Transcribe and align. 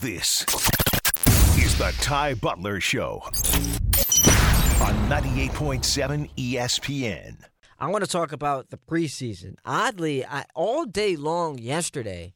This 0.00 0.46
is 1.58 1.76
the 1.76 1.94
Ty 2.00 2.32
Butler 2.32 2.80
Show 2.80 3.20
on 3.22 4.94
98.7 5.10 6.30
ESPN. 6.36 7.36
I 7.78 7.88
want 7.88 8.02
to 8.02 8.10
talk 8.10 8.32
about 8.32 8.70
the 8.70 8.78
preseason. 8.78 9.56
Oddly, 9.66 10.24
I, 10.24 10.46
all 10.54 10.86
day 10.86 11.16
long 11.16 11.58
yesterday, 11.58 12.32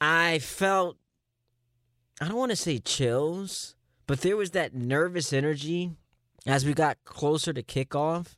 I 0.00 0.40
felt, 0.40 0.96
I 2.20 2.26
don't 2.26 2.36
want 2.36 2.50
to 2.50 2.56
say 2.56 2.80
chills, 2.80 3.76
but 4.08 4.22
there 4.22 4.36
was 4.36 4.50
that 4.50 4.74
nervous 4.74 5.32
energy 5.32 5.92
as 6.46 6.64
we 6.64 6.74
got 6.74 6.98
closer 7.04 7.52
to 7.52 7.62
kickoff 7.62 8.35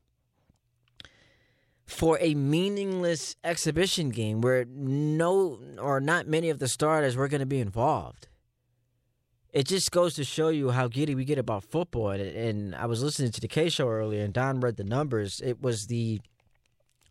for 1.88 2.18
a 2.20 2.34
meaningless 2.34 3.34
exhibition 3.42 4.10
game 4.10 4.42
where 4.42 4.66
no 4.66 5.58
or 5.80 6.00
not 6.00 6.28
many 6.28 6.50
of 6.50 6.58
the 6.58 6.68
starters 6.68 7.16
were 7.16 7.28
going 7.28 7.40
to 7.40 7.46
be 7.46 7.60
involved. 7.60 8.28
It 9.54 9.66
just 9.66 9.90
goes 9.90 10.14
to 10.16 10.24
show 10.24 10.50
you 10.50 10.70
how 10.70 10.88
giddy 10.88 11.14
we 11.14 11.24
get 11.24 11.38
about 11.38 11.64
football. 11.64 12.10
And, 12.10 12.20
and 12.20 12.74
I 12.74 12.84
was 12.84 13.02
listening 13.02 13.32
to 13.32 13.40
the 13.40 13.48
K 13.48 13.70
show 13.70 13.88
earlier, 13.88 14.22
and 14.22 14.34
Don 14.34 14.60
read 14.60 14.76
the 14.76 14.84
numbers. 14.84 15.40
It 15.42 15.62
was 15.62 15.86
the 15.86 16.20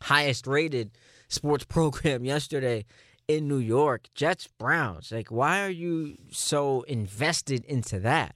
highest 0.01 0.45
rated 0.45 0.91
sports 1.27 1.65
program 1.69 2.23
yesterday 2.23 2.85
in 3.27 3.47
New 3.47 3.57
York. 3.57 4.09
Jets 4.13 4.47
Browns. 4.59 5.11
Like, 5.11 5.31
why 5.31 5.65
are 5.65 5.71
you 5.71 6.17
so 6.31 6.83
invested 6.83 7.65
into 7.65 7.99
that? 8.01 8.35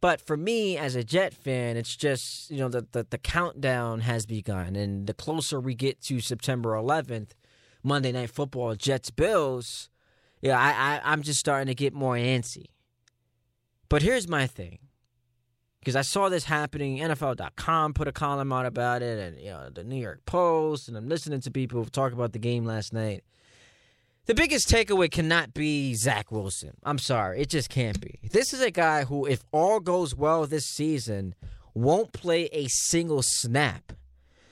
But 0.00 0.20
for 0.20 0.36
me, 0.36 0.78
as 0.78 0.94
a 0.94 1.04
Jet 1.04 1.34
fan, 1.34 1.76
it's 1.76 1.94
just, 1.94 2.50
you 2.50 2.58
know, 2.58 2.68
the, 2.68 2.86
the, 2.92 3.06
the 3.08 3.18
countdown 3.18 4.00
has 4.00 4.24
begun. 4.24 4.74
And 4.74 5.06
the 5.06 5.12
closer 5.12 5.60
we 5.60 5.74
get 5.74 6.00
to 6.02 6.20
September 6.20 6.70
11th, 6.70 7.32
Monday 7.82 8.12
Night 8.12 8.30
Football, 8.30 8.76
Jets 8.76 9.10
Bills, 9.10 9.90
yeah, 10.40 10.58
I, 10.58 10.70
I, 10.70 11.12
I'm 11.12 11.22
just 11.22 11.38
starting 11.38 11.66
to 11.66 11.74
get 11.74 11.92
more 11.92 12.14
antsy. 12.14 12.66
But 13.90 14.02
here's 14.02 14.28
my 14.28 14.46
thing. 14.46 14.78
Because 15.80 15.96
I 15.96 16.02
saw 16.02 16.28
this 16.28 16.44
happening, 16.44 16.98
NFL.com 16.98 17.94
put 17.94 18.06
a 18.06 18.12
column 18.12 18.52
out 18.52 18.66
about 18.66 19.02
it, 19.02 19.18
and 19.18 19.40
you 19.40 19.50
know 19.50 19.70
the 19.70 19.82
New 19.82 19.96
York 19.96 20.26
Post, 20.26 20.88
and 20.88 20.96
I'm 20.96 21.08
listening 21.08 21.40
to 21.40 21.50
people 21.50 21.86
talk 21.86 22.12
about 22.12 22.32
the 22.32 22.38
game 22.38 22.66
last 22.66 22.92
night. 22.92 23.24
The 24.30 24.36
biggest 24.36 24.68
takeaway 24.68 25.10
cannot 25.10 25.54
be 25.54 25.92
Zach 25.94 26.30
Wilson. 26.30 26.76
I'm 26.84 26.98
sorry, 26.98 27.40
it 27.40 27.50
just 27.50 27.68
can't 27.68 28.00
be. 28.00 28.20
This 28.30 28.52
is 28.52 28.60
a 28.60 28.70
guy 28.70 29.02
who, 29.02 29.26
if 29.26 29.42
all 29.50 29.80
goes 29.80 30.14
well 30.14 30.46
this 30.46 30.66
season, 30.66 31.34
won't 31.74 32.12
play 32.12 32.44
a 32.52 32.68
single 32.68 33.22
snap. 33.22 33.92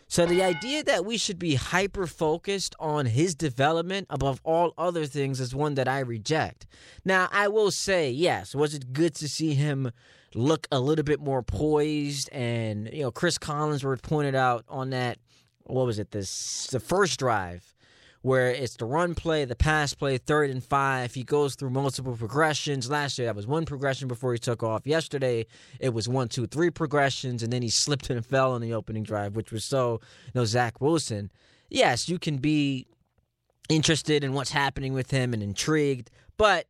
So 0.09 0.27
the 0.27 0.43
idea 0.43 0.83
that 0.83 1.05
we 1.05 1.17
should 1.17 1.39
be 1.39 1.55
hyper 1.55 2.09
focused 2.09 2.75
on 2.81 3.07
his 3.07 3.37
development 3.37 4.09
above 4.11 4.41
all 4.43 4.75
other 4.77 5.07
things 5.07 5.39
is 5.39 5.55
one 5.55 5.75
that 5.75 5.87
I 5.87 6.01
reject. 6.01 6.67
Now, 7.05 7.29
I 7.31 7.47
will 7.47 7.71
say, 7.71 8.11
yes, 8.11 8.57
was 8.57 8.75
it 8.75 8.93
good 8.93 9.15
to 9.15 9.29
see 9.29 9.55
him 9.55 9.93
look 10.35 10.67
a 10.73 10.81
little 10.81 11.05
bit 11.05 11.21
more 11.21 11.45
poised 11.45 12.29
and, 12.33 12.93
you 12.93 13.03
know, 13.03 13.13
Chris 13.13 13.39
Collinsworth 13.39 14.03
pointed 14.03 14.35
out 14.35 14.65
on 14.69 14.91
that 14.91 15.19
what 15.63 15.87
was 15.87 16.01
it, 16.01 16.11
this 16.11 16.67
the 16.67 16.81
first 16.81 17.21
drive 17.21 17.75
where 18.23 18.51
it's 18.51 18.77
the 18.77 18.85
run 18.85 19.15
play, 19.15 19.45
the 19.45 19.55
pass 19.55 19.95
play, 19.95 20.19
third 20.19 20.51
and 20.51 20.63
five. 20.63 21.15
He 21.15 21.23
goes 21.23 21.55
through 21.55 21.71
multiple 21.71 22.17
progressions. 22.17 22.91
Last 22.91 23.19
year, 23.19 23.27
that 23.27 23.37
was 23.37 23.47
one 23.47 23.65
progression 23.65 24.09
before 24.09 24.33
he 24.33 24.39
took 24.39 24.63
off. 24.63 24.87
Yesterday, 24.87 25.47
it 25.81 25.91
was 25.91 26.09
one, 26.09 26.29
two, 26.29 26.47
three 26.47 26.71
progressions, 26.71 27.43
and 27.43 27.53
then 27.53 27.63
he 27.63 27.69
slipped 27.71 28.11
and 28.11 28.25
fell 28.25 28.53
on 28.53 28.61
the 28.61 28.73
opening 28.75 29.03
drive, 29.03 29.37
which 29.37 29.53
was 29.53 29.65
so, 29.65 30.01
you 30.27 30.33
know, 30.35 30.45
Zach 30.45 30.81
Wilson. 30.81 31.31
Yes, 31.71 32.09
you 32.09 32.19
can 32.19 32.39
be 32.39 32.87
interested 33.69 34.25
in 34.25 34.33
what's 34.33 34.51
happening 34.51 34.95
with 34.95 35.11
him 35.11 35.35
and 35.35 35.43
intrigued, 35.43 36.11
but 36.39 36.67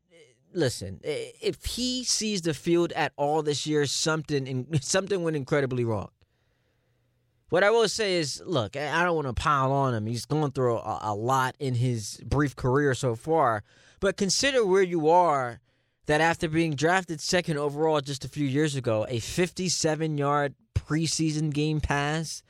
listen, 0.53 1.01
if 1.05 1.65
he 1.65 2.05
sees 2.05 2.43
the 2.43 2.55
field 2.55 2.93
at 2.93 3.13
all 3.17 3.43
this 3.43 3.67
year, 3.67 3.87
something 3.87 4.67
something 4.81 5.23
went 5.23 5.37
incredibly 5.37 5.85
wrong. 5.85 6.09
What 7.49 7.65
I 7.65 7.71
will 7.71 7.89
say 7.89 8.17
is, 8.17 8.43
look, 8.45 8.77
I 8.77 9.03
don't 9.05 9.17
want 9.17 9.27
to 9.29 9.33
pile 9.33 9.73
on 9.73 9.95
him. 9.95 10.07
He's 10.07 10.27
going 10.27 10.53
through 10.53 10.77
a, 10.77 10.99
a, 11.03 11.15
lot 11.15 11.57
in 11.59 11.75
his 11.75 12.21
brief 12.25 12.55
career 12.55 12.93
so 12.93 13.15
far. 13.15 13.63
But 14.01 14.19
consider 14.19 14.67
where 14.67 14.83
you 14.83 15.09
are 15.09 15.61
that 16.07 16.21
after 16.21 16.49
being 16.49 16.75
drafted 16.75 17.21
second 17.21 17.57
overall 17.57 18.03
just 18.03 18.25
a 18.25 18.29
few 18.29 18.47
years 18.47 18.77
ago, 18.77 19.07
a 19.09 19.19
57 19.19 20.19
yard 20.19 20.55
preseason 20.75 21.53
game 21.53 21.81
pass 21.81 22.43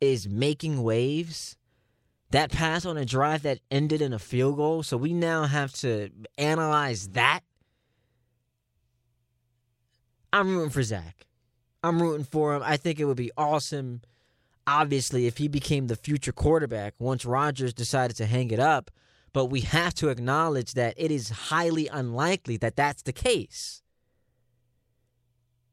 is 0.00 0.26
making 0.26 0.82
waves. 0.82 1.56
That 2.30 2.50
pass 2.50 2.86
on 2.86 2.96
a 2.96 3.04
drive 3.04 3.42
that 3.42 3.60
ended 3.70 4.00
in 4.00 4.12
a 4.12 4.18
field 4.18 4.56
goal. 4.56 4.82
So 4.82 4.96
we 4.96 5.12
now 5.12 5.44
have 5.44 5.72
to 5.74 6.10
analyze 6.38 7.08
that. 7.08 7.40
I'm 10.32 10.56
rooting 10.56 10.70
for 10.70 10.82
Zach. 10.82 11.26
I'm 11.82 12.00
rooting 12.00 12.24
for 12.24 12.54
him. 12.54 12.62
I 12.64 12.78
think 12.78 12.98
it 12.98 13.04
would 13.04 13.16
be 13.16 13.30
awesome 13.36 14.00
obviously 14.66 15.26
if 15.26 15.38
he 15.38 15.48
became 15.48 15.86
the 15.86 15.96
future 15.96 16.32
quarterback 16.32 16.94
once 16.98 17.24
Rodgers 17.24 17.72
decided 17.72 18.16
to 18.16 18.26
hang 18.26 18.50
it 18.50 18.60
up, 18.60 18.90
but 19.32 19.46
we 19.46 19.60
have 19.60 19.94
to 19.94 20.08
acknowledge 20.08 20.72
that 20.74 20.94
it 20.96 21.10
is 21.10 21.28
highly 21.28 21.88
unlikely 21.88 22.56
that 22.56 22.76
that's 22.76 23.02
the 23.02 23.12
case. 23.12 23.82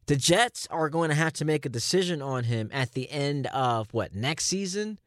The 0.05 0.17
Jets 0.17 0.67
are 0.69 0.89
going 0.89 1.09
to 1.09 1.15
have 1.15 1.31
to 1.33 1.45
make 1.45 1.65
a 1.65 1.69
decision 1.69 2.21
on 2.21 2.43
him 2.43 2.69
at 2.73 2.91
the 2.91 3.09
end 3.09 3.47
of 3.47 3.93
what 3.93 4.13
next 4.13 4.45
season 4.45 4.99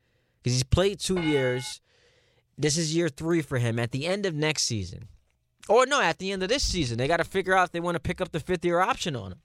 because 0.42 0.54
he's 0.54 0.62
played 0.62 1.00
2 1.00 1.20
years. 1.20 1.82
This 2.56 2.78
is 2.78 2.96
year 2.96 3.10
3 3.10 3.42
for 3.42 3.58
him 3.58 3.78
at 3.78 3.92
the 3.92 4.06
end 4.06 4.24
of 4.24 4.34
next 4.34 4.62
season. 4.62 5.08
Or 5.68 5.84
no, 5.84 6.00
at 6.00 6.18
the 6.18 6.32
end 6.32 6.42
of 6.42 6.48
this 6.48 6.62
season, 6.62 6.96
they 6.96 7.08
got 7.08 7.18
to 7.18 7.24
figure 7.24 7.54
out 7.54 7.64
if 7.64 7.72
they 7.72 7.80
want 7.80 7.96
to 7.96 8.00
pick 8.00 8.22
up 8.22 8.32
the 8.32 8.40
5th 8.40 8.64
year 8.64 8.80
option 8.80 9.14
on 9.14 9.32
him. 9.32 9.40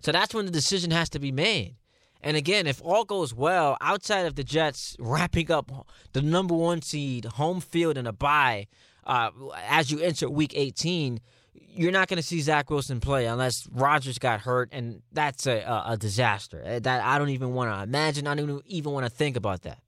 So 0.00 0.12
that's 0.12 0.34
when 0.34 0.44
the 0.44 0.52
decision 0.52 0.90
has 0.90 1.08
to 1.10 1.18
be 1.18 1.32
made. 1.32 1.76
And 2.24 2.38
again, 2.38 2.66
if 2.66 2.80
all 2.82 3.04
goes 3.04 3.34
well, 3.34 3.76
outside 3.82 4.24
of 4.24 4.34
the 4.34 4.42
Jets 4.42 4.96
wrapping 4.98 5.52
up 5.52 5.86
the 6.14 6.22
number 6.22 6.54
one 6.54 6.80
seed, 6.80 7.26
home 7.26 7.60
field, 7.60 7.98
and 7.98 8.08
a 8.08 8.14
bye, 8.14 8.66
uh, 9.06 9.28
as 9.66 9.90
you 9.90 10.00
enter 10.00 10.30
Week 10.30 10.52
18, 10.56 11.20
you're 11.52 11.92
not 11.92 12.08
going 12.08 12.16
to 12.16 12.22
see 12.22 12.40
Zach 12.40 12.70
Wilson 12.70 12.98
play 12.98 13.26
unless 13.26 13.68
Rodgers 13.70 14.18
got 14.18 14.40
hurt, 14.40 14.70
and 14.72 15.02
that's 15.12 15.46
a, 15.46 15.60
a, 15.60 15.84
a 15.88 15.96
disaster. 15.98 16.64
Uh, 16.64 16.78
that 16.78 17.04
I 17.04 17.18
don't 17.18 17.28
even 17.28 17.52
want 17.52 17.70
to 17.70 17.82
imagine. 17.82 18.26
I 18.26 18.34
don't 18.34 18.62
even 18.64 18.92
want 18.92 19.04
to 19.04 19.10
think 19.10 19.36
about 19.36 19.60
that. 19.62 19.80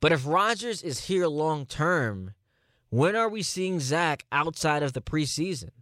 But 0.00 0.12
if 0.12 0.26
Rodgers 0.26 0.82
is 0.82 1.06
here 1.06 1.26
long 1.26 1.66
term, 1.66 2.32
when 2.88 3.14
are 3.14 3.28
we 3.28 3.42
seeing 3.42 3.80
Zach 3.80 4.24
outside 4.32 4.82
of 4.82 4.94
the 4.94 5.02
preseason? 5.02 5.72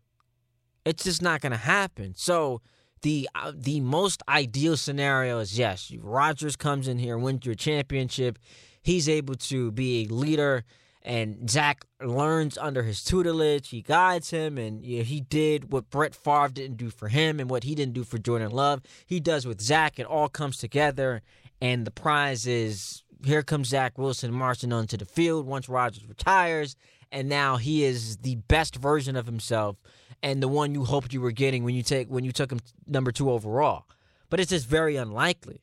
It's 0.85 1.05
just 1.05 1.23
not 1.23 1.41
going 1.41 1.53
to 1.53 1.59
happen. 1.59 2.15
So 2.17 2.63
the 3.07 3.29
uh, 3.37 3.53
the 3.55 3.79
most 3.81 4.21
ideal 4.29 4.77
scenario 4.77 5.39
is 5.39 5.57
yes, 5.57 5.93
Rodgers 6.01 6.57
comes 6.57 6.89
in 6.89 6.99
here, 6.99 7.17
wins 7.17 7.47
your 7.47 7.55
championship. 7.55 8.37
He's 8.83 9.09
able 9.09 9.37
to 9.37 9.71
be 9.71 10.07
a 10.07 10.13
leader, 10.13 10.65
and 11.03 11.49
Zach 11.49 11.85
learns 12.03 12.59
under 12.59 12.83
his 12.83 13.05
tutelage. 13.05 13.69
He 13.69 13.81
guides 13.81 14.31
him, 14.31 14.59
and 14.59 14.85
you 14.85 14.99
know, 14.99 15.05
he 15.05 15.21
did 15.21 15.71
what 15.71 15.89
Brett 15.89 16.17
Favre 16.17 16.49
didn't 16.49 16.79
do 16.79 16.91
for 16.91 17.07
him, 17.07 17.39
and 17.39 17.49
what 17.49 17.63
he 17.63 17.77
didn't 17.77 17.95
do 17.95 18.03
for 18.03 18.19
Jordan 18.19 18.51
Love. 18.51 18.83
He 19.07 19.21
does 19.21 19.47
with 19.47 19.61
Zach. 19.61 20.01
It 20.01 20.07
all 20.07 20.29
comes 20.29 20.59
together, 20.59 21.23
and 21.61 21.87
the 21.87 21.93
prize 21.93 22.45
is 22.45 23.05
here 23.25 23.45
comes 23.45 23.69
Zach 23.69 23.97
Wilson 23.99 24.35
marching 24.35 24.73
onto 24.73 24.97
the 24.97 25.05
field 25.05 25.47
once 25.47 25.69
Rodgers 25.69 26.09
retires, 26.09 26.75
and 27.13 27.29
now 27.29 27.57
he 27.57 27.85
is 27.85 28.17
the 28.17 28.35
best 28.49 28.75
version 28.75 29.15
of 29.15 29.27
himself 29.27 29.77
and 30.27 30.43
the 30.43 30.49
one 30.49 30.75
you 30.75 30.85
hoped 30.85 31.13
you 31.13 31.21
were 31.21 31.31
getting 31.31 31.63
when 31.63 31.77
you 31.77 31.85
take 31.85 32.09
when 32.09 32.25
you 32.25 32.33
took 32.33 32.51
him 32.51 32.59
number 32.85 33.13
two 33.13 33.31
overall. 33.31 33.87
But 34.29 34.41
it's 34.41 34.51
just 34.51 34.67
very 34.67 34.97
unlikely 34.97 35.63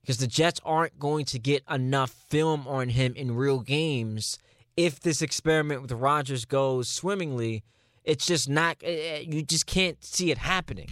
because 0.00 0.18
the 0.18 0.28
Jets 0.28 0.60
aren't 0.64 1.00
going 1.00 1.24
to 1.26 1.38
get 1.40 1.64
enough 1.68 2.12
film 2.28 2.68
on 2.68 2.90
him 2.90 3.14
in 3.16 3.34
real 3.34 3.58
games 3.58 4.38
if 4.76 5.00
this 5.00 5.20
experiment 5.20 5.82
with 5.82 5.90
Rodgers 5.90 6.44
goes 6.44 6.88
swimmingly. 6.88 7.64
It's 8.04 8.24
just 8.24 8.48
not. 8.48 8.76
Eh, 8.84 9.16
eh, 9.16 9.24
you 9.28 9.42
just 9.42 9.66
can't 9.66 10.02
see 10.04 10.30
it 10.30 10.38
happening. 10.38 10.90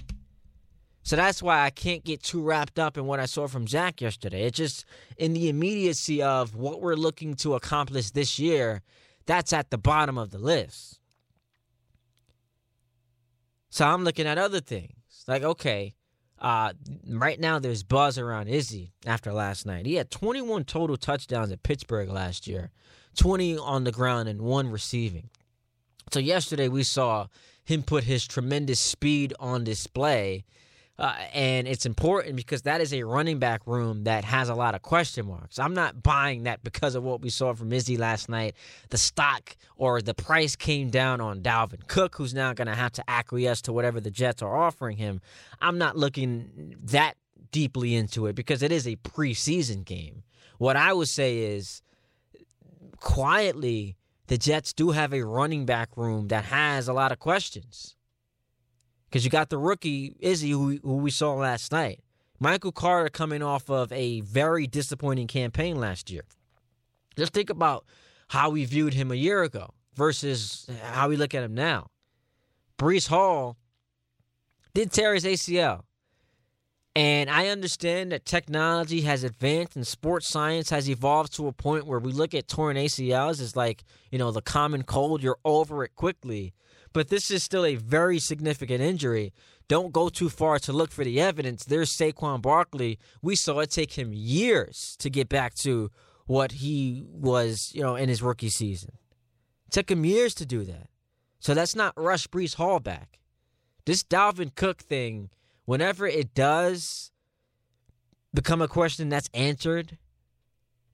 So 1.05 1.15
that's 1.15 1.41
why 1.41 1.61
I 1.61 1.71
can't 1.71 2.03
get 2.03 2.25
too 2.25 2.43
wrapped 2.43 2.81
up 2.81 2.99
in 2.99 3.07
what 3.07 3.21
I 3.21 3.27
saw 3.27 3.47
from 3.47 3.69
Zach 3.69 4.01
yesterday. 4.01 4.47
It's 4.47 4.57
just 4.57 4.85
in 5.17 5.33
the 5.33 5.49
immediacy 5.49 6.21
of 6.21 6.57
what 6.57 6.81
we're 6.81 6.97
looking 6.97 7.35
to 7.37 7.55
accomplish 7.55 8.11
this 8.11 8.41
year. 8.41 8.83
That's 9.27 9.53
at 9.53 9.71
the 9.71 9.79
bottom 9.79 10.19
of 10.19 10.33
the 10.33 10.39
list. 10.39 10.99
So 13.77 13.85
I'm 13.85 14.05
looking 14.05 14.27
at 14.27 14.39
other 14.39 14.61
things. 14.61 14.95
Like, 15.29 15.43
okay, 15.43 15.93
uh, 16.39 16.73
right 17.11 17.39
now 17.39 17.59
there's 17.59 17.83
buzz 17.83 18.17
around 18.17 18.49
Izzy 18.49 18.95
after 19.05 19.35
last 19.35 19.67
night. 19.67 19.85
He 19.85 19.97
had 19.97 20.11
21 20.11 20.65
total 20.65 20.97
touchdowns 20.97 21.53
at 21.53 21.63
Pittsburgh 21.63 22.09
last 22.09 22.47
year, 22.47 22.71
20 23.19 23.59
on 23.59 23.85
the 23.85 23.93
ground 23.93 24.31
and 24.31 24.41
one 24.41 24.71
receiving. 24.71 25.29
So 26.11 26.21
yesterday 26.21 26.69
we 26.69 26.85
saw 26.85 27.27
him 27.65 27.83
put 27.83 28.05
his 28.05 28.27
tremendous 28.27 28.81
speed 28.81 29.35
on 29.39 29.65
display. 29.65 30.47
Uh, 30.99 31.15
and 31.35 31.69
it's 31.69 31.85
important 31.85 32.37
because 32.37 32.63
that 32.63 32.81
is 32.81 32.95
a 32.95 33.03
running 33.03 33.39
back 33.39 33.67
room 33.67 34.05
that 34.05 34.25
has 34.25 34.49
a 34.49 34.55
lot 34.55 34.75
of 34.75 34.81
question 34.81 35.27
marks. 35.27 35.59
I'm 35.59 35.75
not 35.75 36.03
buying 36.03 36.45
that 36.45 36.65
because 36.65 36.95
of 36.95 37.03
what 37.03 37.21
we 37.21 37.29
saw 37.29 37.53
from 37.53 37.73
Izzy 37.73 37.99
last 37.99 38.31
night. 38.31 38.55
The 38.89 38.97
stock 38.97 39.57
or 39.77 40.01
the 40.01 40.15
price 40.15 40.57
came 40.57 40.89
down 40.89 41.21
on 41.21 41.43
Dalvin 41.43 41.87
Cook, 41.87 42.17
who's 42.17 42.33
now 42.33 42.55
going 42.55 42.69
to 42.69 42.75
have 42.75 42.93
to 42.93 43.11
acquiesce 43.11 43.61
to 43.63 43.73
whatever 43.73 44.01
the 44.01 44.11
Jets 44.11 44.41
are 44.41 44.57
offering 44.57 44.97
him. 44.97 45.21
I'm 45.61 45.77
not 45.77 45.99
looking 45.99 46.77
that 46.85 47.15
deeply 47.51 47.95
into 47.95 48.27
it 48.27 48.35
because 48.35 48.63
it 48.63 48.73
is 48.73 48.87
a 48.87 48.97
preseason 48.97 49.85
game. 49.85 50.23
What 50.59 50.77
I 50.77 50.95
would 50.95 51.09
say 51.09 51.39
is 51.39 51.83
quietly, 53.01 53.97
the 54.29 54.39
Jets 54.39 54.73
do 54.73 54.93
have 54.93 55.13
a 55.13 55.23
running 55.23 55.67
back 55.67 55.91
room 55.97 56.29
that 56.29 56.47
has 56.47 56.89
a 56.89 56.95
lot 56.95 57.13
of 57.13 57.19
questions 57.19 57.97
because 59.17 59.25
you 59.25 59.31
got 59.31 59.49
the 59.49 59.57
rookie 59.57 60.15
Izzy 60.21 60.51
who, 60.51 60.79
who 60.83 60.97
we 60.97 61.11
saw 61.11 61.33
last 61.33 61.73
night. 61.73 62.01
Michael 62.39 62.71
Carter 62.71 63.09
coming 63.09 63.43
off 63.43 63.71
of 63.71 63.91
a 63.91 64.21
very 64.21 64.67
disappointing 64.67 65.27
campaign 65.27 65.81
last 65.81 66.11
year. 66.11 66.25
Just 67.17 67.33
think 67.33 67.49
about 67.49 67.87
how 68.29 68.51
we 68.51 68.67
viewed 68.67 68.93
him 68.93 69.11
a 69.11 69.15
year 69.15 69.43
ago 69.43 69.71
versus 69.95 70.69
how 70.83 71.09
we 71.09 71.17
look 71.17 71.35
at 71.35 71.43
him 71.43 71.55
now. 71.55 71.87
Breece 72.77 73.09
Hall 73.09 73.57
did 74.75 74.93
tear 74.93 75.15
his 75.15 75.25
ACL. 75.25 75.85
And 76.95 77.31
I 77.31 77.49
understand 77.49 78.13
that 78.13 78.27
technology 78.27 79.01
has 79.01 79.25
advanced 79.25 79.77
and 79.77 79.87
sports 79.87 80.29
science 80.29 80.69
has 80.69 80.91
evolved 80.91 81.35
to 81.37 81.47
a 81.47 81.53
point 81.53 81.87
where 81.87 82.01
we 82.01 82.13
look 82.13 82.35
at 82.35 82.49
torn 82.49 82.77
ACLs 82.77 83.41
as 83.41 83.57
like, 83.57 83.83
you 84.11 84.19
know, 84.19 84.31
the 84.31 84.43
common 84.43 84.83
cold, 84.83 85.23
you're 85.23 85.39
over 85.43 85.85
it 85.85 85.95
quickly 85.95 86.53
but 86.97 87.09
this 87.09 87.31
is 87.31 87.43
still 87.43 87.67
a 87.67 87.75
very 87.75 88.19
significant 88.19 88.81
injury. 88.81 89.35
Don't 89.69 89.93
go 89.93 90.09
too 90.09 90.31
far 90.31 90.59
to 90.61 90.73
look 90.73 90.91
for 90.91 91.05
the 91.05 91.21
evidence. 91.21 91.63
There's 91.63 91.95
Saquon 91.95 92.41
Barkley. 92.41 92.99
We 93.21 93.37
saw 93.37 93.59
it 93.59 93.71
take 93.71 93.99
him 93.99 94.15
years 94.15 94.97
to 95.01 95.11
get 95.11 95.29
back 95.29 95.55
to 95.57 95.91
what 96.25 96.53
he 96.53 97.05
was, 97.07 97.71
you 97.75 97.83
know, 97.83 97.97
in 97.97 98.09
his 98.09 98.23
rookie 98.23 98.49
season. 98.49 98.93
It 99.67 99.73
took 99.73 99.91
him 99.91 100.07
years 100.07 100.35
to 100.37 100.47
do 100.47 100.65
that. 100.65 100.89
So 101.39 101.53
let's 101.53 101.77
not 101.77 101.93
rush 101.99 102.29
Breece 102.29 102.55
Hall 102.55 102.81
back. 102.81 103.21
This 103.85 104.03
Dalvin 104.03 104.55
Cook 104.55 104.81
thing, 104.81 105.29
whenever 105.67 106.07
it 106.07 106.33
does 106.33 107.13
become 108.33 108.63
a 108.63 108.69
question 108.69 109.11
that's 109.11 109.29
answered, 109.35 109.99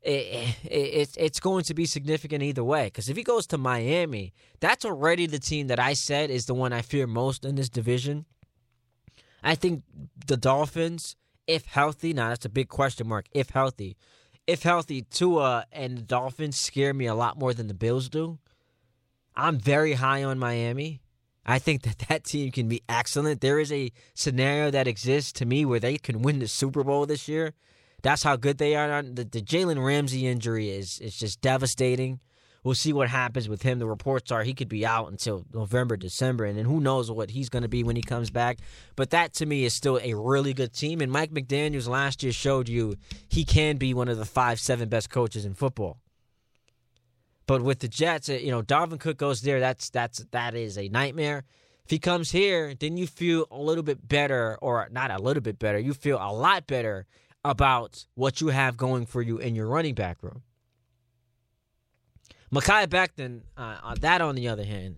Eh, 0.04 0.10
eh, 0.10 0.52
it, 0.64 0.69
it, 0.69 1.16
it's 1.16 1.38
going 1.40 1.62
to 1.64 1.75
be 1.75 1.87
significant 1.87 2.43
either 2.43 2.64
way. 2.64 2.87
Because 2.87 3.08
if 3.08 3.16
he 3.16 3.22
goes 3.22 3.46
to 3.49 3.58
Miami, 3.58 4.32
that's 4.58 4.84
already 4.84 5.26
the 5.26 5.38
team 5.38 5.69
that 5.69 5.78
I 5.78 5.93
said 5.93 6.31
is 6.31 6.46
the 6.46 6.54
one 6.54 6.72
I 6.72 6.82
fear 6.82 7.06
most 7.06 7.44
in 7.44 7.54
this 7.54 7.69
division. 7.69 8.26
I 9.44 9.54
think 9.54 9.82
the 10.26 10.37
Dolphins, 10.37 11.16
if 11.46 11.66
healthy, 11.66 12.12
now 12.12 12.31
that's 12.31 12.44
a 12.44 12.50
big 12.50 12.69
question 12.69 13.08
mark. 13.08 13.26
If 13.32 13.50
healthy, 13.50 13.96
if 14.46 14.64
healthy, 14.64 15.02
Tua 15.02 15.66
and 15.70 15.99
the 15.99 16.02
Dolphins 16.02 16.58
scare 16.58 16.94
me 16.94 17.06
a 17.06 17.14
lot 17.14 17.38
more 17.38 17.54
than 17.54 17.69
the 17.69 17.75
Bills 17.75 18.08
do. 18.08 18.38
I'm 19.37 19.58
very 19.58 19.94
high 19.94 20.25
on 20.25 20.38
Miami. 20.38 21.00
I 21.44 21.58
think 21.58 21.82
that 21.82 21.99
that 22.08 22.25
team 22.25 22.50
can 22.52 22.69
be 22.69 22.82
excellent. 22.88 23.40
There 23.40 23.58
is 23.58 23.72
a 23.72 23.93
scenario 24.14 24.70
that 24.70 24.87
exists 24.87 25.32
to 25.34 25.46
me 25.46 25.64
where 25.64 25.81
they 25.81 25.96
can 25.96 26.22
win 26.22 26.38
the 26.38 26.49
Super 26.49 26.84
Bowl 26.84 27.06
this 27.06 27.28
year. 27.28 27.54
That's 28.02 28.22
how 28.22 28.37
good 28.37 28.58
they 28.58 28.75
are. 28.75 29.02
The, 29.02 29.25
the 29.25 29.40
Jalen 29.40 29.84
Ramsey 29.84 30.26
injury 30.26 30.70
is 30.70 30.99
is 30.99 31.16
just 31.16 31.40
devastating. 31.40 32.20
We'll 32.64 32.76
see 32.76 32.93
what 32.93 33.08
happens 33.08 33.49
with 33.49 33.62
him. 33.62 33.81
The 33.81 33.88
reports 33.88 34.31
are 34.31 34.44
he 34.44 34.54
could 34.54 34.69
be 34.69 34.87
out 34.87 35.10
until 35.10 35.44
November, 35.52 35.96
December, 35.96 36.44
and 36.44 36.56
then 36.56 36.64
who 36.64 36.81
knows 36.81 37.10
what 37.10 37.31
he's 37.31 37.49
going 37.49 37.62
to 37.62 37.69
be 37.69 37.82
when 37.82 37.96
he 37.96 38.02
comes 38.02 38.31
back. 38.31 38.58
But 38.94 39.10
that 39.10 39.32
to 39.34 39.46
me 39.46 39.64
is 39.64 39.75
still 39.75 39.99
a 40.00 40.14
really 40.14 40.54
good 40.54 40.72
team. 40.72 41.00
And 41.00 41.10
Mike 41.10 41.32
McDaniels 41.32 41.88
last 41.88 42.22
year 42.22 42.32
showed 42.32 42.69
you 42.69 42.94
he 43.28 43.44
can 43.44 43.78
be 43.78 43.94
one 43.94 44.08
of 44.08 44.16
the 44.16 44.25
five, 44.25 44.60
seven 44.60 44.88
best 44.88 45.10
coaches 45.10 45.44
in 45.44 45.54
football. 45.54 45.99
But 47.46 47.62
with 47.62 47.81
the 47.81 47.88
Jets, 47.88 48.28
uh, 48.28 48.34
you 48.34 48.52
know, 48.52 48.62
Dalvin 48.62 49.00
Cook 49.00 49.16
goes 49.16 49.40
there. 49.40 49.58
That's 49.58 49.90
that's 49.90 50.25
that 50.31 50.54
is 50.54 50.78
a 50.78 50.88
nightmare. 50.88 51.44
If 51.84 51.90
he 51.90 51.99
comes 51.99 52.31
here, 52.31 52.75
then 52.78 52.96
you 52.96 53.08
feel 53.08 53.46
a 53.50 53.58
little 53.58 53.82
bit 53.82 54.06
better, 54.06 54.56
or 54.62 54.88
not 54.93 55.10
a 55.10 55.20
little 55.20 55.40
bit 55.40 55.58
better. 55.58 55.81
You 55.81 55.94
feel 55.94 56.19
a 56.20 56.32
lot 56.32 56.69
better 56.69 57.06
about 57.44 58.06
what 58.15 58.41
you 58.41 58.49
have 58.49 58.77
going 58.77 59.06
for 59.06 59.23
you 59.23 59.39
in 59.39 59.55
your 59.55 59.67
running 59.67 59.94
back 59.94 60.23
room. 60.23 60.43
Mekhi 62.53 62.87
Becton, 62.87 63.43
uh, 63.56 63.94
that 64.00 64.21
on 64.21 64.35
the 64.35 64.49
other 64.49 64.65
hand, 64.65 64.97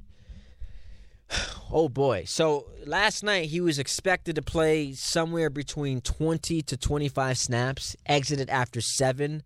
oh 1.73 1.88
boy. 1.88 2.25
So 2.26 2.67
last 2.85 3.23
night 3.23 3.46
he 3.50 3.61
was 3.61 3.79
expected 3.79 4.35
to 4.37 4.43
play 4.43 4.93
somewhere 4.93 5.50
between 5.50 6.00
20 6.00 6.62
to 6.62 6.76
25 6.76 7.38
snaps, 7.38 7.96
exited 8.06 8.50
after 8.50 8.81
seven 8.81 9.43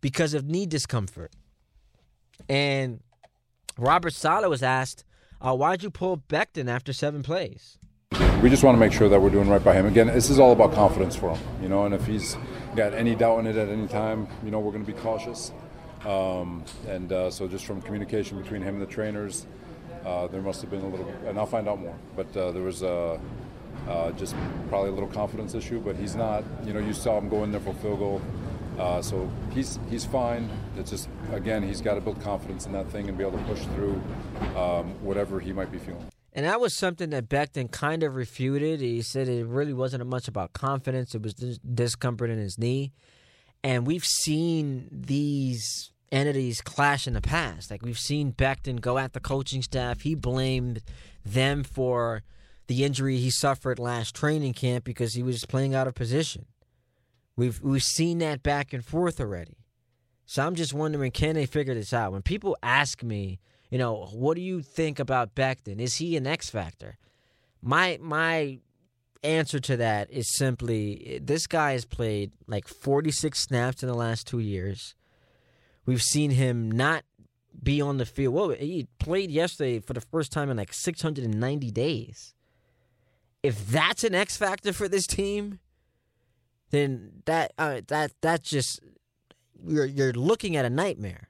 because 0.00 0.34
of 0.34 0.44
knee 0.46 0.66
discomfort. 0.66 1.32
And 2.48 3.00
Robert 3.78 4.12
Saleh 4.12 4.50
was 4.50 4.62
asked, 4.62 5.04
uh, 5.40 5.54
why'd 5.54 5.82
you 5.82 5.90
pull 5.90 6.18
Becton 6.18 6.68
after 6.68 6.92
seven 6.92 7.22
plays? 7.22 7.78
We 8.42 8.50
just 8.50 8.62
want 8.62 8.76
to 8.76 8.80
make 8.80 8.92
sure 8.92 9.08
that 9.08 9.20
we're 9.20 9.30
doing 9.30 9.48
right 9.48 9.64
by 9.64 9.74
him. 9.74 9.86
Again, 9.86 10.08
this 10.08 10.28
is 10.28 10.38
all 10.38 10.52
about 10.52 10.72
confidence 10.74 11.16
for 11.16 11.34
him, 11.34 11.62
you 11.62 11.68
know. 11.68 11.86
And 11.86 11.94
if 11.94 12.06
he's 12.06 12.36
got 12.76 12.92
any 12.92 13.14
doubt 13.14 13.40
in 13.40 13.46
it 13.46 13.56
at 13.56 13.68
any 13.68 13.88
time, 13.88 14.28
you 14.44 14.50
know, 14.50 14.60
we're 14.60 14.72
going 14.72 14.84
to 14.84 14.92
be 14.92 14.98
cautious. 14.98 15.52
Um, 16.04 16.62
and 16.86 17.10
uh, 17.10 17.30
so, 17.30 17.48
just 17.48 17.64
from 17.64 17.80
communication 17.80 18.40
between 18.40 18.60
him 18.60 18.74
and 18.74 18.82
the 18.82 18.92
trainers, 18.92 19.46
uh, 20.04 20.26
there 20.26 20.42
must 20.42 20.60
have 20.60 20.70
been 20.70 20.82
a 20.82 20.88
little, 20.88 21.08
and 21.26 21.38
I'll 21.38 21.46
find 21.46 21.68
out 21.68 21.80
more. 21.80 21.96
But 22.14 22.36
uh, 22.36 22.52
there 22.52 22.62
was 22.62 22.82
uh, 22.82 23.18
uh, 23.88 24.12
just 24.12 24.36
probably 24.68 24.90
a 24.90 24.92
little 24.92 25.08
confidence 25.08 25.54
issue. 25.54 25.80
But 25.80 25.96
he's 25.96 26.14
not, 26.14 26.44
you 26.64 26.74
know, 26.74 26.80
you 26.80 26.92
saw 26.92 27.18
him 27.18 27.28
go 27.28 27.44
in 27.44 27.50
there 27.50 27.60
for 27.60 27.72
field 27.74 27.98
goal. 27.98 28.22
Uh, 28.78 29.00
so 29.00 29.30
he's 29.52 29.78
he's 29.88 30.04
fine. 30.04 30.50
It's 30.76 30.90
just 30.90 31.08
again 31.32 31.62
he's 31.62 31.80
got 31.80 31.94
to 31.94 32.00
build 32.00 32.20
confidence 32.20 32.66
in 32.66 32.72
that 32.72 32.88
thing 32.90 33.08
and 33.08 33.16
be 33.16 33.24
able 33.24 33.38
to 33.38 33.44
push 33.44 33.62
through 33.74 34.02
um, 34.56 34.92
whatever 35.02 35.40
he 35.40 35.52
might 35.52 35.70
be 35.70 35.78
feeling. 35.78 36.13
And 36.34 36.44
that 36.46 36.60
was 36.60 36.76
something 36.76 37.10
that 37.10 37.28
Becton 37.28 37.70
kind 37.70 38.02
of 38.02 38.16
refuted. 38.16 38.80
He 38.80 39.02
said 39.02 39.28
it 39.28 39.46
really 39.46 39.72
wasn't 39.72 40.04
much 40.06 40.26
about 40.26 40.52
confidence, 40.52 41.14
it 41.14 41.22
was 41.22 41.34
discomfort 41.34 42.30
in 42.30 42.38
his 42.38 42.58
knee. 42.58 42.92
And 43.62 43.86
we've 43.86 44.04
seen 44.04 44.88
these 44.90 45.92
entities 46.10 46.60
clash 46.60 47.06
in 47.06 47.14
the 47.14 47.20
past. 47.20 47.70
Like 47.70 47.82
we've 47.82 47.98
seen 47.98 48.32
Becton 48.32 48.80
go 48.80 48.98
at 48.98 49.12
the 49.12 49.20
coaching 49.20 49.62
staff. 49.62 50.02
He 50.02 50.14
blamed 50.14 50.82
them 51.24 51.64
for 51.64 52.22
the 52.66 52.84
injury 52.84 53.18
he 53.18 53.30
suffered 53.30 53.78
last 53.78 54.14
training 54.14 54.54
camp 54.54 54.84
because 54.84 55.14
he 55.14 55.22
was 55.22 55.44
playing 55.44 55.74
out 55.74 55.86
of 55.86 55.94
position. 55.94 56.46
We've 57.36 57.60
we've 57.62 57.82
seen 57.82 58.18
that 58.18 58.42
back 58.42 58.72
and 58.72 58.84
forth 58.84 59.20
already. 59.20 59.58
So 60.26 60.46
I'm 60.46 60.54
just 60.54 60.72
wondering, 60.72 61.10
can 61.10 61.34
they 61.34 61.46
figure 61.46 61.74
this 61.74 61.92
out? 61.92 62.12
When 62.12 62.22
people 62.22 62.56
ask 62.62 63.02
me, 63.02 63.40
you 63.70 63.78
know, 63.78 64.08
what 64.12 64.36
do 64.36 64.42
you 64.42 64.62
think 64.62 64.98
about 64.98 65.34
Becton? 65.34 65.80
Is 65.80 65.96
he 65.96 66.16
an 66.16 66.26
X 66.26 66.50
factor? 66.50 66.98
My 67.62 67.98
my 68.00 68.58
answer 69.22 69.58
to 69.58 69.76
that 69.78 70.10
is 70.10 70.36
simply 70.36 71.18
this 71.22 71.46
guy 71.46 71.72
has 71.72 71.86
played 71.86 72.32
like 72.46 72.68
46 72.68 73.38
snaps 73.38 73.82
in 73.82 73.88
the 73.88 73.94
last 73.94 74.26
2 74.26 74.38
years. 74.38 74.94
We've 75.86 76.02
seen 76.02 76.30
him 76.30 76.70
not 76.70 77.04
be 77.62 77.80
on 77.80 77.98
the 77.98 78.06
field. 78.06 78.34
Well, 78.34 78.50
he 78.50 78.86
played 78.98 79.30
yesterday 79.30 79.80
for 79.80 79.94
the 79.94 80.00
first 80.00 80.32
time 80.32 80.50
in 80.50 80.56
like 80.56 80.72
690 80.72 81.70
days. 81.70 82.34
If 83.42 83.66
that's 83.66 84.04
an 84.04 84.14
X 84.14 84.36
factor 84.36 84.72
for 84.72 84.88
this 84.88 85.06
team, 85.06 85.60
then 86.70 87.22
that 87.26 87.52
uh, 87.58 87.82
that 87.88 88.12
that 88.22 88.42
just 88.42 88.80
you're 89.66 89.84
you're 89.84 90.12
looking 90.12 90.56
at 90.56 90.64
a 90.64 90.70
nightmare. 90.70 91.28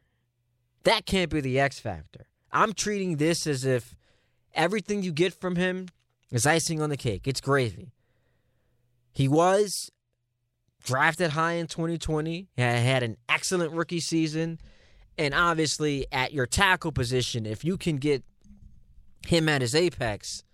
That 0.85 1.07
can't 1.07 1.31
be 1.31 1.41
the 1.41 1.59
X 1.59 1.79
factor. 1.79 2.27
I'm 2.53 2.73
treating 2.73 3.17
this 3.17 3.47
as 3.47 3.65
if 3.65 3.97
everything 4.55 5.03
you 5.03 5.13
get 5.13 5.35
from 5.35 5.57
him 5.57 5.89
is 6.31 6.47
icing 6.47 6.81
on 6.81 6.91
the 6.91 6.97
cake. 6.97 7.27
It's 7.27 7.41
gravy. 7.41 7.93
He 9.13 9.29
was 9.29 9.91
drafted 10.85 11.31
high 11.31 11.55
in 11.55 11.67
2020, 11.67 12.49
had 12.59 13.03
an 13.03 13.17
excellent 13.29 13.73
rookie 13.73 14.01
season, 14.01 14.61
and 15.17 15.33
obviously 15.33 16.07
at 16.13 16.33
your 16.33 16.47
tackle 16.47 16.93
position, 16.93 17.47
if 17.47 17.65
you 17.65 17.77
can 17.77 17.97
get 17.97 18.23
him 19.27 19.49
at 19.49 19.63
his 19.63 19.75
apex, 19.75 20.45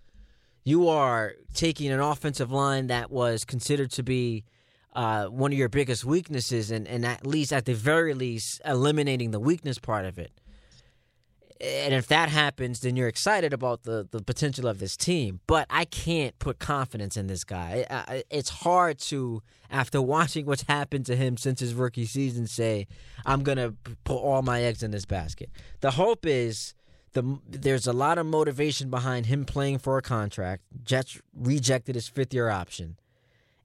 you 0.63 0.87
are 0.87 1.33
taking 1.53 1.91
an 1.91 1.99
offensive 1.99 2.51
line 2.51 2.87
that 2.87 3.11
was 3.11 3.43
considered 3.43 3.91
to 3.91 4.03
be 4.03 4.45
uh, 4.93 5.25
one 5.25 5.51
of 5.51 5.57
your 5.57 5.69
biggest 5.69 6.05
weaknesses, 6.05 6.71
and, 6.71 6.87
and 6.87 7.05
at 7.05 7.25
least, 7.25 7.53
at 7.53 7.65
the 7.65 7.73
very 7.73 8.13
least, 8.13 8.61
eliminating 8.65 9.31
the 9.31 9.39
weakness 9.39 9.79
part 9.79 10.05
of 10.05 10.19
it 10.19 10.31
and 11.61 11.93
if 11.93 12.07
that 12.07 12.29
happens, 12.29 12.79
then 12.79 12.95
you're 12.95 13.07
excited 13.07 13.53
about 13.53 13.83
the, 13.83 14.07
the 14.09 14.21
potential 14.21 14.67
of 14.67 14.79
this 14.79 14.97
team. 14.97 15.41
But 15.45 15.67
I 15.69 15.85
can't 15.85 16.37
put 16.39 16.59
confidence 16.59 17.15
in 17.15 17.27
this 17.27 17.43
guy. 17.43 17.85
It's 18.31 18.49
hard 18.49 18.97
to, 18.99 19.43
after 19.69 20.01
watching 20.01 20.45
what's 20.45 20.63
happened 20.63 21.05
to 21.05 21.15
him 21.15 21.37
since 21.37 21.59
his 21.59 21.73
rookie 21.75 22.05
season, 22.05 22.47
say 22.47 22.87
I'm 23.25 23.43
gonna 23.43 23.75
put 24.03 24.17
all 24.17 24.41
my 24.41 24.63
eggs 24.63 24.81
in 24.81 24.91
this 24.91 25.05
basket. 25.05 25.49
The 25.81 25.91
hope 25.91 26.25
is 26.25 26.73
the 27.13 27.39
there's 27.47 27.85
a 27.85 27.93
lot 27.93 28.17
of 28.17 28.25
motivation 28.25 28.89
behind 28.89 29.27
him 29.27 29.45
playing 29.45 29.79
for 29.79 29.97
a 29.97 30.01
contract. 30.01 30.63
Jets 30.83 31.19
rejected 31.35 31.95
his 31.95 32.07
fifth 32.07 32.33
year 32.33 32.49
option. 32.49 32.97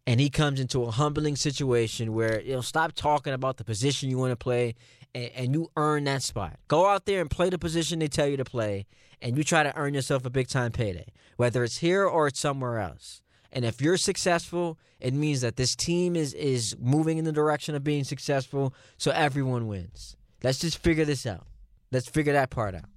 And 0.07 0.21
he 0.21 0.31
comes 0.31 0.61
into 0.61 0.85
a 0.85 0.91
humbling 0.91 1.37
situation 1.37 2.13
where 2.15 2.41
you 2.41 2.55
know 2.55 2.61
stop 2.61 2.93
talking 2.93 3.33
about 3.33 3.57
the 3.57 3.65
position 3.65 4.09
you 4.09 4.19
want 4.19 4.31
to 4.31 4.37
play 4.37 4.75
and, 5.15 5.31
and 5.35 5.55
you 5.55 5.71
earn 5.77 6.05
that 6.05 6.23
spot. 6.23 6.59
Go 6.69 6.87
out 6.87 7.07
there 7.07 7.21
and 7.21 7.31
play 7.31 7.51
the 7.51 7.59
position 7.59 7.99
they 7.99 8.09
tell 8.09 8.29
you 8.29 8.37
to 8.37 8.45
play, 8.45 8.87
and 9.21 9.37
you 9.37 9.45
try 9.45 9.63
to 9.63 9.77
earn 9.77 9.95
yourself 9.95 10.25
a 10.25 10.31
big 10.31 10.49
time 10.49 10.73
payday, 10.73 11.07
whether 11.37 11.65
it's 11.65 11.79
here 11.79 12.07
or 12.07 12.27
it's 12.29 12.41
somewhere 12.41 12.79
else. 12.79 13.23
And 13.53 13.65
if 13.65 13.81
you're 13.81 13.97
successful, 13.97 14.79
it 15.01 15.15
means 15.15 15.41
that 15.41 15.57
this 15.57 15.75
team 15.75 16.15
is 16.15 16.35
is 16.35 16.77
moving 16.79 17.19
in 17.19 17.25
the 17.25 17.33
direction 17.33 17.75
of 17.75 17.83
being 17.83 18.05
successful, 18.05 18.75
so 18.99 19.11
everyone 19.13 19.67
wins. 19.67 20.17
Let's 20.43 20.59
just 20.59 20.79
figure 20.79 21.05
this 21.05 21.27
out. 21.27 21.47
Let's 21.91 22.09
figure 22.09 22.35
that 22.35 22.51
part 22.51 22.75
out. 22.75 22.91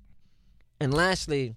And 0.80 0.94
lastly, 0.94 1.56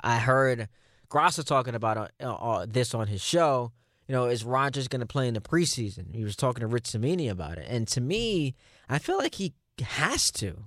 I 0.00 0.18
heard 0.18 0.68
Grasso 1.08 1.42
talking 1.42 1.74
about 1.74 2.12
uh, 2.20 2.34
uh, 2.34 2.66
this 2.68 2.94
on 2.94 3.08
his 3.08 3.22
show. 3.22 3.72
You 4.10 4.16
know, 4.16 4.26
is 4.26 4.42
Rodgers 4.44 4.88
going 4.88 5.02
to 5.02 5.06
play 5.06 5.28
in 5.28 5.34
the 5.34 5.40
preseason? 5.40 6.16
He 6.16 6.24
was 6.24 6.34
talking 6.34 6.62
to 6.62 6.66
Rich 6.66 6.88
Cimini 6.88 7.28
about 7.28 7.58
it, 7.58 7.66
and 7.70 7.86
to 7.86 8.00
me, 8.00 8.56
I 8.88 8.98
feel 8.98 9.16
like 9.16 9.36
he 9.36 9.54
has 9.80 10.32
to. 10.32 10.64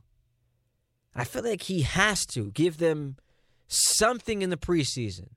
I 1.13 1.25
feel 1.25 1.43
like 1.43 1.63
he 1.63 1.81
has 1.81 2.25
to 2.27 2.51
give 2.51 2.77
them 2.77 3.17
something 3.67 4.43
in 4.43 4.49
the 4.49 4.55
preseason. 4.55 5.31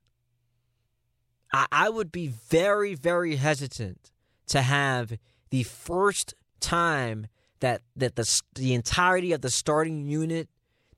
I, 1.53 1.67
I 1.73 1.89
would 1.89 2.13
be 2.13 2.29
very, 2.29 2.95
very 2.95 3.35
hesitant 3.35 4.13
to 4.51 4.63
have 4.63 5.19
the 5.51 5.65
first 5.65 6.33
time 6.61 7.27
that 7.59 7.83
that 7.97 8.15
the 8.15 8.41
the 8.55 8.75
entirety 8.75 9.33
of 9.33 9.41
the 9.41 9.51
starting 9.51 10.07
unit 10.07 10.49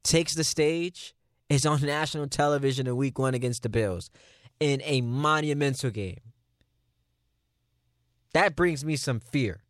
takes 0.03 0.35
the 0.35 0.45
stage 0.45 1.15
is 1.49 1.65
on 1.65 1.81
national 1.87 2.29
television 2.29 2.87
in 2.87 2.97
week 2.97 3.19
one 3.19 3.33
against 3.33 3.63
the 3.63 3.71
Bills 3.71 4.11
in 4.61 4.83
a 4.85 5.01
monumental 5.01 5.89
game. 5.89 6.21
That 8.33 8.57
brings 8.57 8.85
me 8.85 8.97
some 8.97 9.21
fear. 9.21 9.63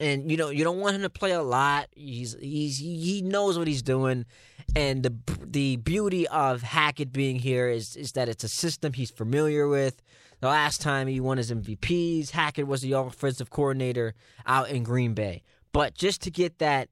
And 0.00 0.30
you 0.30 0.36
know, 0.36 0.50
you 0.50 0.64
don't 0.64 0.80
want 0.80 0.96
him 0.96 1.02
to 1.02 1.10
play 1.10 1.32
a 1.32 1.42
lot. 1.42 1.88
He's 1.94 2.36
he's 2.40 2.78
he 2.78 3.22
knows 3.22 3.56
what 3.56 3.68
he's 3.68 3.82
doing. 3.82 4.26
And 4.74 5.02
the 5.02 5.14
the 5.44 5.76
beauty 5.76 6.26
of 6.28 6.62
Hackett 6.62 7.12
being 7.12 7.38
here 7.38 7.68
is 7.68 7.96
is 7.96 8.12
that 8.12 8.28
it's 8.28 8.44
a 8.44 8.48
system 8.48 8.92
he's 8.92 9.10
familiar 9.10 9.68
with. 9.68 10.02
The 10.40 10.48
last 10.48 10.80
time 10.80 11.06
he 11.06 11.20
won 11.20 11.38
his 11.38 11.50
MVPs, 11.50 12.30
Hackett 12.30 12.66
was 12.66 12.82
the 12.82 12.92
offensive 12.92 13.50
coordinator 13.50 14.14
out 14.46 14.68
in 14.68 14.82
Green 14.82 15.14
Bay. 15.14 15.42
But 15.72 15.94
just 15.94 16.22
to 16.22 16.30
get 16.30 16.58
that 16.58 16.88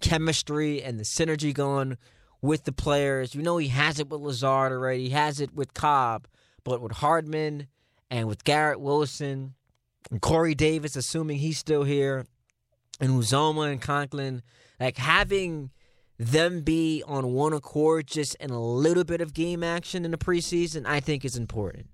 chemistry 0.00 0.82
and 0.82 1.00
the 1.00 1.04
synergy 1.04 1.52
going 1.52 1.96
with 2.40 2.64
the 2.64 2.72
players, 2.72 3.34
you 3.34 3.42
know 3.42 3.56
he 3.56 3.68
has 3.68 3.98
it 3.98 4.08
with 4.08 4.20
Lazard 4.20 4.72
already, 4.72 5.04
he 5.04 5.10
has 5.10 5.40
it 5.40 5.54
with 5.54 5.74
Cobb, 5.74 6.28
but 6.64 6.80
with 6.80 6.92
Hardman 6.92 7.66
and 8.10 8.28
with 8.28 8.44
Garrett 8.44 8.80
Wilson 8.80 9.54
and 10.10 10.20
Corey 10.20 10.54
Davis, 10.54 10.96
assuming 10.96 11.38
he's 11.38 11.58
still 11.58 11.84
here, 11.84 12.26
and 13.00 13.10
Uzomah 13.10 13.70
and 13.70 13.80
Conklin, 13.80 14.42
like 14.80 14.96
having 14.96 15.70
them 16.18 16.62
be 16.62 17.02
on 17.06 17.32
one 17.32 17.52
accord 17.52 18.06
just 18.06 18.34
in 18.36 18.50
a 18.50 18.60
little 18.60 19.04
bit 19.04 19.20
of 19.20 19.32
game 19.32 19.62
action 19.62 20.04
in 20.04 20.10
the 20.10 20.18
preseason, 20.18 20.84
I 20.84 21.00
think 21.00 21.24
is 21.24 21.36
important. 21.36 21.86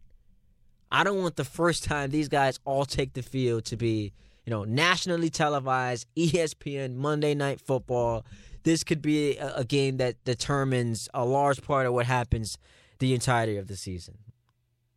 I 0.91 1.05
don't 1.05 1.21
want 1.21 1.37
the 1.37 1.45
first 1.45 1.85
time 1.85 2.11
these 2.11 2.29
guys 2.29 2.59
all 2.65 2.85
take 2.85 3.13
the 3.13 3.23
field 3.23 3.65
to 3.67 3.77
be, 3.77 4.13
you 4.47 4.51
know, 4.51 4.65
nationally 4.65 5.29
televised, 5.29 6.07
ESPN, 6.17 6.95
Monday 6.95 7.35
Night 7.35 7.61
Football. 7.61 8.25
This 8.63 8.85
could 8.85 9.03
be 9.03 9.37
a, 9.37 9.57
a 9.57 9.65
game 9.65 9.99
that 9.99 10.25
determines 10.25 11.09
a 11.13 11.25
large 11.25 11.63
part 11.63 11.87
of 11.87 11.93
what 11.93 12.07
happens 12.07 12.57
the 13.01 13.13
entirety 13.13 13.57
of 13.57 13.67
the 13.67 13.77
season. 13.77 14.19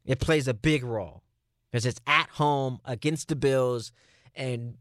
It 0.07 0.19
plays 0.19 0.47
a 0.47 0.53
big 0.53 0.83
role 0.83 1.21
because 1.71 1.85
it's 1.85 1.99
at 2.07 2.29
home 2.31 2.79
against 2.85 3.27
the 3.27 3.35
Bills. 3.35 3.91
And 4.33 4.77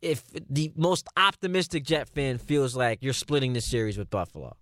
if 0.00 0.22
the 0.48 0.72
most 0.76 1.08
optimistic 1.16 1.82
Jet 1.82 2.08
fan 2.08 2.38
feels 2.38 2.76
like 2.76 3.02
you're 3.02 3.12
splitting 3.14 3.54
the 3.54 3.60
series 3.60 3.98
with 3.98 4.10
Buffalo, 4.10 4.56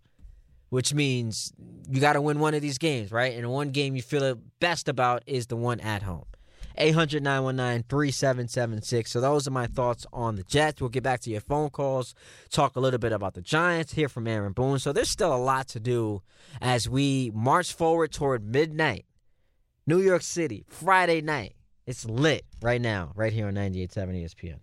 which 0.70 0.94
means 0.94 1.52
you 1.90 2.00
got 2.00 2.14
to 2.14 2.22
win 2.22 2.38
one 2.38 2.54
of 2.54 2.62
these 2.62 2.78
games, 2.78 3.12
right? 3.12 3.36
And 3.36 3.50
one 3.50 3.70
game 3.70 3.96
you 3.96 4.02
feel 4.02 4.20
the 4.20 4.38
best 4.60 4.88
about 4.88 5.22
is 5.26 5.48
the 5.48 5.56
one 5.56 5.80
at 5.80 6.02
home. 6.02 6.24
800 6.78 7.22
919 7.22 7.84
3776. 7.88 9.10
So, 9.10 9.20
those 9.20 9.46
are 9.46 9.50
my 9.50 9.66
thoughts 9.66 10.06
on 10.12 10.36
the 10.36 10.42
Jets. 10.44 10.80
We'll 10.80 10.88
get 10.88 11.02
back 11.02 11.20
to 11.20 11.30
your 11.30 11.42
phone 11.42 11.68
calls, 11.68 12.14
talk 12.50 12.76
a 12.76 12.80
little 12.80 12.98
bit 12.98 13.12
about 13.12 13.34
the 13.34 13.42
Giants, 13.42 13.92
hear 13.92 14.08
from 14.08 14.26
Aaron 14.26 14.52
Boone. 14.52 14.78
So, 14.78 14.92
there's 14.92 15.10
still 15.10 15.34
a 15.34 15.36
lot 15.36 15.68
to 15.68 15.80
do 15.80 16.22
as 16.60 16.88
we 16.88 17.30
march 17.34 17.74
forward 17.74 18.12
toward 18.12 18.44
midnight. 18.44 19.04
New 19.86 20.00
York 20.00 20.22
City, 20.22 20.64
Friday 20.68 21.20
night. 21.20 21.56
It's 21.86 22.04
lit 22.04 22.44
right 22.60 22.80
now, 22.80 23.10
right 23.16 23.32
here 23.32 23.48
on 23.48 23.54
98.7 23.54 24.22
ESPN. 24.22 24.60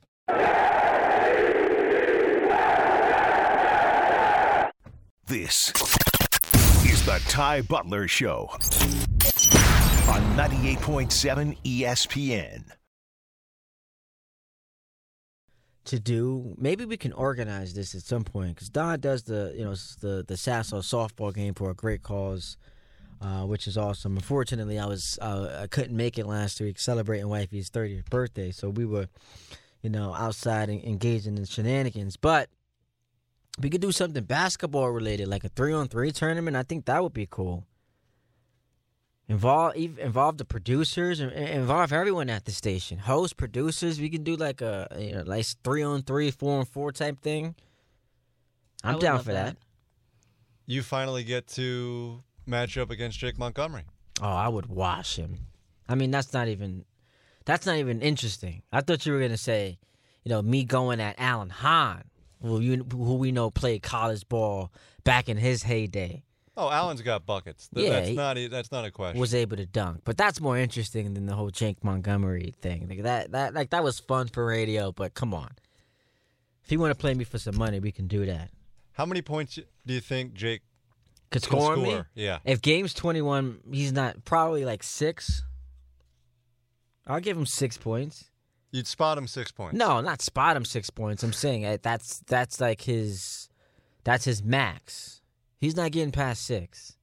This 5.27 5.73
is 6.85 7.05
the 7.05 7.21
Ty 7.27 7.61
Butler 7.63 8.07
Show 8.07 8.47
on 8.51 10.21
98.7 10.37 11.57
ESPN. 11.63 12.63
To 15.85 15.99
do, 15.99 16.55
maybe 16.57 16.85
we 16.85 16.95
can 16.97 17.11
organize 17.11 17.73
this 17.73 17.93
at 17.93 18.03
some 18.03 18.23
point 18.23 18.55
because 18.55 18.69
Don 18.69 18.99
does 19.01 19.23
the, 19.23 19.53
you 19.57 19.65
know, 19.65 19.75
the 19.99 20.23
the 20.25 20.37
Sasso 20.37 20.79
softball 20.79 21.33
game 21.33 21.53
for 21.53 21.69
a 21.71 21.75
great 21.75 22.03
cause, 22.03 22.57
uh, 23.21 23.43
which 23.43 23.67
is 23.67 23.77
awesome. 23.77 24.15
Unfortunately, 24.15 24.79
I 24.79 24.85
was 24.85 25.19
uh, 25.21 25.61
I 25.63 25.67
couldn't 25.67 25.95
make 25.95 26.17
it 26.17 26.25
last 26.25 26.61
week 26.61 26.79
celebrating 26.79 27.27
wifey's 27.27 27.69
30th 27.69 28.09
birthday, 28.09 28.51
so 28.51 28.69
we 28.69 28.85
were, 28.85 29.07
you 29.81 29.89
know, 29.89 30.13
outside 30.13 30.69
and 30.69 30.83
engaging 30.83 31.37
in 31.37 31.45
shenanigans. 31.45 32.15
But 32.17 32.49
we 33.59 33.69
could 33.69 33.81
do 33.81 33.91
something 33.91 34.23
basketball 34.23 34.89
related, 34.89 35.27
like 35.27 35.43
a 35.43 35.49
three 35.49 35.73
on 35.73 35.87
three 35.87 36.11
tournament. 36.11 36.55
I 36.55 36.63
think 36.63 36.85
that 36.85 37.03
would 37.03 37.13
be 37.13 37.27
cool. 37.29 37.65
Involve 39.27 39.75
involve 39.75 40.37
the 40.37 40.45
producers 40.45 41.19
and 41.19 41.31
involve 41.31 41.93
everyone 41.93 42.31
at 42.31 42.45
the 42.45 42.51
station, 42.51 42.97
host, 42.97 43.37
producers. 43.37 43.99
We 43.99 44.09
can 44.09 44.23
do 44.23 44.35
like 44.35 44.61
a 44.61 44.87
you 44.97 45.13
know 45.13 45.23
like 45.23 45.45
three 45.63 45.83
on 45.83 46.01
three, 46.01 46.31
four 46.31 46.59
on 46.59 46.65
four 46.65 46.91
type 46.91 47.21
thing. 47.21 47.53
I 48.83 48.93
I'm 48.93 48.99
down 48.99 49.17
love 49.17 49.25
for 49.25 49.33
that. 49.33 49.57
You 50.65 50.81
finally 50.81 51.23
get 51.23 51.47
to 51.49 52.23
match 52.49 52.77
up 52.77 52.89
against 52.91 53.19
Jake 53.19 53.37
Montgomery. 53.37 53.83
Oh, 54.21 54.27
I 54.27 54.47
would 54.47 54.65
wash 54.67 55.15
him. 55.17 55.37
I 55.87 55.95
mean, 55.95 56.11
that's 56.11 56.33
not 56.33 56.47
even 56.47 56.85
that's 57.45 57.65
not 57.65 57.77
even 57.77 58.01
interesting. 58.01 58.63
I 58.71 58.81
thought 58.81 59.05
you 59.05 59.13
were 59.13 59.19
gonna 59.21 59.37
say, 59.37 59.79
you 60.23 60.29
know, 60.29 60.41
me 60.41 60.63
going 60.65 60.99
at 60.99 61.15
Alan 61.17 61.49
Hahn, 61.49 62.03
who 62.41 62.59
you 62.59 62.85
who 62.91 63.15
we 63.15 63.31
know 63.31 63.49
played 63.49 63.81
college 63.81 64.27
ball 64.27 64.71
back 65.03 65.29
in 65.29 65.37
his 65.37 65.63
heyday. 65.63 66.23
Oh, 66.57 66.69
Alan's 66.69 67.01
got 67.01 67.25
buckets. 67.25 67.69
Th- 67.73 67.87
Yeah, 67.87 68.01
that's 68.01 68.11
not 68.11 68.37
e- 68.37 68.47
that's 68.47 68.71
not 68.71 68.83
a 68.83 68.91
question. 68.91 69.19
was 69.19 69.33
able 69.33 69.55
to 69.55 69.65
dunk. 69.65 70.01
But 70.03 70.17
that's 70.17 70.41
more 70.41 70.57
interesting 70.57 71.13
than 71.13 71.25
the 71.25 71.33
whole 71.35 71.49
Jake 71.51 71.83
Montgomery 71.85 72.53
thing. 72.61 72.87
Like 72.89 73.03
that 73.03 73.31
that 73.31 73.53
like 73.53 73.69
that 73.69 73.83
was 73.83 73.99
fun 73.99 74.27
for 74.27 74.45
radio, 74.45 74.91
but 74.91 75.13
come 75.13 75.33
on. 75.33 75.51
If 76.65 76.71
you 76.73 76.79
want 76.79 76.91
to 76.91 76.99
play 76.99 77.13
me 77.13 77.23
for 77.23 77.39
some 77.39 77.57
money, 77.57 77.79
we 77.79 77.91
can 77.91 78.07
do 78.07 78.25
that. 78.25 78.51
How 78.91 79.05
many 79.05 79.21
points 79.21 79.55
do 79.55 79.93
you 79.93 80.01
think 80.01 80.33
Jake 80.33 80.61
Could 81.31 81.43
score 81.43 81.73
score? 81.73 81.77
me? 81.77 82.03
Yeah. 82.15 82.39
If 82.43 82.61
game's 82.61 82.93
twenty 82.93 83.21
one, 83.21 83.59
he's 83.71 83.91
not 83.91 84.25
probably 84.25 84.65
like 84.65 84.83
six. 84.83 85.43
I'll 87.05 87.19
give 87.19 87.37
him 87.37 87.45
six 87.45 87.77
points. 87.77 88.25
You'd 88.71 88.87
spot 88.87 89.17
him 89.17 89.27
six 89.27 89.51
points. 89.51 89.75
No, 89.75 89.99
not 89.99 90.21
spot 90.21 90.55
him 90.55 90.65
six 90.65 90.89
points. 90.89 91.23
I'm 91.23 91.33
saying 91.33 91.65
uh, 91.65 91.77
that's 91.81 92.19
that's 92.27 92.61
like 92.61 92.81
his 92.81 93.49
that's 94.03 94.25
his 94.25 94.43
max. 94.43 95.21
He's 95.59 95.75
not 95.75 95.91
getting 95.91 96.11
past 96.11 96.43
six. 96.45 96.95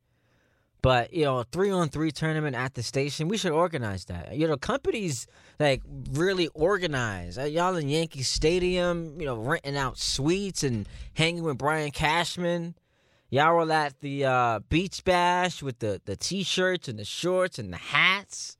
But 0.82 1.12
you 1.12 1.24
know, 1.24 1.38
a 1.38 1.44
three 1.44 1.70
on 1.70 1.88
three 1.88 2.12
tournament 2.12 2.54
at 2.54 2.74
the 2.74 2.82
station, 2.84 3.26
we 3.26 3.36
should 3.36 3.50
organize 3.50 4.04
that. 4.04 4.36
You 4.36 4.46
know, 4.46 4.56
companies 4.56 5.26
like 5.58 5.82
really 6.12 6.46
organize. 6.48 7.38
Uh, 7.38 7.42
y'all 7.42 7.74
in 7.74 7.88
Yankee 7.88 8.22
Stadium, 8.22 9.18
you 9.18 9.26
know, 9.26 9.36
renting 9.36 9.76
out 9.76 9.98
suites 9.98 10.62
and 10.62 10.88
hanging 11.14 11.42
with 11.42 11.58
Brian 11.58 11.90
Cashman. 11.90 12.76
Y'all 13.28 13.56
were 13.56 13.70
at 13.72 14.00
the 14.00 14.24
uh, 14.24 14.60
beach 14.68 15.02
bash 15.04 15.62
with 15.62 15.78
the 15.80 16.00
the 16.04 16.16
t-shirts 16.16 16.88
and 16.88 16.98
the 16.98 17.04
shorts 17.04 17.58
and 17.58 17.72
the 17.72 17.76
hats, 17.78 18.56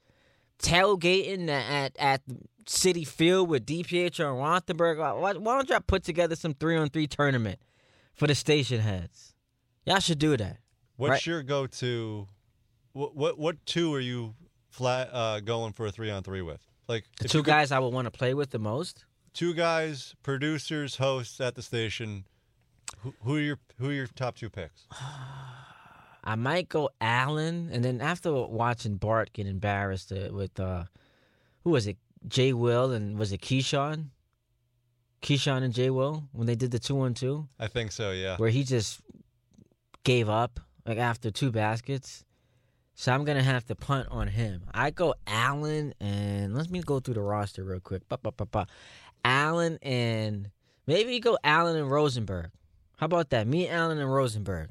tailgating 0.58 1.49
at 1.49 1.96
at 1.99 2.23
Citi 2.66 3.06
Field 3.06 3.49
with 3.49 3.64
DiPietro 3.64 4.30
and 4.32 4.76
Rothenberg. 4.76 4.99
Why, 4.99 5.32
why 5.35 5.54
don't 5.54 5.68
y'all 5.68 5.80
put 5.80 6.02
together 6.02 6.35
some 6.35 6.52
three 6.54 6.76
on 6.76 6.88
three 6.88 7.06
tournament 7.06 7.61
for 8.14 8.26
the 8.26 8.35
station 8.35 8.80
heads? 8.80 9.35
Y'all 9.85 10.00
should 10.00 10.18
do 10.18 10.37
that. 10.37 10.58
What's 10.96 11.11
Right. 11.11 11.26
your 11.26 11.42
go-to? 11.42 12.26
What 12.92 13.14
what 13.14 13.38
what 13.38 13.64
two 13.66 13.94
are 13.94 14.00
you 14.00 14.35
flat 14.70 15.11
uh, 15.12 15.40
going 15.40 15.75
for 15.75 15.87
a 15.87 15.92
three 15.92 16.11
on 16.11 16.23
three 16.25 16.42
with? 16.42 16.61
Like 16.88 17.04
The 17.20 17.28
two 17.28 17.38
could- 17.38 17.46
guys 17.46 17.70
I 17.73 17.78
would 17.78 17.92
want 17.92 18.06
to 18.06 18.11
play 18.11 18.35
with 18.35 18.50
the 18.50 18.58
most. 18.58 19.04
two 19.32 19.54
guys, 19.54 20.14
producers, 20.23 20.96
hosts 20.96 21.40
at 21.40 21.54
the 21.54 21.62
station. 21.62 22.25
Who, 23.06 23.14
who 23.22 23.36
are 23.36 23.40
your 23.40 23.58
who 23.78 23.90
are 23.90 23.92
your 23.92 24.06
top 24.08 24.34
two 24.34 24.50
picks? 24.50 24.86
I 26.25 26.34
might 26.34 26.68
go 26.68 26.90
Alan, 27.00 27.70
and 27.70 27.84
then 27.84 28.00
after 28.00 28.32
watching 28.32 28.96
Bart 28.96 29.32
get 29.32 29.46
embarrassed 29.46 30.10
uh, 30.10 30.32
with 30.32 30.58
uh, 30.58 30.84
who 31.62 31.70
was 31.70 31.86
it? 31.86 31.98
Jay 32.26 32.52
Will 32.52 32.90
and 32.90 33.16
was 33.16 33.32
it 33.32 33.40
Keyshawn? 33.40 34.06
Keyshawn 35.22 35.62
and 35.62 35.72
Jay 35.72 35.88
Will 35.90 36.25
when 36.32 36.48
they 36.48 36.56
did 36.56 36.72
the 36.72 36.80
two 36.80 36.98
on 36.98 37.14
two, 37.14 37.46
I 37.60 37.68
think 37.68 37.92
so. 37.92 38.10
Yeah. 38.10 38.38
where 38.38 38.50
he 38.50 38.64
just 38.64 39.00
gave 40.02 40.28
up 40.28 40.58
like 40.84 40.98
after 40.98 41.30
two 41.30 41.52
baskets. 41.52 42.25
So 42.96 43.12
I'm 43.12 43.25
gonna 43.25 43.42
have 43.42 43.64
to 43.66 43.76
punt 43.76 44.08
on 44.10 44.26
him. 44.26 44.64
I 44.75 44.90
go 44.90 45.14
Alan 45.28 45.94
and 46.00 46.56
let 46.56 46.70
me 46.70 46.80
go 46.80 46.98
through 46.98 47.14
the 47.14 47.20
roster 47.20 47.62
real 47.62 47.78
quick. 47.78 48.08
Ba, 48.08 48.18
ba, 48.20 48.32
ba, 48.32 48.46
ba. 48.46 48.66
Alan 49.25 49.78
and 49.80 50.50
maybe 50.88 51.20
go 51.20 51.38
Alan 51.44 51.76
and 51.76 51.88
Rosenberg. 51.88 52.50
How 52.97 53.07
about 53.07 53.31
that? 53.31 53.47
Me, 53.47 53.69
Alan, 53.69 53.99
and 53.99 54.12
Rosenberg. 54.12 54.71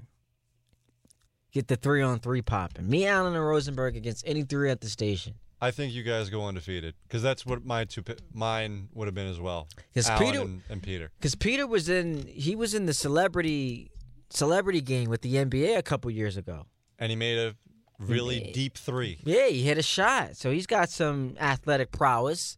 Get 1.51 1.67
the 1.67 1.75
three 1.75 2.01
on 2.01 2.19
three 2.19 2.41
popping. 2.41 2.89
Me, 2.89 3.05
Alan, 3.07 3.33
and 3.35 3.45
Rosenberg 3.45 3.95
against 3.95 4.27
any 4.27 4.43
three 4.43 4.69
at 4.69 4.81
the 4.81 4.89
station. 4.89 5.35
I 5.61 5.71
think 5.71 5.93
you 5.93 6.03
guys 6.03 6.29
go 6.29 6.45
undefeated 6.45 6.95
because 7.07 7.21
that's 7.23 7.45
what 7.45 7.65
my 7.65 7.85
two 7.85 8.03
mine 8.33 8.89
would 8.93 9.07
have 9.07 9.15
been 9.15 9.27
as 9.27 9.39
well. 9.39 9.67
'Cause 9.93 10.09
Alan 10.09 10.25
Peter- 10.31 10.41
and, 10.41 10.61
and 10.69 10.83
Peter. 10.83 11.11
Because 11.17 11.33
Peter 11.35 11.65
was 11.65 11.87
in 11.87 12.27
he 12.27 12.55
was 12.55 12.73
in 12.73 12.87
the 12.87 12.93
celebrity 12.93 13.89
celebrity 14.29 14.81
game 14.81 15.09
with 15.09 15.21
the 15.21 15.35
NBA 15.37 15.77
a 15.77 15.81
couple 15.83 16.11
years 16.11 16.35
ago. 16.37 16.65
and 16.99 17.09
he 17.09 17.15
made 17.15 17.37
a 17.37 17.55
really 17.99 18.39
made- 18.41 18.53
deep 18.53 18.77
three. 18.77 19.19
Yeah, 19.25 19.47
he 19.47 19.63
hit 19.63 19.77
a 19.77 19.81
shot. 19.83 20.35
So 20.37 20.51
he's 20.51 20.67
got 20.67 20.89
some 20.89 21.35
athletic 21.39 21.91
prowess. 21.91 22.57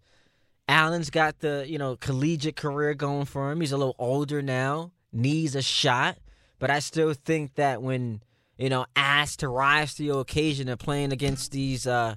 Alan's 0.67 1.09
got 1.09 1.39
the, 1.39 1.65
you 1.67 1.77
know, 1.77 1.95
collegiate 1.95 2.55
career 2.55 2.93
going 2.93 3.25
for 3.25 3.51
him. 3.51 3.61
He's 3.61 3.71
a 3.71 3.77
little 3.77 3.95
older 3.97 4.41
now, 4.41 4.91
needs 5.17 5.55
a 5.55 5.61
shot. 5.61 6.17
But 6.59 6.69
I 6.69 6.79
still 6.79 7.13
think 7.13 7.55
that 7.55 7.81
when, 7.81 8.23
you 8.57 8.69
know, 8.69 8.85
asked 8.95 9.39
to 9.39 9.49
rise 9.49 9.95
to 9.95 10.03
the 10.03 10.17
occasion 10.17 10.69
of 10.69 10.79
playing 10.79 11.11
against 11.11 11.51
these 11.51 11.85
uh 11.85 12.15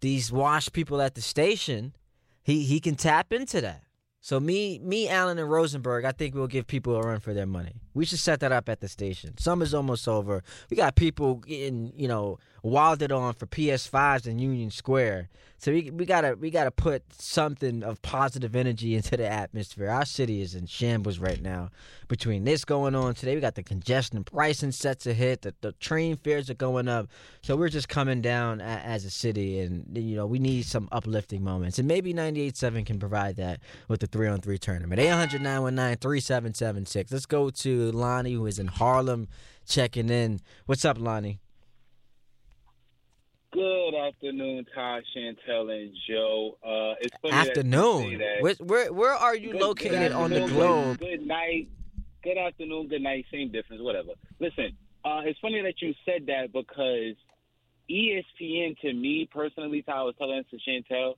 these 0.00 0.30
washed 0.30 0.72
people 0.72 1.00
at 1.00 1.14
the 1.14 1.22
station, 1.22 1.94
he 2.42 2.64
he 2.64 2.80
can 2.80 2.94
tap 2.94 3.32
into 3.32 3.60
that. 3.62 3.82
So 4.20 4.40
me, 4.40 4.78
me, 4.78 5.08
Alan, 5.08 5.38
and 5.38 5.50
Rosenberg, 5.50 6.04
I 6.04 6.12
think 6.12 6.34
we'll 6.34 6.46
give 6.46 6.66
people 6.66 6.96
a 6.96 7.00
run 7.00 7.20
for 7.20 7.34
their 7.34 7.46
money. 7.46 7.82
We 7.94 8.04
should 8.04 8.18
set 8.18 8.40
that 8.40 8.52
up 8.52 8.68
at 8.68 8.80
the 8.80 8.88
station. 8.88 9.38
Summer's 9.38 9.72
almost 9.72 10.08
over. 10.08 10.42
We 10.68 10.76
got 10.76 10.96
people 10.96 11.36
getting, 11.36 11.92
you 11.96 12.08
know, 12.08 12.38
wilded 12.62 13.12
on 13.12 13.34
for 13.34 13.46
PS5s 13.46 14.26
in 14.26 14.38
Union 14.38 14.70
Square. 14.70 15.28
So 15.58 15.72
we 15.72 15.90
we 15.90 16.04
gotta 16.04 16.34
we 16.38 16.50
gotta 16.50 16.70
put 16.70 17.02
something 17.12 17.82
of 17.82 18.02
positive 18.02 18.54
energy 18.54 18.94
into 18.94 19.16
the 19.16 19.26
atmosphere. 19.26 19.88
Our 19.88 20.04
city 20.04 20.42
is 20.42 20.54
in 20.54 20.66
shambles 20.66 21.18
right 21.18 21.40
now. 21.40 21.70
Between 22.06 22.44
this 22.44 22.66
going 22.66 22.94
on 22.94 23.14
today, 23.14 23.34
we 23.34 23.40
got 23.40 23.54
the 23.54 23.62
congestion 23.62 24.24
pricing 24.24 24.72
set 24.72 25.00
to 25.00 25.14
hit. 25.14 25.40
The, 25.42 25.54
the 25.62 25.72
train 25.72 26.18
fares 26.18 26.50
are 26.50 26.54
going 26.54 26.86
up. 26.86 27.08
So 27.40 27.56
we're 27.56 27.70
just 27.70 27.88
coming 27.88 28.20
down 28.20 28.60
a, 28.60 28.64
as 28.64 29.06
a 29.06 29.10
city, 29.10 29.60
and 29.60 29.86
you 29.96 30.16
know 30.16 30.26
we 30.26 30.38
need 30.38 30.66
some 30.66 30.88
uplifting 30.92 31.42
moments. 31.42 31.78
And 31.78 31.88
maybe 31.88 32.12
98.7 32.12 32.84
can 32.84 32.98
provide 32.98 33.36
that 33.36 33.60
with 33.88 34.00
the 34.00 34.06
three 34.06 34.28
on 34.28 34.40
three 34.40 34.58
tournament. 34.58 35.00
800 35.00 35.40
919 35.40 35.96
3776. 35.98 37.12
Let's 37.12 37.26
go 37.26 37.48
to 37.48 37.83
Lonnie, 37.92 38.32
who 38.34 38.46
is 38.46 38.58
in 38.58 38.66
Harlem, 38.68 39.28
checking 39.66 40.08
in. 40.08 40.40
What's 40.66 40.84
up, 40.84 40.98
Lonnie? 40.98 41.40
Good 43.52 43.94
afternoon, 43.94 44.66
Ty, 44.74 45.02
Chantel, 45.16 45.70
and 45.70 45.92
Joe. 46.08 46.58
Uh, 46.62 46.94
it's 47.00 47.16
funny 47.22 47.34
Afternoon. 47.34 48.20
Where, 48.40 48.54
where 48.54 48.92
where 48.92 49.12
are 49.12 49.36
you 49.36 49.52
Good- 49.52 49.60
located 49.60 49.92
good 49.92 50.12
on 50.12 50.30
the 50.30 50.46
globe? 50.48 50.98
Good, 50.98 51.18
good 51.20 51.26
night. 51.26 51.68
Good 52.24 52.36
afternoon. 52.36 52.88
Good 52.88 53.02
night. 53.02 53.26
Same 53.32 53.52
difference. 53.52 53.80
Whatever. 53.80 54.10
Listen, 54.40 54.76
uh, 55.04 55.20
it's 55.24 55.38
funny 55.38 55.62
that 55.62 55.80
you 55.80 55.94
said 56.04 56.26
that 56.26 56.52
because 56.52 57.14
ESPN, 57.88 58.76
to 58.80 58.92
me 58.92 59.28
personally, 59.30 59.82
Ty, 59.82 59.92
I 59.92 60.02
was 60.02 60.14
telling 60.18 60.42
this 60.50 60.60
to 60.60 60.70
Chantel, 60.70 61.14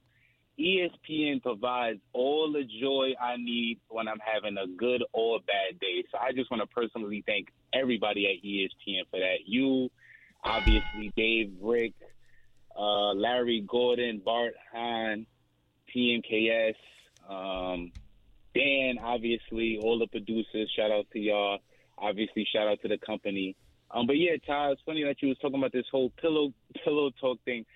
ESPN 0.58 1.42
provides 1.42 2.00
all 2.12 2.52
the 2.52 2.64
joy 2.64 3.12
I 3.20 3.36
need 3.36 3.80
when 3.88 4.08
I'm 4.08 4.20
having 4.20 4.56
a 4.56 4.66
good 4.66 5.04
or 5.12 5.38
bad 5.40 5.78
day. 5.80 6.04
So 6.10 6.18
I 6.18 6.32
just 6.32 6.50
want 6.50 6.62
to 6.62 6.66
personally 6.66 7.22
thank 7.26 7.48
everybody 7.72 8.26
at 8.26 8.44
ESPN 8.44 9.02
for 9.10 9.20
that. 9.20 9.46
You, 9.46 9.90
obviously, 10.42 11.12
Dave, 11.16 11.52
Rick, 11.60 11.92
uh, 12.78 13.12
Larry 13.12 13.64
Gordon, 13.66 14.22
Bart 14.24 14.54
Hahn, 14.72 15.26
TMKS, 15.94 16.74
um, 17.28 17.92
Dan, 18.54 18.98
obviously, 19.02 19.78
all 19.82 19.98
the 19.98 20.06
producers. 20.06 20.70
Shout 20.74 20.90
out 20.90 21.06
to 21.12 21.18
y'all. 21.18 21.58
Obviously, 21.98 22.46
shout 22.50 22.66
out 22.66 22.80
to 22.82 22.88
the 22.88 22.98
company. 22.98 23.56
Um, 23.90 24.06
but 24.06 24.16
yeah, 24.16 24.32
Ty, 24.46 24.72
it's 24.72 24.80
funny 24.84 25.04
that 25.04 25.20
you 25.20 25.28
was 25.28 25.38
talking 25.38 25.58
about 25.58 25.72
this 25.72 25.86
whole 25.90 26.10
pillow 26.10 26.52
pillow 26.84 27.10
talk 27.20 27.38
thing. 27.44 27.66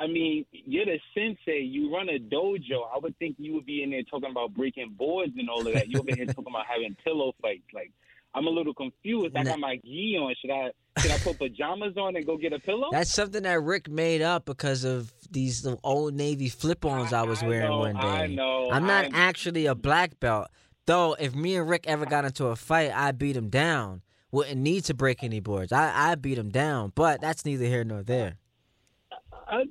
I 0.00 0.06
mean, 0.06 0.46
you're 0.50 0.86
the 0.86 0.98
sensei. 1.14 1.60
You 1.60 1.94
run 1.94 2.08
a 2.08 2.18
dojo. 2.18 2.88
I 2.94 2.98
would 3.02 3.16
think 3.18 3.36
you 3.38 3.52
would 3.54 3.66
be 3.66 3.82
in 3.82 3.90
there 3.90 4.02
talking 4.04 4.30
about 4.30 4.54
breaking 4.54 4.94
boards 4.96 5.32
and 5.38 5.50
all 5.50 5.66
of 5.66 5.74
that. 5.74 5.88
You're 5.90 6.00
over 6.00 6.14
here 6.14 6.24
talking 6.24 6.46
about 6.48 6.64
having 6.66 6.96
pillow 7.04 7.34
fights. 7.42 7.64
Like, 7.74 7.92
I'm 8.34 8.46
a 8.46 8.50
little 8.50 8.72
confused. 8.72 9.36
I 9.36 9.44
got 9.44 9.58
my 9.58 9.76
gi 9.84 10.16
on. 10.18 10.34
Should 10.40 10.50
I 10.50 10.70
should 11.00 11.10
I 11.10 11.18
put 11.18 11.38
pajamas 11.38 11.96
on 11.98 12.16
and 12.16 12.24
go 12.24 12.38
get 12.38 12.54
a 12.54 12.58
pillow? 12.58 12.88
That's 12.90 13.12
something 13.12 13.42
that 13.42 13.60
Rick 13.62 13.90
made 13.90 14.22
up 14.22 14.46
because 14.46 14.84
of 14.84 15.12
these 15.30 15.66
old 15.84 16.14
Navy 16.14 16.48
flip-ons 16.48 17.12
I, 17.12 17.22
was 17.22 17.42
I 17.42 17.46
wearing 17.48 17.68
know, 17.70 17.78
one 17.78 17.94
day. 17.96 18.00
I 18.00 18.26
know, 18.26 18.70
I'm 18.70 18.86
not 18.86 19.04
I- 19.06 19.10
actually 19.12 19.66
a 19.66 19.74
black 19.74 20.18
belt, 20.18 20.48
though. 20.86 21.14
If 21.20 21.34
me 21.34 21.56
and 21.56 21.68
Rick 21.68 21.84
ever 21.86 22.06
got 22.06 22.24
into 22.24 22.46
a 22.46 22.56
fight, 22.56 22.90
I 22.94 23.12
beat 23.12 23.36
him 23.36 23.50
down. 23.50 24.02
Wouldn't 24.32 24.60
need 24.60 24.84
to 24.84 24.94
break 24.94 25.22
any 25.22 25.40
boards. 25.40 25.72
I 25.72 26.12
I 26.12 26.14
beat 26.14 26.38
him 26.38 26.50
down, 26.50 26.92
but 26.94 27.20
that's 27.20 27.44
neither 27.44 27.66
here 27.66 27.84
nor 27.84 28.02
there. 28.02 28.36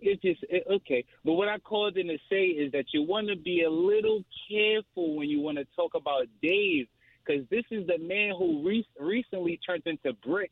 It's 0.01 0.21
just 0.21 0.43
it, 0.49 0.63
okay. 0.69 1.05
But 1.23 1.33
what 1.33 1.47
I 1.47 1.57
called 1.59 1.97
in 1.97 2.07
to 2.07 2.17
say 2.29 2.45
is 2.45 2.71
that 2.73 2.85
you 2.93 3.03
want 3.03 3.27
to 3.29 3.35
be 3.35 3.63
a 3.63 3.69
little 3.69 4.23
careful 4.49 5.15
when 5.15 5.29
you 5.29 5.41
want 5.41 5.57
to 5.57 5.65
talk 5.75 5.93
about 5.95 6.27
Dave, 6.41 6.87
because 7.25 7.43
this 7.49 7.63
is 7.71 7.87
the 7.87 7.97
man 7.97 8.33
who 8.37 8.61
re- 8.65 8.87
recently 8.99 9.59
turned 9.65 9.83
into 9.85 10.13
Brick 10.13 10.51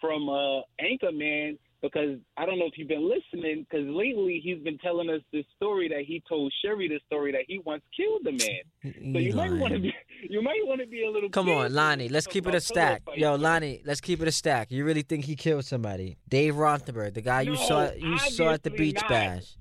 from 0.00 0.28
uh, 0.28 0.62
Anchorman. 0.80 1.58
Because 1.82 2.18
I 2.36 2.46
don't 2.46 2.58
know 2.58 2.64
if 2.66 2.78
you've 2.78 2.88
been 2.88 3.08
listening, 3.08 3.66
because 3.68 3.86
lately 3.86 4.40
he's 4.42 4.58
been 4.60 4.78
telling 4.78 5.10
us 5.10 5.20
this 5.32 5.44
story 5.56 5.88
that 5.88 6.00
he 6.06 6.22
told 6.28 6.52
Sherry 6.64 6.88
the 6.88 6.98
story 7.06 7.32
that 7.32 7.42
he 7.46 7.58
once 7.64 7.82
killed 7.96 8.26
a 8.26 8.32
man. 8.32 9.12
So 9.12 9.18
you 9.20 9.34
might 9.34 9.52
want 9.52 9.74
to 9.74 9.78
be 9.80 9.92
you 10.30 10.42
might 10.42 10.60
want 10.64 10.80
to 10.80 10.86
be 10.86 11.04
a 11.04 11.10
little. 11.10 11.28
Come 11.28 11.48
on, 11.50 11.72
Lonnie. 11.74 12.08
Let's 12.08 12.26
keep 12.26 12.46
it 12.46 12.54
a 12.54 12.60
stack. 12.60 13.02
Yo, 13.14 13.34
Lonnie, 13.34 13.82
let's 13.84 14.00
keep 14.00 14.20
it 14.22 14.26
a 14.28 14.32
stack. 14.32 14.70
You 14.70 14.84
really 14.84 15.02
think 15.02 15.26
he 15.26 15.36
killed 15.36 15.66
somebody? 15.66 16.16
Dave 16.28 16.54
Rothenberg, 16.54 17.14
the 17.14 17.20
guy 17.20 17.42
you 17.42 17.56
saw 17.56 17.92
you 17.92 18.18
saw 18.18 18.50
at 18.52 18.62
the 18.62 18.70
beach 18.70 18.96
not. 19.02 19.08
bash. 19.08 19.56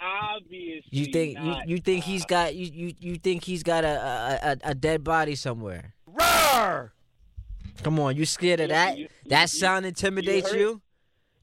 Obviously, 0.00 0.82
You 0.90 1.06
think 1.06 1.38
you, 1.38 1.44
not, 1.44 1.68
you 1.68 1.78
think 1.78 2.04
he's 2.04 2.26
got 2.26 2.54
you, 2.54 2.66
you 2.66 2.94
you 2.98 3.16
think 3.16 3.44
he's 3.44 3.62
got 3.62 3.84
a 3.84 3.88
a, 3.88 4.38
a, 4.50 4.70
a 4.70 4.74
dead 4.74 5.02
body 5.04 5.34
somewhere? 5.34 5.94
Roar! 6.06 6.92
Come 7.82 7.98
on, 8.00 8.16
you 8.16 8.24
scared 8.26 8.60
of 8.60 8.68
that? 8.70 8.98
you- 8.98 9.08
That 9.26 9.48
sound 9.50 9.86
intimidates 9.86 10.50
heard- 10.50 10.60
you? 10.60 10.82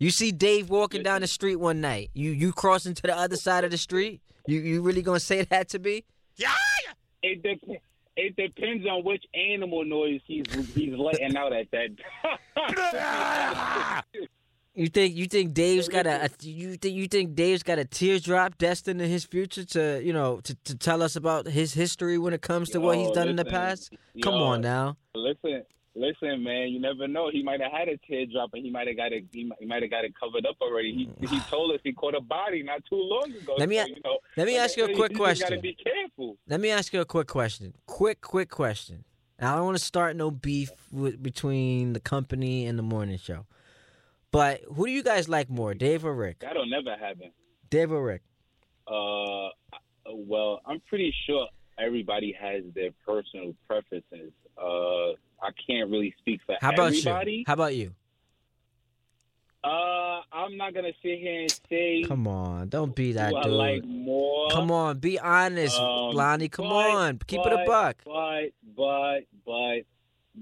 You 0.01 0.09
see 0.09 0.31
Dave 0.31 0.71
walking 0.71 1.03
down 1.03 1.21
the 1.21 1.27
street 1.27 1.57
one 1.57 1.79
night. 1.79 2.09
You 2.15 2.31
you 2.31 2.53
crossing 2.53 2.95
to 2.95 3.01
the 3.03 3.15
other 3.15 3.35
side 3.35 3.63
of 3.63 3.69
the 3.69 3.77
street? 3.77 4.19
You 4.47 4.59
you 4.59 4.81
really 4.81 5.03
gonna 5.03 5.19
say 5.19 5.43
that 5.43 5.69
to 5.69 5.79
me? 5.79 6.05
It 7.21 7.43
dep- 7.43 7.81
it 8.17 8.35
depends 8.35 8.87
on 8.87 9.03
which 9.03 9.23
animal 9.35 9.85
noise 9.85 10.21
he's 10.25 10.43
he's 10.73 10.97
letting 10.97 11.37
out 11.37 11.53
at 11.53 11.67
that. 11.71 11.89
You 14.73 14.87
think 14.87 15.17
you 15.17 15.25
think 15.25 15.53
Dave's 15.53 15.89
got 15.89 16.07
a, 16.07 16.25
a 16.25 16.29
you 16.47 16.77
think 16.77 16.95
you 16.95 17.07
think 17.09 17.35
Dave's 17.35 17.61
got 17.61 17.77
a 17.77 17.83
teardrop 17.83 18.57
destined 18.57 19.01
in 19.01 19.09
his 19.09 19.25
future 19.25 19.65
to 19.65 20.01
you 20.01 20.13
know 20.13 20.39
to, 20.45 20.55
to 20.63 20.75
tell 20.75 21.03
us 21.03 21.17
about 21.17 21.45
his 21.45 21.73
history 21.73 22.17
when 22.17 22.33
it 22.33 22.41
comes 22.41 22.69
to 22.69 22.79
what 22.79 22.97
he's 22.97 23.09
Yo, 23.09 23.13
done 23.13 23.27
in 23.27 23.35
the 23.35 23.43
past? 23.43 23.93
Come 24.23 24.35
yo, 24.35 24.43
on 24.43 24.61
now. 24.61 24.95
listen, 25.13 25.63
listen, 26.01 26.43
man. 26.43 26.69
You 26.69 26.79
never 26.81 27.07
know. 27.07 27.29
He 27.31 27.43
might 27.43 27.61
have 27.61 27.71
had 27.71 27.87
a 27.87 27.97
teardrop, 27.97 28.49
and 28.53 28.65
he 28.65 28.71
might 28.71 28.87
have 28.87 28.97
got 28.97 29.13
it. 29.13 29.25
He, 29.31 29.45
might- 29.65 29.81
have 29.81 29.91
got 29.91 30.03
it 30.03 30.13
covered 30.19 30.45
up 30.45 30.57
already. 30.61 31.09
He 31.19 31.27
he 31.27 31.39
told 31.49 31.73
us 31.73 31.79
he 31.83 31.93
caught 31.93 32.15
a 32.15 32.21
body 32.21 32.63
not 32.63 32.81
too 32.89 32.95
long 33.01 33.31
ago. 33.31 33.55
Let 33.57 33.69
me 33.69 33.77
so, 33.77 33.85
you 33.85 33.95
know, 34.03 34.17
let 34.35 34.47
me 34.47 34.57
ask 34.57 34.75
you 34.77 34.85
a 34.85 34.95
quick 34.95 35.11
you 35.11 35.17
just 35.25 35.41
Gotta 35.41 35.57
question. 35.57 35.61
be 35.61 35.77
careful. 35.83 36.37
Let 36.47 36.59
me 36.59 36.69
ask 36.71 36.91
you 36.93 37.01
a 37.01 37.05
quick 37.05 37.27
question. 37.27 37.73
Quick, 37.85 38.21
quick 38.21 38.49
question. 38.49 39.03
Now, 39.39 39.53
I 39.53 39.55
don't 39.57 39.65
want 39.65 39.77
to 39.77 39.83
start 39.83 40.15
no 40.15 40.29
beef 40.29 40.71
with, 40.91 41.21
between 41.21 41.93
the 41.93 41.99
company 41.99 42.65
and 42.67 42.77
the 42.77 42.83
morning 42.83 43.17
show. 43.17 43.45
But 44.31 44.61
who 44.73 44.85
do 44.85 44.91
you 44.91 45.03
guys 45.03 45.27
like 45.27 45.49
more, 45.49 45.73
Dave 45.73 46.05
or 46.05 46.13
Rick? 46.13 46.39
That'll 46.39 46.65
never 46.69 46.95
happen. 46.95 47.31
Dave 47.69 47.91
or 47.91 48.03
Rick? 48.03 48.21
Uh, 48.87 49.49
well, 50.13 50.61
I'm 50.65 50.79
pretty 50.87 51.13
sure 51.25 51.47
everybody 51.79 52.35
has 52.39 52.63
their 52.75 52.91
personal 53.05 53.53
preferences. 53.67 54.31
Uh, 54.57 55.11
I 55.43 55.49
can't 55.67 55.89
really 55.89 56.13
speak 56.19 56.41
for 56.45 56.55
How 56.61 56.69
about 56.71 56.87
everybody. 56.93 57.31
you? 57.33 57.43
How 57.47 57.53
about 57.53 57.75
you? 57.75 57.93
Uh, 59.63 60.21
I'm 60.33 60.57
not 60.57 60.73
gonna 60.73 60.91
sit 61.03 61.19
here 61.19 61.41
and 61.41 61.59
say 61.69 62.03
Come 62.07 62.27
on, 62.27 62.69
don't 62.69 62.95
be 62.95 63.11
that 63.13 63.29
who 63.29 63.37
I 63.37 63.43
dude. 63.43 63.53
like 63.53 63.83
more. 63.85 64.49
Come 64.49 64.71
on, 64.71 64.97
be 64.97 65.19
honest, 65.19 65.79
Um, 65.79 66.15
Lonnie. 66.15 66.49
Come 66.49 66.65
but- 66.69 66.89
on, 66.89 67.19
keep 67.27 67.41
it 67.41 67.53
a 67.53 67.57
but- 67.57 67.67
buck. 67.67 67.97
But 68.03 68.49
but 68.75 69.19
but 69.45 69.81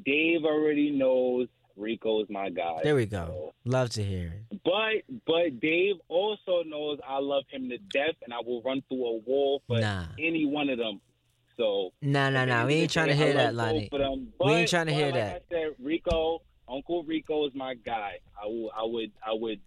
Dave 0.05 0.45
already 0.45 0.91
knows 0.91 1.47
Rico's 1.75 2.27
my 2.29 2.49
guy. 2.49 2.79
There 2.83 2.95
we 2.95 3.05
go. 3.07 3.53
Love 3.65 3.89
to 3.91 4.03
hear 4.03 4.33
it. 4.51 4.61
But 4.63 5.03
but 5.27 5.59
Dave 5.59 5.95
also 6.07 6.63
knows 6.63 6.99
I 7.05 7.19
love 7.19 7.43
him 7.49 7.67
to 7.69 7.77
death, 7.77 8.15
and 8.23 8.33
I 8.33 8.39
will 8.39 8.61
run 8.61 8.81
through 8.87 9.05
a 9.05 9.17
wall 9.17 9.61
for 9.67 9.79
Nah. 9.81 10.05
any 10.17 10.45
one 10.45 10.69
of 10.69 10.77
them. 10.77 11.01
So 11.59 11.91
Nah, 12.01 12.29
nah, 12.29 12.45
nah. 12.45 12.65
We 12.65 12.75
ain't 12.75 12.91
trying 12.91 13.09
to 13.09 13.15
hear 13.15 13.33
that, 13.33 13.53
Lonnie. 13.53 13.89
But, 13.91 14.01
um, 14.01 14.29
We 14.43 14.53
ain't 14.53 14.69
trying 14.69 14.85
to 14.85 14.93
hear 14.93 15.07
like 15.07 15.15
that. 15.15 15.43
I 15.51 15.53
said, 15.53 15.75
Rico, 15.77 16.41
Uncle 16.69 17.03
Rico 17.03 17.45
is 17.47 17.53
my 17.53 17.73
guy. 17.75 18.19
I 18.41 18.47
would, 18.47 19.11
I 19.21 19.33
would, 19.33 19.59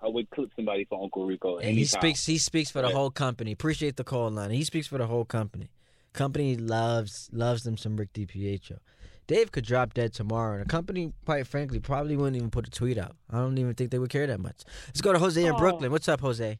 I 0.00 0.06
would 0.06 0.30
clip 0.30 0.50
somebody 0.54 0.84
for 0.84 1.02
Uncle 1.02 1.26
Rico. 1.26 1.58
And 1.58 1.76
he 1.76 1.84
speaks. 1.84 2.24
He 2.24 2.38
speaks 2.38 2.70
for 2.70 2.82
the 2.82 2.90
whole 2.90 3.10
company. 3.10 3.50
Appreciate 3.50 3.96
the 3.96 4.04
call, 4.04 4.30
Lonnie. 4.30 4.56
He 4.56 4.64
speaks 4.64 4.86
for 4.86 4.96
the 4.98 5.06
whole 5.08 5.24
company. 5.24 5.70
Company 6.12 6.56
loves 6.56 7.28
loves 7.32 7.64
them 7.64 7.76
some 7.76 7.96
Rick 7.96 8.12
DiPietro. 8.12 8.78
Dave 9.26 9.52
could 9.52 9.64
drop 9.64 9.92
dead 9.92 10.14
tomorrow, 10.14 10.54
and 10.54 10.62
the 10.64 10.68
company, 10.68 11.12
quite 11.26 11.46
frankly, 11.46 11.80
probably 11.80 12.16
wouldn't 12.16 12.36
even 12.36 12.50
put 12.50 12.66
a 12.66 12.70
tweet 12.70 12.96
out. 12.96 13.14
I 13.28 13.36
don't 13.38 13.58
even 13.58 13.74
think 13.74 13.90
they 13.90 13.98
would 13.98 14.08
care 14.08 14.26
that 14.26 14.40
much. 14.40 14.62
Let's 14.86 15.02
go 15.02 15.12
to 15.12 15.18
Jose 15.18 15.44
in 15.44 15.52
Oh. 15.52 15.58
Brooklyn. 15.58 15.90
What's 15.92 16.08
up, 16.08 16.20
Jose? 16.20 16.58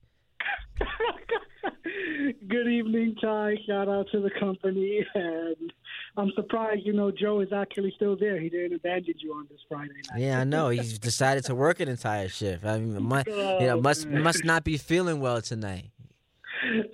Good 2.46 2.68
evening, 2.68 3.16
Ty. 3.20 3.56
Shout 3.66 3.88
out 3.88 4.06
to 4.12 4.20
the 4.20 4.30
company, 4.38 5.04
and 5.14 5.72
I'm 6.16 6.30
surprised. 6.36 6.82
You 6.84 6.92
know, 6.92 7.10
Joe 7.10 7.40
is 7.40 7.52
actually 7.52 7.92
still 7.96 8.16
there. 8.16 8.38
He 8.40 8.48
didn't 8.48 8.74
abandon 8.76 9.14
you 9.18 9.32
on 9.34 9.46
this 9.50 9.58
Friday 9.68 9.92
night. 10.12 10.20
Yeah, 10.20 10.40
I 10.40 10.44
know. 10.44 10.68
He's 10.68 10.98
decided 11.00 11.44
to 11.46 11.54
work 11.54 11.80
an 11.80 11.88
entire 11.88 12.28
shift. 12.28 12.64
I 12.64 12.78
mean, 12.78 13.02
mu- 13.02 13.22
you 13.26 13.66
know, 13.66 13.80
must 13.80 14.06
Oh, 14.06 14.10
man. 14.10 14.22
must 14.22 14.44
not 14.44 14.62
be 14.62 14.76
feeling 14.76 15.20
well 15.20 15.40
tonight. 15.42 15.86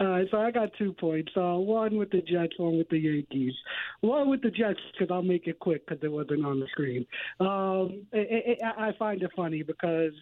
All 0.01 0.07
right, 0.07 0.27
so 0.31 0.39
I 0.41 0.51
got 0.51 0.71
two 0.79 0.93
points. 0.95 1.33
Uh, 1.37 1.55
one 1.57 1.97
with 1.97 2.11
the 2.11 2.21
Jets, 2.23 2.53
one 2.59 2.79
with 2.79 2.89
the 2.91 2.99
Yankees. 2.99 3.55
One 4.03 4.29
with 4.31 4.41
the 4.43 4.51
Jets 4.51 4.79
because 4.93 5.13
I'll 5.13 5.23
make 5.23 5.47
it 5.47 5.59
quick 5.59 5.87
because 5.87 6.03
it 6.05 6.13
wasn't 6.13 6.45
on 6.47 6.61
the 6.61 6.67
screen. 6.69 7.05
Um, 7.41 8.07
it, 8.13 8.59
it, 8.59 8.59
I 8.65 8.89
I 8.89 8.93
find 8.99 9.23
it 9.23 9.31
funny 9.35 9.63
because 9.63 10.13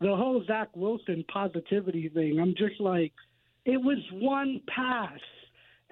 the 0.00 0.14
whole 0.14 0.42
Zach 0.46 0.68
Wilson 0.76 1.24
positivity 1.32 2.08
thing. 2.08 2.38
I'm 2.40 2.54
just 2.56 2.80
like, 2.80 3.12
it 3.64 3.78
was 3.82 3.98
one 4.12 4.60
pass. 4.74 5.18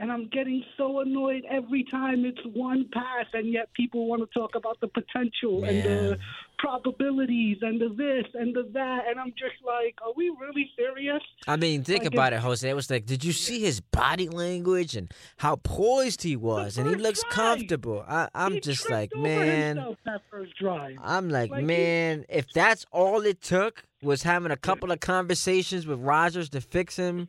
And 0.01 0.13
I'm 0.13 0.29
getting 0.29 0.63
so 0.77 1.01
annoyed 1.01 1.43
every 1.51 1.85
time 1.91 2.25
it's 2.25 2.39
one 2.55 2.89
pass, 2.93 3.27
and 3.33 3.53
yet 3.53 3.69
people 3.75 4.07
want 4.07 4.23
to 4.23 4.29
talk 4.39 4.55
about 4.55 4.79
the 4.81 4.87
potential 4.87 5.65
and 5.65 5.83
the 5.83 6.19
probabilities 6.59 7.57
and 7.63 7.81
the 7.81 7.89
this 7.89 8.25
and 8.35 8.55
the 8.55 8.69
that. 8.75 9.01
And 9.09 9.19
I'm 9.19 9.31
just 9.33 9.57
like, 9.67 9.97
are 10.07 10.13
we 10.17 10.33
really 10.41 10.71
serious? 10.77 11.21
I 11.49 11.57
mean, 11.57 11.83
think 11.83 12.05
Like, 12.05 12.13
about 12.15 12.33
it, 12.33 12.39
Jose. 12.41 12.69
It 12.69 12.75
was 12.75 12.91
like, 12.91 13.07
did 13.07 13.25
you 13.25 13.33
see 13.33 13.61
his 13.61 13.81
body 13.81 14.29
language 14.29 14.95
and 14.97 15.13
how 15.39 15.57
poised 15.57 16.23
he 16.23 16.37
was, 16.37 16.79
and 16.79 16.89
he 16.89 16.95
looks 16.95 17.23
drive. 17.25 17.33
comfortable. 17.59 18.05
I, 18.07 18.29
I'm 18.35 18.53
He 18.55 18.61
just 18.61 18.89
like, 18.89 19.11
man. 19.17 19.77
that 20.05 20.23
first 20.31 20.57
drive. 20.59 20.97
I'm 21.03 21.29
like, 21.29 21.51
Like, 21.51 21.61
he- 21.61 21.67
man, 21.67 22.25
if 22.29 22.53
that's 22.53 22.87
all 22.93 23.23
it 23.23 23.41
took 23.43 23.83
was 24.01 24.23
having 24.23 24.53
a 24.53 24.57
couple 24.57 24.93
of 24.93 25.01
conversations 25.01 25.87
with 25.89 25.99
Rodgers 26.01 26.49
to 26.51 26.61
fix 26.61 26.95
him, 26.95 27.29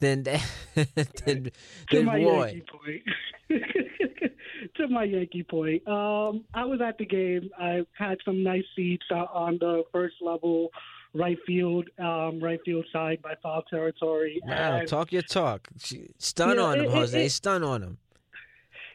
then 0.00 0.22
then, 0.24 0.40
to 0.74 1.50
then 1.90 2.04
my 2.04 2.18
boy, 2.18 2.46
Yankee 2.46 2.64
point. 2.70 3.02
to 4.76 4.88
my 4.88 5.04
Yankee 5.04 5.42
point. 5.42 5.86
Um, 5.86 6.44
I 6.54 6.64
was 6.64 6.80
at 6.84 6.98
the 6.98 7.04
game. 7.06 7.50
I 7.58 7.82
had 7.96 8.18
some 8.24 8.42
nice 8.42 8.64
seats 8.76 9.06
uh, 9.10 9.26
on 9.32 9.58
the 9.60 9.84
first 9.92 10.16
level, 10.20 10.70
right 11.14 11.38
field, 11.46 11.88
um, 11.98 12.40
right 12.42 12.60
field 12.64 12.86
side 12.92 13.20
by 13.22 13.34
foul 13.42 13.62
territory. 13.62 14.40
now 14.44 14.76
And 14.78 14.88
talk 14.88 15.12
your 15.12 15.22
talk. 15.22 15.68
Stun 16.18 16.56
Yeah, 16.56 16.62
on 16.62 16.78
him, 16.80 16.84
it- 16.86 16.90
Jose. 16.90 17.26
it- 17.26 17.30
Stun 17.30 17.62
on 17.62 17.82
him. 17.82 17.98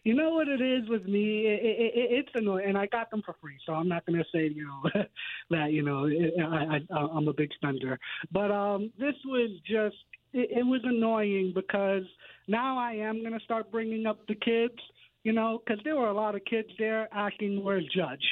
You 0.05 0.13
know 0.15 0.29
what 0.29 0.47
it 0.47 0.61
is 0.61 0.87
with 0.87 1.03
me? 1.05 1.45
It, 1.45 1.59
it, 1.61 1.79
it, 1.93 1.93
it's 2.19 2.29
annoying, 2.33 2.69
and 2.69 2.77
I 2.77 2.85
got 2.85 3.11
them 3.11 3.21
for 3.23 3.35
free, 3.41 3.57
so 3.65 3.73
I'm 3.73 3.89
not 3.89 4.05
going 4.05 4.17
to 4.17 4.23
say 4.33 4.47
you 4.47 4.65
know 4.65 5.03
that 5.51 5.73
you 5.73 5.83
know 5.83 6.07
I, 6.07 6.79
I, 6.89 6.97
I'm 6.99 7.27
a 7.27 7.33
big 7.33 7.49
spender. 7.55 7.99
But 8.31 8.49
um, 8.49 8.91
this 8.97 9.13
was 9.25 9.51
just 9.65 9.97
it, 10.33 10.49
it 10.59 10.65
was 10.65 10.81
annoying 10.83 11.51
because 11.53 12.03
now 12.47 12.77
I 12.77 12.93
am 12.93 13.21
going 13.21 13.37
to 13.37 13.43
start 13.43 13.71
bringing 13.71 14.05
up 14.05 14.25
the 14.27 14.35
kids, 14.35 14.79
you 15.23 15.33
know, 15.33 15.61
because 15.63 15.81
there 15.83 15.95
were 15.95 16.07
a 16.07 16.13
lot 16.13 16.35
of 16.35 16.45
kids 16.45 16.69
there 16.77 17.07
asking 17.13 17.63
where's 17.63 17.85
Judge, 17.95 18.25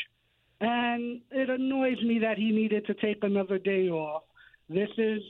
and 0.59 1.21
it 1.31 1.49
annoys 1.49 2.01
me 2.01 2.19
that 2.19 2.37
he 2.37 2.51
needed 2.51 2.85
to 2.87 2.93
take 2.95 3.23
another 3.23 3.59
day 3.59 3.89
off. 3.89 4.23
This 4.69 4.89
is 4.97 5.21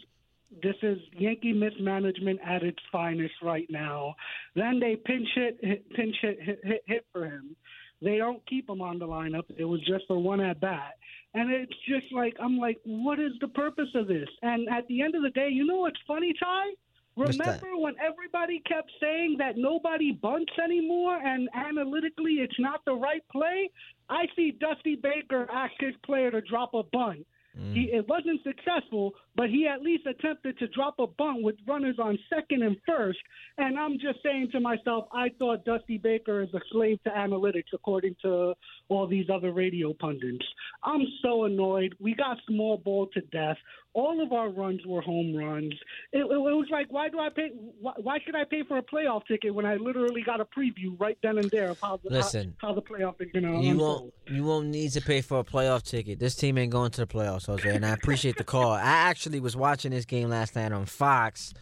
this 0.61 0.75
is 0.81 0.97
Yankee 1.17 1.51
mismanagement 1.51 2.39
at 2.45 2.63
its 2.63 2.79
finest 2.91 3.33
right 3.43 3.67
now. 3.69 4.15
Then 4.55 4.79
they 4.79 4.95
pinch 4.95 5.27
hit, 5.35 5.59
hit 5.61 5.89
pinch 5.93 6.15
hit, 6.21 6.41
hit, 6.41 6.59
hit, 6.63 6.83
hit 6.85 7.05
for 7.11 7.25
him. 7.25 7.55
They 8.01 8.17
don't 8.17 8.45
keep 8.47 8.69
him 8.69 8.81
on 8.81 8.99
the 8.99 9.07
lineup. 9.07 9.43
It 9.57 9.65
was 9.65 9.81
just 9.81 10.05
for 10.07 10.17
one 10.17 10.39
at 10.39 10.61
bat. 10.61 10.93
And 11.37 11.51
it's 11.51 11.77
just 11.87 12.11
like, 12.11 12.35
I'm 12.39 12.57
like, 12.57 12.79
what 12.83 13.19
is 13.19 13.31
the 13.41 13.47
purpose 13.47 13.89
of 13.93 14.07
this? 14.07 14.27
And 14.41 14.67
at 14.69 14.87
the 14.87 15.03
end 15.03 15.13
of 15.13 15.21
the 15.21 15.29
day, 15.29 15.49
you 15.51 15.65
know 15.65 15.81
what's 15.81 15.99
funny, 16.07 16.33
Ty? 16.39 16.69
Remember 17.15 17.77
when 17.77 17.93
everybody 17.99 18.61
kept 18.67 18.91
saying 18.99 19.35
that 19.39 19.57
nobody 19.57 20.11
bunts 20.11 20.53
anymore 20.63 21.15
and 21.15 21.47
analytically 21.53 22.33
it's 22.33 22.59
not 22.59 22.85
the 22.85 22.93
right 22.93 23.23
play? 23.31 23.69
I 24.09 24.25
see 24.35 24.51
Dusty 24.51 24.95
Baker 24.95 25.47
ask 25.51 25.73
his 25.79 25.93
player 26.03 26.31
to 26.31 26.41
drop 26.41 26.73
a 26.73 26.83
bunt. 26.83 27.25
He, 27.73 27.87
mm. 27.87 27.93
it 27.93 28.07
wasn't 28.07 28.41
successful, 28.43 29.13
but 29.37 29.51
he 29.51 29.67
at 29.67 29.81
least 29.81 30.07
attempted 30.07 30.57
to 30.57 30.67
drop 30.69 30.95
a 30.97 31.05
bunt 31.05 31.43
with 31.43 31.55
runners 31.67 31.97
on 31.99 32.17
second 32.27 32.63
and 32.63 32.75
first. 32.87 33.19
And 33.59 33.77
I'm 33.77 33.93
just 33.93 34.21
saying 34.23 34.49
to 34.51 34.59
myself, 34.59 35.05
I 35.13 35.29
thought 35.37 35.63
Dusty 35.63 35.99
Baker 35.99 36.41
is 36.41 36.49
a 36.55 36.59
slave 36.71 36.99
to 37.03 37.11
analytics, 37.11 37.71
according 37.71 38.15
to 38.23 38.55
all 38.89 39.07
these 39.07 39.27
other 39.31 39.51
radio 39.51 39.93
pundits. 39.93 40.45
I'm 40.83 41.03
so 41.21 41.45
annoyed. 41.45 41.95
We 41.99 42.15
got 42.15 42.37
small 42.47 42.77
ball 42.77 43.07
to 43.13 43.21
death. 43.21 43.57
All 43.93 44.21
of 44.23 44.31
our 44.31 44.49
runs 44.49 44.81
were 44.85 45.01
home 45.01 45.35
runs. 45.35 45.73
It, 46.11 46.19
it, 46.19 46.23
it 46.25 46.27
was 46.29 46.67
like, 46.71 46.91
why 46.91 47.09
do 47.09 47.19
I 47.19 47.29
pay? 47.29 47.49
Why, 47.79 47.93
why 47.97 48.19
should 48.23 48.35
I 48.35 48.43
pay 48.43 48.63
for 48.67 48.77
a 48.77 48.83
playoff 48.83 49.25
ticket 49.27 49.53
when 49.53 49.65
I 49.65 49.75
literally 49.75 50.21
got 50.21 50.39
a 50.39 50.45
preview 50.45 50.99
right 50.99 51.17
then 51.23 51.39
and 51.39 51.49
there 51.49 51.69
of 51.69 51.79
how 51.79 51.99
the, 52.03 52.09
Listen, 52.09 52.55
how, 52.59 52.69
how 52.69 52.73
the 52.75 52.81
playoff 52.83 53.15
is 53.19 53.31
going 53.31 53.43
to 53.43 53.65
You 53.65 53.77
won't 53.77 54.13
you 54.27 54.43
won't 54.43 54.67
need 54.67 54.91
to 54.91 55.01
pay 55.01 55.21
for 55.21 55.39
a 55.39 55.43
playoff 55.43 55.83
ticket. 55.83 56.19
This 56.19 56.35
team 56.35 56.57
ain't 56.59 56.71
going 56.71 56.91
to 56.91 57.01
the 57.01 57.07
playoffs, 57.07 57.47
Jose, 57.47 57.67
and 57.67 57.85
I 57.85 57.89
appreciate 57.89 58.37
the 58.37 58.43
call. 58.43 58.71
I 58.71 58.81
actually 58.81 59.26
was 59.39 59.55
watching 59.55 59.91
this 59.91 60.05
game 60.05 60.29
last 60.29 60.55
night 60.55 60.71
on 60.71 60.85
Fox, 60.85 61.53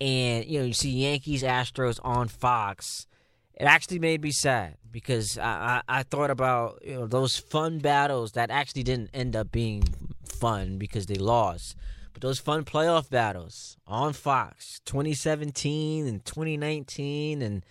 and 0.00 0.44
you 0.44 0.58
know 0.58 0.64
you 0.64 0.72
see 0.72 0.90
Yankees 0.90 1.42
Astros 1.42 1.98
on 2.02 2.28
Fox. 2.28 3.06
It 3.54 3.64
actually 3.64 3.98
made 3.98 4.22
me 4.22 4.30
sad 4.30 4.76
because 4.90 5.36
I, 5.36 5.82
I, 5.88 5.98
I 5.98 6.02
thought 6.04 6.30
about 6.30 6.80
you 6.84 6.94
know 6.94 7.06
those 7.06 7.36
fun 7.36 7.78
battles 7.78 8.32
that 8.32 8.50
actually 8.50 8.84
didn't 8.84 9.10
end 9.12 9.36
up 9.36 9.50
being 9.50 9.82
fun 10.24 10.78
because 10.78 11.06
they 11.06 11.16
lost. 11.16 11.76
But 12.12 12.22
those 12.22 12.38
fun 12.38 12.64
playoff 12.64 13.10
battles 13.10 13.76
on 13.86 14.12
Fox, 14.12 14.80
2017 14.86 16.06
and 16.06 16.24
2019, 16.24 17.42
and 17.42 17.64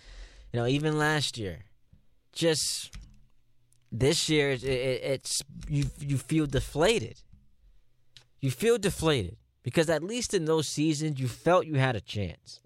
you 0.54 0.60
know 0.60 0.68
even 0.68 0.98
last 0.98 1.38
year, 1.38 1.66
just 2.34 2.92
this 3.92 4.30
year 4.30 4.52
it, 4.52 4.64
it, 4.64 5.02
it's 5.04 5.42
you 5.68 5.86
you 6.00 6.18
feel 6.18 6.46
deflated. 6.46 7.22
You 8.40 8.52
feel 8.52 8.78
deflated 8.78 9.38
because 9.64 9.90
at 9.90 10.04
least 10.04 10.34
in 10.34 10.46
those 10.46 10.68
seasons 10.68 11.20
you 11.20 11.28
felt 11.28 11.66
you 11.66 11.76
had 11.76 11.96
a 11.96 12.02
chance. 12.02 12.62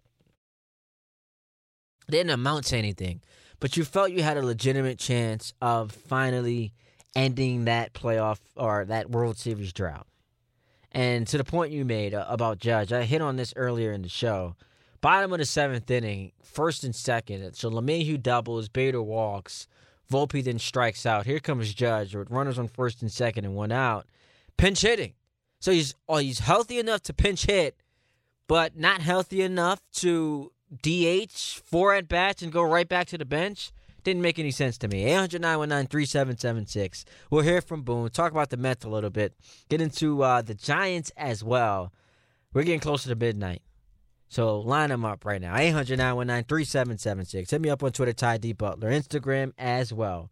It 2.07 2.11
didn't 2.11 2.31
amount 2.31 2.65
to 2.65 2.77
anything, 2.77 3.21
but 3.59 3.77
you 3.77 3.85
felt 3.85 4.11
you 4.11 4.23
had 4.23 4.37
a 4.37 4.45
legitimate 4.45 4.99
chance 4.99 5.53
of 5.61 5.91
finally 5.91 6.73
ending 7.15 7.65
that 7.65 7.93
playoff 7.93 8.39
or 8.55 8.85
that 8.85 9.09
World 9.09 9.37
Series 9.37 9.71
drought. 9.73 10.07
And 10.91 11.25
to 11.27 11.37
the 11.37 11.43
point 11.43 11.71
you 11.71 11.85
made 11.85 12.13
uh, 12.13 12.25
about 12.27 12.59
Judge, 12.59 12.91
I 12.91 13.03
hit 13.03 13.21
on 13.21 13.37
this 13.37 13.53
earlier 13.55 13.93
in 13.93 14.01
the 14.01 14.09
show. 14.09 14.55
Bottom 14.99 15.31
of 15.31 15.39
the 15.39 15.45
seventh 15.45 15.89
inning, 15.89 16.33
first 16.43 16.83
and 16.83 16.93
second. 16.93 17.53
So 17.55 17.69
LeMahieu 17.69 18.21
doubles, 18.21 18.67
Bader 18.67 19.01
walks, 19.01 19.67
Volpe 20.11 20.43
then 20.43 20.59
strikes 20.59 21.05
out. 21.05 21.25
Here 21.25 21.39
comes 21.39 21.73
Judge 21.73 22.13
with 22.13 22.29
runners 22.29 22.59
on 22.59 22.67
first 22.67 23.01
and 23.01 23.11
second 23.11 23.45
and 23.45 23.55
one 23.55 23.71
out. 23.71 24.05
Pinch 24.57 24.81
hitting. 24.81 25.13
So 25.61 25.71
he's 25.71 25.95
oh, 26.09 26.17
he's 26.17 26.39
healthy 26.39 26.79
enough 26.79 27.03
to 27.03 27.13
pinch 27.13 27.45
hit, 27.45 27.77
but 28.47 28.75
not 28.75 29.01
healthy 29.01 29.43
enough 29.43 29.79
to 29.93 30.51
DH 30.81 31.61
four 31.63 31.93
at 31.93 32.09
bats 32.09 32.41
and 32.41 32.51
go 32.51 32.63
right 32.63 32.89
back 32.89 33.07
to 33.07 33.17
the 33.17 33.25
bench. 33.25 33.71
Didn't 34.03 34.23
make 34.23 34.39
any 34.39 34.49
sense 34.49 34.79
to 34.79 34.87
me. 34.87 35.03
800 35.05 35.39
3776 35.39 37.05
We'll 37.29 37.43
hear 37.43 37.61
from 37.61 37.83
Boone. 37.83 38.09
Talk 38.09 38.31
about 38.31 38.49
the 38.49 38.57
Mets 38.57 38.83
a 38.83 38.89
little 38.89 39.11
bit. 39.11 39.35
Get 39.69 39.81
into 39.81 40.23
uh, 40.23 40.41
the 40.41 40.55
Giants 40.55 41.11
as 41.15 41.43
well. 41.43 41.93
We're 42.51 42.63
getting 42.63 42.79
closer 42.79 43.09
to 43.09 43.15
midnight. 43.15 43.61
So 44.29 44.59
line 44.61 44.89
them 44.89 45.05
up 45.05 45.25
right 45.25 45.39
now. 45.39 45.55
800 45.55 45.97
3776 45.97 47.51
Hit 47.51 47.61
me 47.61 47.69
up 47.69 47.83
on 47.83 47.91
Twitter, 47.91 48.13
Ty 48.13 48.37
D. 48.37 48.53
Butler. 48.53 48.89
Instagram 48.89 49.53
as 49.59 49.93
well. 49.93 50.31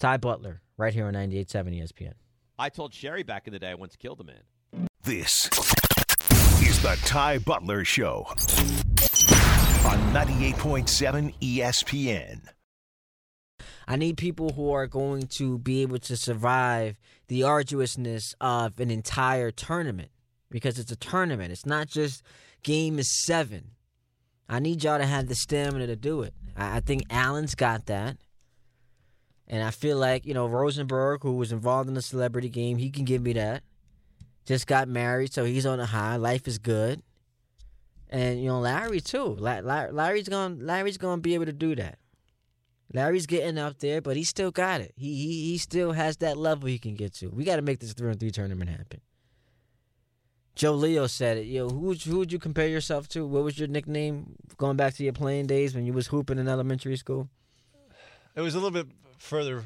Ty 0.00 0.16
Butler, 0.16 0.62
right 0.76 0.92
here 0.92 1.06
on 1.06 1.14
98.7 1.14 1.80
ESPN. 1.80 2.14
I 2.58 2.68
told 2.70 2.92
Sherry 2.92 3.22
back 3.22 3.46
in 3.46 3.52
the 3.52 3.60
day 3.60 3.70
I 3.70 3.74
once 3.74 3.94
killed 3.94 4.20
a 4.20 4.24
man. 4.24 4.42
This 5.02 5.46
is 6.62 6.80
the 6.82 6.98
Ty 7.04 7.38
Butler 7.38 7.84
Show 7.84 8.26
on 9.84 9.98
98.7 10.14 11.34
ESPN. 11.40 12.40
I 13.86 13.96
need 13.96 14.16
people 14.16 14.54
who 14.54 14.72
are 14.72 14.86
going 14.86 15.26
to 15.26 15.58
be 15.58 15.82
able 15.82 15.98
to 15.98 16.16
survive 16.16 16.96
the 17.28 17.42
arduousness 17.42 18.34
of 18.40 18.80
an 18.80 18.90
entire 18.90 19.50
tournament 19.50 20.10
because 20.50 20.78
it's 20.78 20.92
a 20.92 20.96
tournament. 20.96 21.52
It's 21.52 21.66
not 21.66 21.88
just 21.88 22.22
game 22.62 22.98
is 22.98 23.10
seven. 23.10 23.72
I 24.48 24.58
need 24.58 24.84
y'all 24.84 24.98
to 24.98 25.06
have 25.06 25.28
the 25.28 25.34
stamina 25.34 25.86
to 25.86 25.96
do 25.96 26.22
it. 26.22 26.34
I, 26.56 26.80
think 26.80 27.02
Alan's 27.10 27.54
got 27.54 27.86
that. 27.86 28.16
And 29.48 29.62
I 29.62 29.70
feel 29.70 29.98
like, 29.98 30.24
you 30.24 30.34
know, 30.34 30.46
Rosenberg, 30.46 31.22
who 31.22 31.32
was 31.36 31.52
involved 31.52 31.88
in 31.88 31.94
the 31.94 32.02
celebrity 32.02 32.48
game, 32.48 32.78
he 32.78 32.90
can 32.90 33.04
give 33.04 33.22
me 33.22 33.32
that. 33.34 33.62
Just 34.44 34.66
got 34.66 34.88
married, 34.88 35.32
so 35.32 35.44
he's 35.44 35.66
on 35.66 35.80
a 35.80 35.86
high. 35.86 36.16
Life 36.16 36.46
is 36.46 36.58
good. 36.58 37.02
And, 38.10 38.40
you 38.40 38.48
know, 38.48 38.60
Larry 38.60 39.00
too. 39.00 39.36
La- 39.38 39.60
La- 39.62 39.88
Larry's 39.90 40.28
going 40.28 40.64
Larry's 40.64 40.98
gonna 40.98 41.20
be 41.20 41.34
able 41.34 41.46
to 41.46 41.52
do 41.52 41.74
that. 41.76 41.98
Larry's 42.92 43.26
getting 43.26 43.58
up 43.58 43.78
there, 43.78 44.00
but 44.00 44.16
he 44.16 44.22
still 44.22 44.50
got 44.50 44.80
it. 44.80 44.92
He 44.96 45.14
he, 45.16 45.50
he 45.50 45.58
still 45.58 45.92
has 45.92 46.18
that 46.18 46.36
level 46.36 46.68
he 46.68 46.78
can 46.78 46.94
get 46.94 47.14
to. 47.14 47.28
We 47.28 47.44
got 47.44 47.56
to 47.56 47.62
make 47.62 47.80
this 47.80 47.92
three 47.92 48.10
on 48.10 48.18
three 48.18 48.30
tournament 48.30 48.70
happen. 48.70 49.00
Joe 50.54 50.74
Leo 50.74 51.08
said 51.08 51.38
it. 51.38 51.46
Yo, 51.46 51.68
who 51.68 51.94
who 51.94 52.18
would 52.18 52.32
you 52.32 52.38
compare 52.38 52.68
yourself 52.68 53.08
to? 53.08 53.26
What 53.26 53.42
was 53.42 53.58
your 53.58 53.66
nickname 53.66 54.36
going 54.58 54.76
back 54.76 54.94
to 54.94 55.02
your 55.02 55.12
playing 55.12 55.46
days 55.46 55.74
when 55.74 55.84
you 55.86 55.92
was 55.92 56.06
hooping 56.06 56.38
in 56.38 56.46
elementary 56.46 56.96
school? 56.96 57.28
It 58.36 58.42
was 58.42 58.54
a 58.54 58.58
little 58.58 58.70
bit 58.70 58.86
further, 59.18 59.64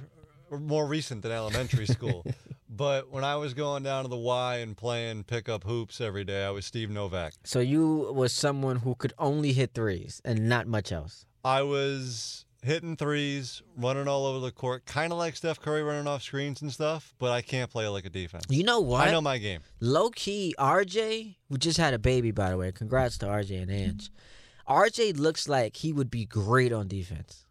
more 0.51 0.87
recent 0.87 1.23
than 1.23 1.33
elementary 1.33 1.87
school. 1.87 2.25
but 2.69 3.11
when 3.11 3.25
I 3.25 3.37
was 3.37 3.55
going 3.55 3.83
down 3.83 4.05
to 4.05 4.09
the 4.09 4.17
Y 4.17 4.57
and 4.57 4.77
playing 4.77 5.25
pickup 5.25 5.65
hoops 5.65 6.01
every 6.01 6.25
day, 6.25 6.45
I 6.45 6.51
was 6.51 6.67
Steve 6.67 6.91
Novak. 6.91 7.35
So 7.45 7.61
you 7.61 8.13
was 8.15 8.33
someone 8.33 8.77
who 8.77 8.95
could 8.95 9.13
only 9.19 9.53
hit 9.53 9.75
threes 9.75 10.21
and 10.25 10.49
not 10.49 10.67
much 10.67 10.93
else. 10.93 11.27
I 11.45 11.63
was 11.63 12.45
hitting 12.63 12.97
threes, 12.97 13.63
running 13.77 14.09
all 14.09 14.27
over 14.27 14.41
the 14.41 14.51
court, 14.51 14.85
kind 14.85 15.13
of 15.13 15.19
like 15.19 15.37
Steph 15.37 15.61
Curry 15.61 15.83
running 15.83 16.07
off 16.07 16.23
screens 16.23 16.61
and 16.61 16.73
stuff, 16.73 17.15
but 17.19 17.31
I 17.31 17.41
can't 17.41 17.71
play 17.71 17.89
like 17.89 18.05
a 18.05 18.11
defense. 18.11 18.45
You 18.49 18.65
know 18.65 18.81
what? 18.81 19.07
I 19.07 19.13
know 19.13 19.21
my 19.21 19.39
game. 19.39 19.61
Low 19.81 20.11
key, 20.11 20.55
RJ, 20.59 21.37
who 21.49 21.57
just 21.57 21.79
had 21.79 21.95
a 21.95 21.99
baby, 21.99 22.31
by 22.31 22.51
the 22.51 22.57
way. 22.57 22.73
Congrats 22.73 23.19
to 23.19 23.27
RJ 23.27 23.63
and 23.63 23.71
Ange. 23.71 24.11
RJ 24.69 25.19
looks 25.19 25.49
like 25.49 25.77
he 25.77 25.93
would 25.93 26.11
be 26.11 26.27
great 26.27 26.73
on 26.73 26.89
defense. 26.89 27.47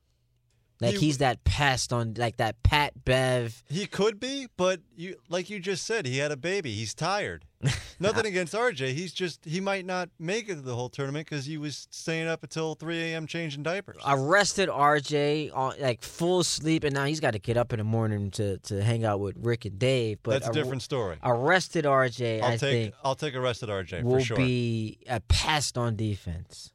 Like 0.79 0.93
He- 0.95 1.07
he's 1.07 1.17
that 1.17 1.43
pest 1.43 1.91
on, 1.91 2.13
like 2.17 2.37
that 2.37 2.61
Pat 2.61 3.03
Bev. 3.03 3.63
He 3.67 3.87
could 3.87 4.19
be, 4.19 4.47
but 4.57 4.81
you 4.95 5.15
like 5.27 5.49
you 5.49 5.59
just 5.59 5.85
said, 5.85 6.05
he 6.05 6.19
had 6.19 6.31
a 6.31 6.37
baby. 6.37 6.71
He's 6.73 6.93
tired. 6.93 7.45
Nothing 7.99 8.27
against 8.27 8.53
RJ. 8.53 8.93
He's 8.93 9.11
just 9.11 9.43
he 9.43 9.59
might 9.59 9.83
not 9.83 10.09
make 10.19 10.47
it 10.47 10.55
to 10.55 10.61
the 10.61 10.75
whole 10.75 10.89
tournament 10.89 11.27
because 11.27 11.45
he 11.45 11.57
was 11.57 11.87
staying 11.89 12.27
up 12.27 12.43
until 12.43 12.75
3 12.75 12.95
a.m. 12.99 13.25
changing 13.25 13.63
diapers. 13.63 13.97
Arrested 14.05 14.69
RJ 14.69 15.49
on 15.55 15.73
like 15.79 16.03
full 16.03 16.43
sleep, 16.43 16.83
and 16.83 16.93
now 16.93 17.05
he's 17.05 17.19
got 17.19 17.31
to 17.31 17.39
get 17.39 17.57
up 17.57 17.73
in 17.73 17.79
the 17.79 17.83
morning 17.83 18.29
to 18.31 18.59
to 18.59 18.83
hang 18.83 19.03
out 19.03 19.19
with 19.19 19.35
Rick 19.39 19.65
and 19.65 19.79
Dave. 19.79 20.19
But 20.21 20.33
That's 20.33 20.45
a 20.45 20.49
ar- 20.49 20.53
different 20.53 20.83
story. 20.83 21.17
Arrested 21.23 21.85
RJ, 21.85 22.41
I'll 22.43 22.47
I 22.49 22.57
take 22.57 22.59
think, 22.59 22.93
I'll 23.03 23.15
take 23.15 23.33
arrested 23.35 23.69
RJ 23.69 24.03
will 24.03 24.19
for 24.19 24.25
sure. 24.25 24.37
be 24.37 24.99
a 25.09 25.19
pest 25.21 25.75
on 25.79 25.95
defense. 25.95 26.71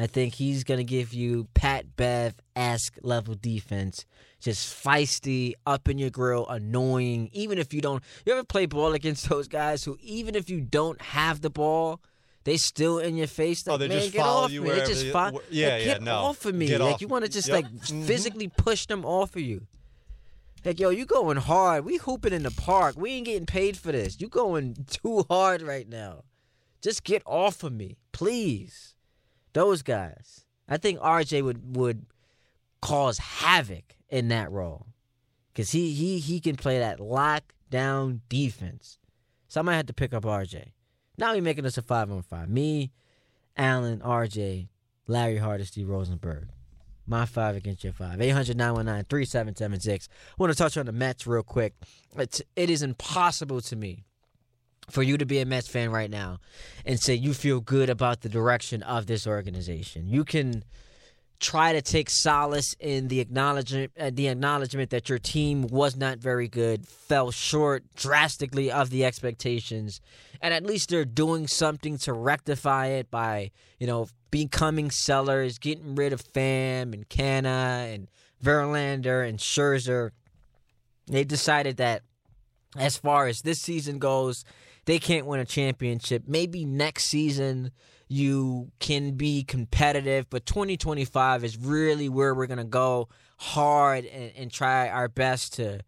I 0.00 0.06
think 0.06 0.34
he's 0.34 0.62
gonna 0.62 0.84
give 0.84 1.12
you 1.12 1.48
Pat 1.54 1.96
Bev 1.96 2.34
esque 2.54 2.98
level 3.02 3.34
defense, 3.34 4.06
just 4.40 4.72
feisty, 4.72 5.54
up 5.66 5.88
in 5.88 5.98
your 5.98 6.10
grill, 6.10 6.46
annoying. 6.46 7.28
Even 7.32 7.58
if 7.58 7.74
you 7.74 7.80
don't, 7.80 8.02
you 8.24 8.32
ever 8.32 8.44
play 8.44 8.66
ball 8.66 8.92
against 8.94 9.28
those 9.28 9.48
guys 9.48 9.82
who, 9.84 9.98
even 10.00 10.34
if 10.36 10.48
you 10.48 10.60
don't 10.60 11.00
have 11.02 11.40
the 11.40 11.50
ball, 11.50 12.00
they 12.44 12.56
still 12.56 13.00
in 13.00 13.16
your 13.16 13.26
face. 13.26 13.66
Like, 13.66 13.74
Oh, 13.74 13.78
they 13.78 13.88
just 13.88 14.12
get 14.12 14.22
follow 14.22 14.44
off 14.44 14.50
you 14.52 14.62
me. 14.62 14.70
They 14.70 14.86
just 14.86 15.04
you- 15.06 15.12
fo- 15.12 15.18
yeah, 15.20 15.30
like, 15.32 15.42
yeah, 15.50 15.78
get 15.84 16.02
no. 16.02 16.14
off 16.14 16.44
of 16.46 16.54
me. 16.54 16.68
Get 16.68 16.80
like 16.80 16.94
off. 16.94 17.00
you 17.00 17.08
want 17.08 17.24
to 17.24 17.30
just 17.30 17.48
Yep. 17.48 17.54
like 17.56 17.72
Mhm. 17.72 18.04
physically 18.06 18.48
push 18.48 18.86
them 18.86 19.04
off 19.04 19.34
of 19.34 19.42
you. 19.42 19.66
Like, 20.64 20.78
yo, 20.80 20.90
you 20.90 21.06
going 21.06 21.36
hard. 21.38 21.84
We 21.84 21.96
hooping 21.98 22.32
in 22.32 22.44
the 22.44 22.50
park. 22.52 22.94
We 22.96 23.10
ain't 23.12 23.26
getting 23.26 23.46
paid 23.46 23.76
for 23.76 23.90
this. 23.92 24.20
You 24.20 24.28
going 24.28 24.76
too 24.88 25.24
hard 25.28 25.60
right 25.62 25.88
now. 25.88 26.22
Just 26.80 27.02
get 27.04 27.22
off 27.26 27.64
of 27.64 27.72
me, 27.72 27.96
please. 28.12 28.94
Those 29.58 29.82
guys. 29.82 30.44
I 30.68 30.76
think 30.76 31.00
RJ 31.00 31.42
would 31.42 31.74
would 31.74 32.06
cause 32.80 33.18
havoc 33.18 33.96
in 34.08 34.28
that 34.28 34.52
role. 34.52 34.86
Cause 35.52 35.72
he 35.72 35.92
he 35.94 36.20
he 36.20 36.38
can 36.38 36.54
play 36.54 36.78
that 36.78 37.00
lockdown 37.00 38.20
defense. 38.28 39.00
So 39.48 39.58
I 39.58 39.64
might 39.64 39.74
have 39.74 39.86
to 39.86 39.92
pick 39.92 40.14
up 40.14 40.22
RJ. 40.22 40.74
Now 41.18 41.34
he's 41.34 41.42
making 41.42 41.66
us 41.66 41.76
a 41.76 41.82
five 41.82 42.08
on 42.08 42.22
five. 42.22 42.48
Me, 42.48 42.92
Alan, 43.56 43.98
RJ, 43.98 44.68
Larry 45.08 45.38
Hardesty, 45.38 45.84
Rosenberg. 45.84 46.50
My 47.04 47.26
five 47.26 47.56
against 47.56 47.82
your 47.82 47.92
five. 47.92 48.20
800 48.20 48.56
919 48.56 49.06
3776. 49.10 50.08
I 50.08 50.34
want 50.38 50.52
to 50.52 50.56
touch 50.56 50.76
on 50.76 50.86
the 50.86 50.92
Mets 50.92 51.26
real 51.26 51.42
quick. 51.42 51.74
It's, 52.16 52.40
it 52.54 52.70
is 52.70 52.82
impossible 52.82 53.60
to 53.62 53.74
me 53.74 54.04
for 54.90 55.02
you 55.02 55.18
to 55.18 55.26
be 55.26 55.38
a 55.40 55.46
Mets 55.46 55.68
fan 55.68 55.90
right 55.90 56.10
now 56.10 56.38
and 56.84 56.98
say 57.00 57.14
you 57.14 57.34
feel 57.34 57.60
good 57.60 57.90
about 57.90 58.22
the 58.22 58.28
direction 58.28 58.82
of 58.82 59.06
this 59.06 59.26
organization. 59.26 60.08
You 60.08 60.24
can 60.24 60.64
try 61.40 61.72
to 61.72 61.80
take 61.80 62.10
solace 62.10 62.74
in 62.80 63.08
the 63.08 63.20
acknowledgement 63.20 63.92
uh, 63.98 64.10
the 64.12 64.28
acknowledgement 64.28 64.90
that 64.90 65.08
your 65.08 65.18
team 65.18 65.66
was 65.68 65.96
not 65.96 66.18
very 66.18 66.48
good, 66.48 66.86
fell 66.86 67.30
short 67.30 67.84
drastically 67.94 68.70
of 68.70 68.90
the 68.90 69.04
expectations, 69.04 70.00
and 70.40 70.52
at 70.52 70.64
least 70.64 70.90
they're 70.90 71.04
doing 71.04 71.46
something 71.46 71.96
to 71.98 72.12
rectify 72.12 72.86
it 72.86 73.10
by, 73.10 73.50
you 73.78 73.86
know, 73.86 74.08
becoming 74.30 74.90
sellers, 74.90 75.58
getting 75.58 75.94
rid 75.94 76.12
of 76.12 76.22
Pham 76.32 76.92
and 76.92 77.08
Canha 77.08 77.94
and 77.94 78.08
Verlander 78.42 79.26
and 79.26 79.38
Scherzer. 79.38 80.10
They 81.06 81.24
decided 81.24 81.76
that 81.76 82.02
as 82.76 82.96
far 82.96 83.26
as 83.26 83.42
this 83.42 83.60
season 83.60 83.98
goes, 83.98 84.44
they 84.88 84.98
can't 84.98 85.26
win 85.26 85.38
a 85.38 85.44
championship. 85.44 86.22
Maybe 86.26 86.64
next 86.64 87.04
season 87.04 87.72
you 88.08 88.72
can 88.78 89.18
be 89.18 89.44
competitive, 89.44 90.30
but 90.30 90.46
2025 90.46 91.44
is 91.44 91.58
really 91.58 92.08
where 92.08 92.34
we're 92.34 92.46
going 92.46 92.56
to 92.56 92.64
go 92.64 93.10
hard 93.36 94.06
and, 94.06 94.32
and 94.34 94.50
try 94.50 94.88
our 94.88 95.06
best 95.06 95.52
to 95.56 95.80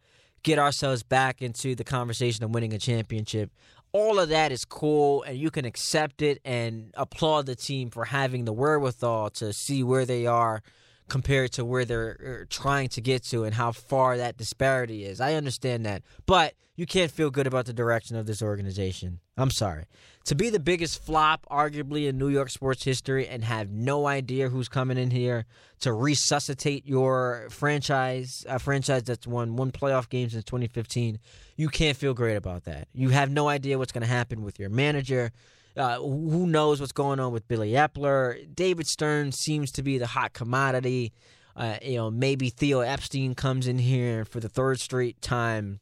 get 0.42 0.58
ourselves 0.58 1.02
back 1.02 1.40
into 1.40 1.74
the 1.74 1.82
conversation 1.82 2.44
of 2.44 2.50
winning 2.50 2.74
a 2.74 2.78
championship. 2.78 3.50
All 3.92 4.18
of 4.18 4.28
that 4.28 4.52
is 4.52 4.66
cool, 4.66 5.22
and 5.22 5.38
you 5.38 5.50
can 5.50 5.64
accept 5.64 6.20
it 6.20 6.38
and 6.44 6.92
applaud 6.92 7.46
the 7.46 7.56
team 7.56 7.88
for 7.88 8.04
having 8.04 8.44
the 8.44 8.52
wherewithal 8.52 9.30
to 9.30 9.54
see 9.54 9.82
where 9.82 10.04
they 10.04 10.26
are 10.26 10.62
compared 11.10 11.52
to 11.52 11.64
where 11.64 11.84
they're 11.84 12.42
uh, 12.42 12.46
trying 12.48 12.88
to 12.88 13.00
get 13.02 13.22
to 13.24 13.44
and 13.44 13.54
how 13.54 13.72
far 13.72 14.16
that 14.16 14.38
disparity 14.38 15.04
is. 15.04 15.20
I 15.20 15.34
understand 15.34 15.84
that. 15.84 16.02
But 16.24 16.54
you 16.76 16.86
can't 16.86 17.10
feel 17.10 17.30
good 17.30 17.46
about 17.46 17.66
the 17.66 17.74
direction 17.74 18.16
of 18.16 18.24
this 18.24 18.40
organization. 18.40 19.20
I'm 19.36 19.50
sorry. 19.50 19.84
To 20.24 20.34
be 20.34 20.48
the 20.48 20.58
biggest 20.58 21.04
flop, 21.04 21.46
arguably, 21.50 22.08
in 22.08 22.16
New 22.16 22.28
York 22.28 22.48
sports 22.48 22.84
history 22.84 23.28
and 23.28 23.44
have 23.44 23.70
no 23.70 24.06
idea 24.06 24.48
who's 24.48 24.68
coming 24.68 24.96
in 24.96 25.10
here 25.10 25.44
to 25.80 25.92
resuscitate 25.92 26.86
your 26.86 27.48
franchise, 27.50 28.46
a 28.48 28.58
franchise 28.58 29.02
that's 29.02 29.26
won 29.26 29.56
one 29.56 29.72
playoff 29.72 30.08
game 30.08 30.30
since 30.30 30.44
2015, 30.44 31.18
you 31.56 31.68
can't 31.68 31.98
feel 31.98 32.14
great 32.14 32.36
about 32.36 32.64
that. 32.64 32.88
You 32.94 33.10
have 33.10 33.30
no 33.30 33.48
idea 33.48 33.76
what's 33.76 33.92
going 33.92 34.02
to 34.02 34.08
happen 34.08 34.42
with 34.42 34.58
your 34.58 34.70
manager. 34.70 35.32
Uh, 35.76 35.98
who 35.98 36.46
knows 36.46 36.80
what's 36.80 36.92
going 36.92 37.20
on 37.20 37.32
with 37.32 37.46
Billy 37.48 37.72
Eppler? 37.72 38.54
David 38.54 38.86
Stearns 38.86 39.38
seems 39.38 39.70
to 39.72 39.82
be 39.82 39.98
the 39.98 40.06
hot 40.06 40.32
commodity. 40.32 41.12
Uh, 41.56 41.76
you 41.82 41.96
know, 41.96 42.10
maybe 42.10 42.50
Theo 42.50 42.80
Epstein 42.80 43.34
comes 43.34 43.66
in 43.66 43.78
here 43.78 44.24
for 44.24 44.40
the 44.40 44.48
third 44.48 44.80
straight 44.80 45.20
time, 45.20 45.80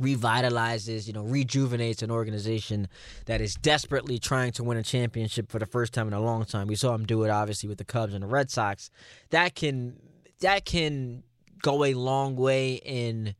revitalizes, 0.00 1.06
you 1.06 1.12
know, 1.12 1.22
rejuvenates 1.22 2.02
an 2.02 2.10
organization 2.10 2.88
that 3.26 3.40
is 3.40 3.54
desperately 3.54 4.18
trying 4.18 4.52
to 4.52 4.64
win 4.64 4.78
a 4.78 4.82
championship 4.82 5.50
for 5.50 5.58
the 5.58 5.66
first 5.66 5.92
time 5.92 6.06
in 6.06 6.14
a 6.14 6.20
long 6.20 6.44
time. 6.44 6.66
We 6.66 6.76
saw 6.76 6.94
him 6.94 7.04
do 7.04 7.24
it 7.24 7.30
obviously 7.30 7.68
with 7.68 7.78
the 7.78 7.84
Cubs 7.84 8.14
and 8.14 8.22
the 8.22 8.28
Red 8.28 8.50
Sox. 8.50 8.90
That 9.30 9.54
can 9.54 9.96
that 10.40 10.64
can 10.64 11.22
go 11.62 11.84
a 11.84 11.94
long 11.94 12.36
way 12.36 12.74
in 12.74 13.34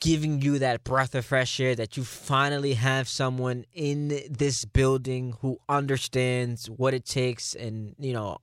giving 0.00 0.42
you 0.42 0.58
that 0.58 0.84
breath 0.84 1.14
of 1.14 1.24
fresh 1.24 1.58
air 1.58 1.74
that 1.74 1.96
you 1.96 2.04
finally 2.04 2.74
have 2.74 3.08
someone 3.08 3.64
in 3.72 4.08
this 4.30 4.64
building 4.64 5.34
who 5.40 5.58
understands 5.68 6.66
what 6.68 6.92
it 6.92 7.04
takes 7.04 7.54
and 7.54 7.94
you 7.98 8.12
know 8.12 8.38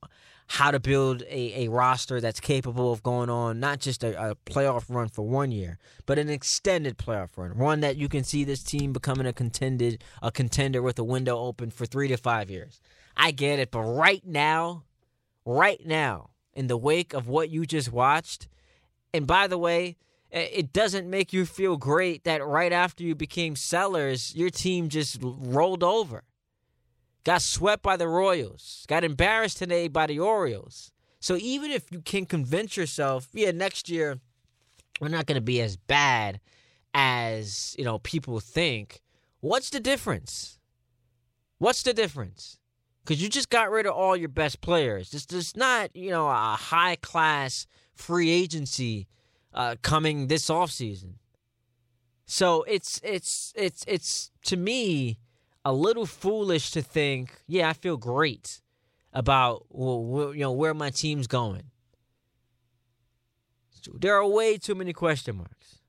how 0.47 0.71
to 0.71 0.79
build 0.79 1.21
a, 1.23 1.65
a 1.65 1.67
roster 1.69 2.19
that's 2.19 2.39
capable 2.39 2.91
of 2.91 3.03
going 3.03 3.29
on 3.29 3.59
not 3.59 3.79
just 3.79 4.03
a, 4.03 4.31
a 4.31 4.35
playoff 4.45 4.85
run 4.89 5.07
for 5.07 5.21
one 5.21 5.51
year 5.51 5.77
but 6.05 6.17
an 6.17 6.29
extended 6.29 6.97
playoff 6.97 7.37
run 7.37 7.57
one 7.57 7.81
that 7.81 7.97
you 7.97 8.09
can 8.09 8.23
see 8.23 8.43
this 8.43 8.63
team 8.63 8.91
becoming 8.91 9.27
a 9.27 9.33
contended 9.33 10.03
a 10.21 10.31
contender 10.31 10.81
with 10.81 10.97
a 10.97 11.03
window 11.03 11.37
open 11.37 11.69
for 11.69 11.85
three 11.85 12.07
to 12.07 12.17
five 12.17 12.49
years. 12.49 12.81
I 13.15 13.31
get 13.31 13.59
it 13.59 13.69
but 13.69 13.81
right 13.81 14.25
now 14.25 14.83
right 15.45 15.85
now 15.85 16.31
in 16.53 16.67
the 16.67 16.77
wake 16.77 17.13
of 17.13 17.27
what 17.27 17.49
you 17.49 17.65
just 17.65 17.91
watched 17.91 18.47
and 19.13 19.27
by 19.27 19.47
the 19.47 19.57
way 19.57 19.97
it 20.33 20.73
doesn't 20.73 21.09
make 21.09 21.31
you 21.31 21.45
feel 21.45 21.77
great 21.77 22.23
that 22.23 22.45
right 22.45 22.71
after 22.71 23.03
you 23.03 23.13
became 23.13 23.55
sellers, 23.55 24.35
your 24.35 24.49
team 24.49 24.89
just 24.89 25.19
rolled 25.21 25.83
over. 25.83 26.23
Got 27.23 27.43
swept 27.43 27.83
by 27.83 27.97
the 27.97 28.07
Royals. 28.07 28.85
Got 28.87 29.03
embarrassed 29.03 29.59
today 29.59 29.87
by 29.87 30.07
the 30.07 30.19
Orioles. 30.19 30.91
So 31.19 31.37
even 31.37 31.71
if 31.71 31.91
you 31.91 32.01
can 32.01 32.25
convince 32.25 32.75
yourself, 32.75 33.29
yeah, 33.31 33.51
next 33.51 33.89
year 33.89 34.19
we're 34.99 35.07
not 35.07 35.27
going 35.27 35.35
to 35.35 35.41
be 35.41 35.61
as 35.61 35.77
bad 35.77 36.39
as 36.93 37.75
you 37.77 37.85
know 37.85 37.99
people 37.99 38.39
think. 38.39 39.01
What's 39.39 39.69
the 39.69 39.79
difference? 39.79 40.59
What's 41.59 41.83
the 41.83 41.93
difference? 41.93 42.59
Because 43.03 43.21
you 43.21 43.29
just 43.29 43.49
got 43.49 43.71
rid 43.71 43.85
of 43.85 43.93
all 43.93 44.17
your 44.17 44.29
best 44.29 44.61
players. 44.61 45.11
This 45.11 45.25
is 45.27 45.55
not 45.55 45.95
you 45.95 46.09
know 46.09 46.27
a 46.27 46.57
high 46.59 46.97
class 46.97 47.67
free 47.93 48.29
agency 48.29 49.07
uh, 49.53 49.75
coming 49.81 50.27
this 50.27 50.49
offseason. 50.49 51.15
So 52.25 52.63
it's 52.63 52.99
it's 53.03 53.53
it's 53.55 53.83
it's 53.87 54.31
to 54.45 54.57
me 54.57 55.19
a 55.65 55.73
little 55.73 56.05
foolish 56.05 56.71
to 56.71 56.81
think, 56.81 57.41
yeah, 57.47 57.69
I 57.69 57.73
feel 57.73 57.97
great 57.97 58.61
about 59.13 59.65
well, 59.69 60.33
you 60.33 60.41
know 60.41 60.51
where 60.51 60.73
my 60.73 60.89
team's 60.89 61.27
going. 61.27 61.63
There 63.93 64.15
are 64.15 64.25
way 64.25 64.57
too 64.57 64.75
many 64.75 64.93
question 64.93 65.37
marks. 65.37 65.79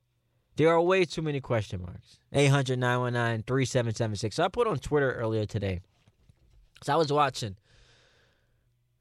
There 0.57 0.69
are 0.69 0.81
way 0.81 1.05
too 1.05 1.23
many 1.23 1.41
question 1.41 1.81
marks. 1.81 2.19
800 2.33 2.79
919 2.79 3.45
3776. 3.45 4.37
So 4.37 4.45
I 4.45 4.49
put 4.49 4.67
on 4.67 4.79
Twitter 4.79 5.13
earlier 5.13 5.47
today. 5.47 5.81
So 6.83 6.93
I 6.93 6.97
was 6.97 7.13
watching, 7.13 7.57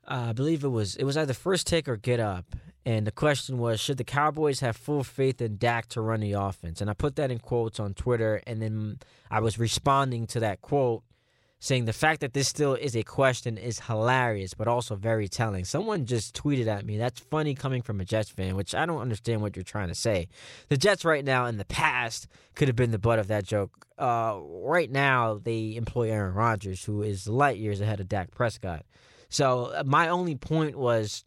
uh, 0.07 0.27
I 0.29 0.33
believe 0.33 0.63
it 0.63 0.69
was 0.69 0.95
it 0.95 1.03
was 1.03 1.17
either 1.17 1.33
First 1.33 1.67
Take 1.67 1.87
or 1.87 1.97
Get 1.97 2.19
Up. 2.19 2.45
And 2.85 3.07
the 3.07 3.11
question 3.11 3.57
was, 3.57 3.79
should 3.79 3.97
the 3.97 4.03
Cowboys 4.03 4.59
have 4.59 4.75
full 4.75 5.03
faith 5.03 5.41
in 5.41 5.57
Dak 5.57 5.87
to 5.89 6.01
run 6.01 6.19
the 6.19 6.33
offense? 6.33 6.81
And 6.81 6.89
I 6.89 6.93
put 6.93 7.15
that 7.15 7.31
in 7.31 7.39
quotes 7.39 7.79
on 7.79 7.93
Twitter. 7.93 8.41
And 8.45 8.61
then 8.61 8.99
I 9.31 9.39
was 9.39 9.57
responding 9.57 10.27
to 10.27 10.39
that 10.41 10.61
quote 10.61 11.03
saying 11.63 11.85
the 11.85 11.93
fact 11.93 12.19
that 12.19 12.33
this 12.33 12.49
still 12.49 12.73
is 12.73 12.93
a 12.93 13.03
question 13.03 13.57
is 13.57 13.79
hilarious, 13.79 14.53
but 14.53 14.67
also 14.67 14.97
very 14.97 15.29
telling. 15.29 15.63
Someone 15.63 16.05
just 16.05 16.35
tweeted 16.35 16.67
at 16.67 16.85
me, 16.85 16.97
that's 16.97 17.21
funny 17.21 17.55
coming 17.55 17.81
from 17.81 18.01
a 18.01 18.05
Jets 18.05 18.29
fan, 18.29 18.57
which 18.57 18.75
I 18.75 18.85
don't 18.85 18.99
understand 18.99 19.41
what 19.41 19.55
you're 19.55 19.63
trying 19.63 19.87
to 19.87 19.95
say. 19.95 20.27
The 20.67 20.75
Jets 20.75 21.05
right 21.05 21.23
now 21.23 21.45
in 21.45 21.55
the 21.55 21.63
past 21.63 22.27
could 22.55 22.67
have 22.67 22.75
been 22.75 22.91
the 22.91 22.99
butt 22.99 23.17
of 23.17 23.29
that 23.29 23.45
joke. 23.45 23.87
Uh, 23.97 24.39
right 24.41 24.91
now, 24.91 25.39
they 25.41 25.77
employ 25.77 26.09
Aaron 26.09 26.33
Rodgers, 26.33 26.83
who 26.83 27.01
is 27.01 27.29
light 27.29 27.59
years 27.59 27.79
ahead 27.79 28.01
of 28.01 28.09
Dak 28.09 28.31
Prescott. 28.31 28.85
So 29.29 29.71
uh, 29.73 29.83
my 29.85 30.09
only 30.09 30.35
point 30.35 30.77
was 30.77 31.23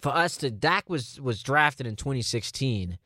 for 0.00 0.10
us 0.10 0.36
to 0.38 0.50
Dak 0.50 0.88
was 0.88 1.20
was 1.20 1.42
drafted 1.42 1.86
in 1.86 1.96
2016. 1.96 2.98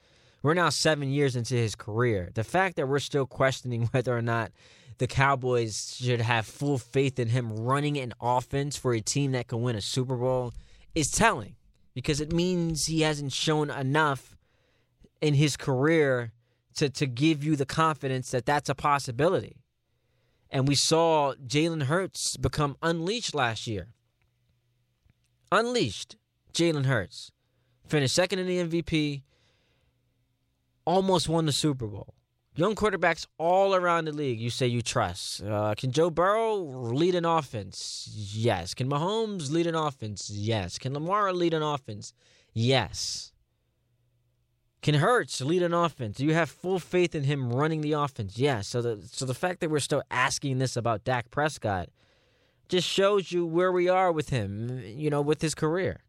We're 0.43 0.55
now 0.55 0.71
seven 0.71 1.11
years 1.11 1.37
into 1.37 1.55
his 1.55 1.75
career. 1.75 2.31
The 2.35 2.45
fact 2.45 2.77
that 2.77 2.89
we're 2.89 2.99
still 2.99 3.27
questioning 3.27 3.83
whether 3.93 4.17
or 4.17 4.23
not 4.23 4.53
the 4.99 5.07
Cowboys 5.07 5.97
should 6.01 6.21
have 6.21 6.47
full 6.47 6.79
faith 6.79 7.19
in 7.19 7.29
him 7.29 7.57
running 7.57 7.97
an 7.99 8.13
offense 8.21 8.77
for 8.77 8.93
a 8.93 9.01
team 9.01 9.33
that 9.33 9.49
can 9.49 9.63
win 9.63 9.77
a 9.77 9.81
Super 9.81 10.17
Bowl 10.17 10.53
is 10.95 11.11
telling 11.11 11.57
because 11.95 12.21
it 12.21 12.33
means 12.33 12.87
he 12.87 13.01
hasn't 13.03 13.33
shown 13.33 13.71
enough 13.71 14.37
in 15.21 15.35
his 15.35 15.57
career 15.57 16.33
to, 16.75 16.89
to 16.91 17.07
give 17.07 17.45
you 17.45 17.57
the 17.57 17.67
confidence 17.67 18.31
that 18.31 18.47
that's 18.47 18.69
a 18.69 18.75
possibility. 18.75 19.57
And 20.51 20.67
we 20.67 20.75
saw 20.75 21.35
Jalen 21.35 21.85
Hurts 21.85 22.37
become 22.37 22.77
unleashed 22.83 23.35
last 23.35 23.67
year. 23.67 23.89
Unleashed, 25.53 26.17
Jalen 26.53 26.87
Hurts. 26.87 27.33
Finished 27.87 28.15
second 28.15 28.39
in 28.39 28.47
the 28.47 28.59
MVP, 28.83 29.23
almost 30.85 31.29
won 31.29 31.47
the 31.47 31.53
Super 31.53 31.87
Bowl. 31.87 32.15
Young 32.57 32.75
quarterbacks 32.75 33.27
all 33.39 33.75
around 33.75 34.07
the 34.07 34.13
league, 34.13 34.41
you 34.41 34.51
say 34.51 34.67
you 34.67 34.83
trust. 34.83 35.43
Uh, 35.43 35.75
can 35.77 35.93
Joe 35.93 36.11
Burrow 36.11 36.57
lead 36.57 37.15
an 37.15 37.25
offense? 37.25 38.09
Yes. 38.13 38.75
Can 38.75 38.89
Mahomes 38.89 39.51
lead 39.51 39.67
an 39.67 39.77
offense? 39.77 40.29
Yes. 40.31 40.79
Can 40.79 40.93
Lamar 40.93 41.33
lead 41.33 41.55
an 41.55 41.63
offense? 41.63 42.13
Yes. 42.53 43.33
Can 44.83 44.95
Hurts 44.95 45.41
lead 45.41 45.63
an 45.63 45.75
offense? 45.75 46.17
Do 46.17 46.25
you 46.25 46.35
have 46.35 46.51
full 46.51 46.79
faith 46.79 47.15
in 47.15 47.25
him 47.25 47.53
running 47.53 47.83
the 47.83 47.93
offense? 47.93 48.39
Yes. 48.39 48.67
So 48.67 48.83
the 48.83 49.01
so 49.11 49.27
the 49.27 49.35
fact 49.35 49.61
that 49.61 49.71
we're 49.71 49.79
still 49.79 50.03
asking 50.11 50.59
this 50.59 50.77
about 50.77 51.05
Dak 51.05 51.31
Prescott 51.31 51.89
just 52.69 52.89
shows 52.89 53.31
you 53.31 53.45
where 53.45 53.71
we 53.73 53.89
are 53.89 54.11
with 54.11 54.31
him, 54.31 54.83
you 54.85 55.11
know, 55.11 55.21
with 55.21 55.43
his 55.43 55.55
career. 55.55 56.01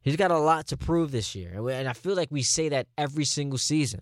He's 0.00 0.16
got 0.16 0.30
a 0.30 0.38
lot 0.38 0.68
to 0.68 0.76
prove 0.76 1.10
this 1.10 1.34
year. 1.34 1.68
And 1.70 1.88
I 1.88 1.92
feel 1.92 2.14
like 2.14 2.30
we 2.30 2.42
say 2.42 2.68
that 2.70 2.86
every 2.96 3.24
single 3.24 3.58
season 3.58 4.00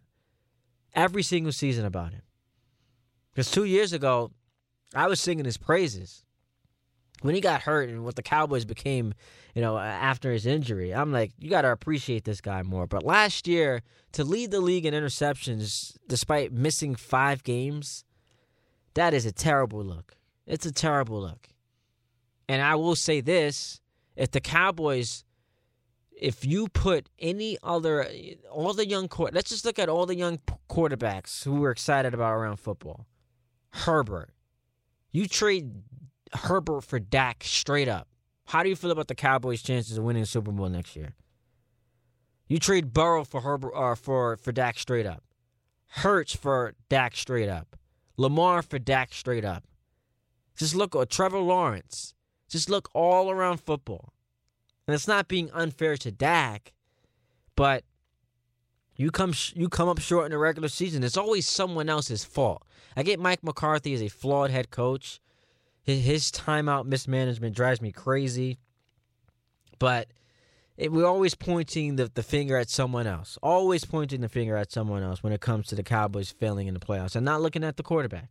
every 0.96 1.22
single 1.22 1.52
season 1.52 1.84
about 1.84 2.12
him. 2.12 2.22
Because 3.32 3.50
two 3.50 3.64
years 3.64 3.92
ago, 3.92 4.32
I 4.94 5.06
was 5.06 5.20
singing 5.20 5.44
his 5.44 5.58
praises. 5.58 6.24
When 7.20 7.34
he 7.34 7.40
got 7.40 7.62
hurt 7.62 7.88
and 7.88 8.04
what 8.04 8.16
the 8.16 8.22
Cowboys 8.22 8.64
became, 8.64 9.14
you 9.54 9.62
know, 9.62 9.78
after 9.78 10.32
his 10.32 10.46
injury, 10.46 10.94
I'm 10.94 11.12
like, 11.12 11.32
you 11.38 11.48
got 11.50 11.62
to 11.62 11.72
appreciate 11.72 12.24
this 12.24 12.40
guy 12.40 12.62
more. 12.62 12.86
But 12.86 13.04
last 13.04 13.46
year, 13.46 13.82
to 14.12 14.24
lead 14.24 14.50
the 14.50 14.60
league 14.60 14.86
in 14.86 14.94
interceptions 14.94 15.96
despite 16.08 16.52
missing 16.52 16.94
five 16.94 17.42
games, 17.42 18.04
that 18.94 19.14
is 19.14 19.26
a 19.26 19.32
terrible 19.32 19.84
look. 19.84 20.16
It's 20.46 20.66
a 20.66 20.72
terrible 20.72 21.20
look. 21.20 21.48
And 22.48 22.62
I 22.62 22.74
will 22.74 22.96
say 22.96 23.20
this 23.20 23.80
if 24.14 24.30
the 24.30 24.40
Cowboys 24.40 25.24
if 26.16 26.44
you 26.44 26.68
put 26.68 27.08
any 27.18 27.58
other 27.62 28.08
all 28.50 28.72
the 28.72 28.86
young 28.86 29.08
court, 29.08 29.34
let's 29.34 29.50
just 29.50 29.64
look 29.64 29.78
at 29.78 29.88
all 29.88 30.06
the 30.06 30.16
young 30.16 30.40
quarterbacks 30.68 31.44
who 31.44 31.60
we're 31.60 31.70
excited 31.70 32.14
about 32.14 32.32
around 32.32 32.56
football. 32.56 33.06
Herbert. 33.70 34.30
You 35.12 35.28
trade 35.28 35.82
Herbert 36.32 36.82
for 36.82 36.98
Dak 36.98 37.44
straight 37.44 37.88
up. 37.88 38.08
How 38.46 38.62
do 38.62 38.68
you 38.68 38.76
feel 38.76 38.90
about 38.90 39.08
the 39.08 39.14
Cowboys' 39.14 39.62
chances 39.62 39.98
of 39.98 40.04
winning 40.04 40.22
the 40.22 40.26
Super 40.26 40.52
Bowl 40.52 40.68
next 40.68 40.96
year? 40.96 41.14
You 42.48 42.58
trade 42.58 42.92
Burrow 42.92 43.24
for 43.24 43.40
Herbert 43.40 43.72
or 43.74 43.92
uh, 43.92 43.94
for 43.94 44.36
for 44.36 44.52
Dak 44.52 44.78
straight 44.78 45.06
up. 45.06 45.22
Hurts 45.88 46.34
for 46.34 46.74
Dak 46.88 47.16
straight 47.16 47.48
up. 47.48 47.76
Lamar 48.16 48.62
for 48.62 48.78
Dak 48.78 49.12
straight 49.12 49.44
up. 49.44 49.64
Just 50.56 50.74
look 50.74 50.96
at 50.96 51.10
Trevor 51.10 51.38
Lawrence. 51.38 52.14
Just 52.48 52.70
look 52.70 52.88
all 52.94 53.30
around 53.30 53.58
football. 53.58 54.12
And 54.86 54.94
it's 54.94 55.08
not 55.08 55.28
being 55.28 55.50
unfair 55.52 55.96
to 55.98 56.12
Dak, 56.12 56.72
but 57.56 57.84
you 58.96 59.10
come 59.10 59.32
sh- 59.32 59.52
you 59.56 59.68
come 59.68 59.88
up 59.88 59.98
short 60.00 60.26
in 60.26 60.30
the 60.30 60.38
regular 60.38 60.68
season. 60.68 61.02
It's 61.02 61.16
always 61.16 61.46
someone 61.46 61.88
else's 61.88 62.24
fault. 62.24 62.62
I 62.96 63.02
get 63.02 63.20
Mike 63.20 63.42
McCarthy 63.42 63.92
as 63.94 64.02
a 64.02 64.08
flawed 64.08 64.50
head 64.50 64.70
coach. 64.70 65.20
His, 65.82 66.04
his 66.04 66.30
timeout 66.32 66.86
mismanagement 66.86 67.54
drives 67.54 67.80
me 67.82 67.92
crazy. 67.92 68.58
But 69.78 70.08
it, 70.76 70.92
we're 70.92 71.06
always 71.06 71.34
pointing 71.34 71.96
the, 71.96 72.10
the 72.12 72.22
finger 72.22 72.56
at 72.56 72.70
someone 72.70 73.06
else. 73.06 73.38
Always 73.42 73.84
pointing 73.84 74.20
the 74.20 74.28
finger 74.28 74.56
at 74.56 74.72
someone 74.72 75.02
else 75.02 75.22
when 75.22 75.32
it 75.32 75.40
comes 75.40 75.66
to 75.68 75.74
the 75.74 75.82
Cowboys 75.82 76.30
failing 76.30 76.66
in 76.66 76.74
the 76.74 76.80
playoffs 76.80 77.16
and 77.16 77.24
not 77.24 77.42
looking 77.42 77.64
at 77.64 77.76
the 77.76 77.82
quarterback. 77.82 78.30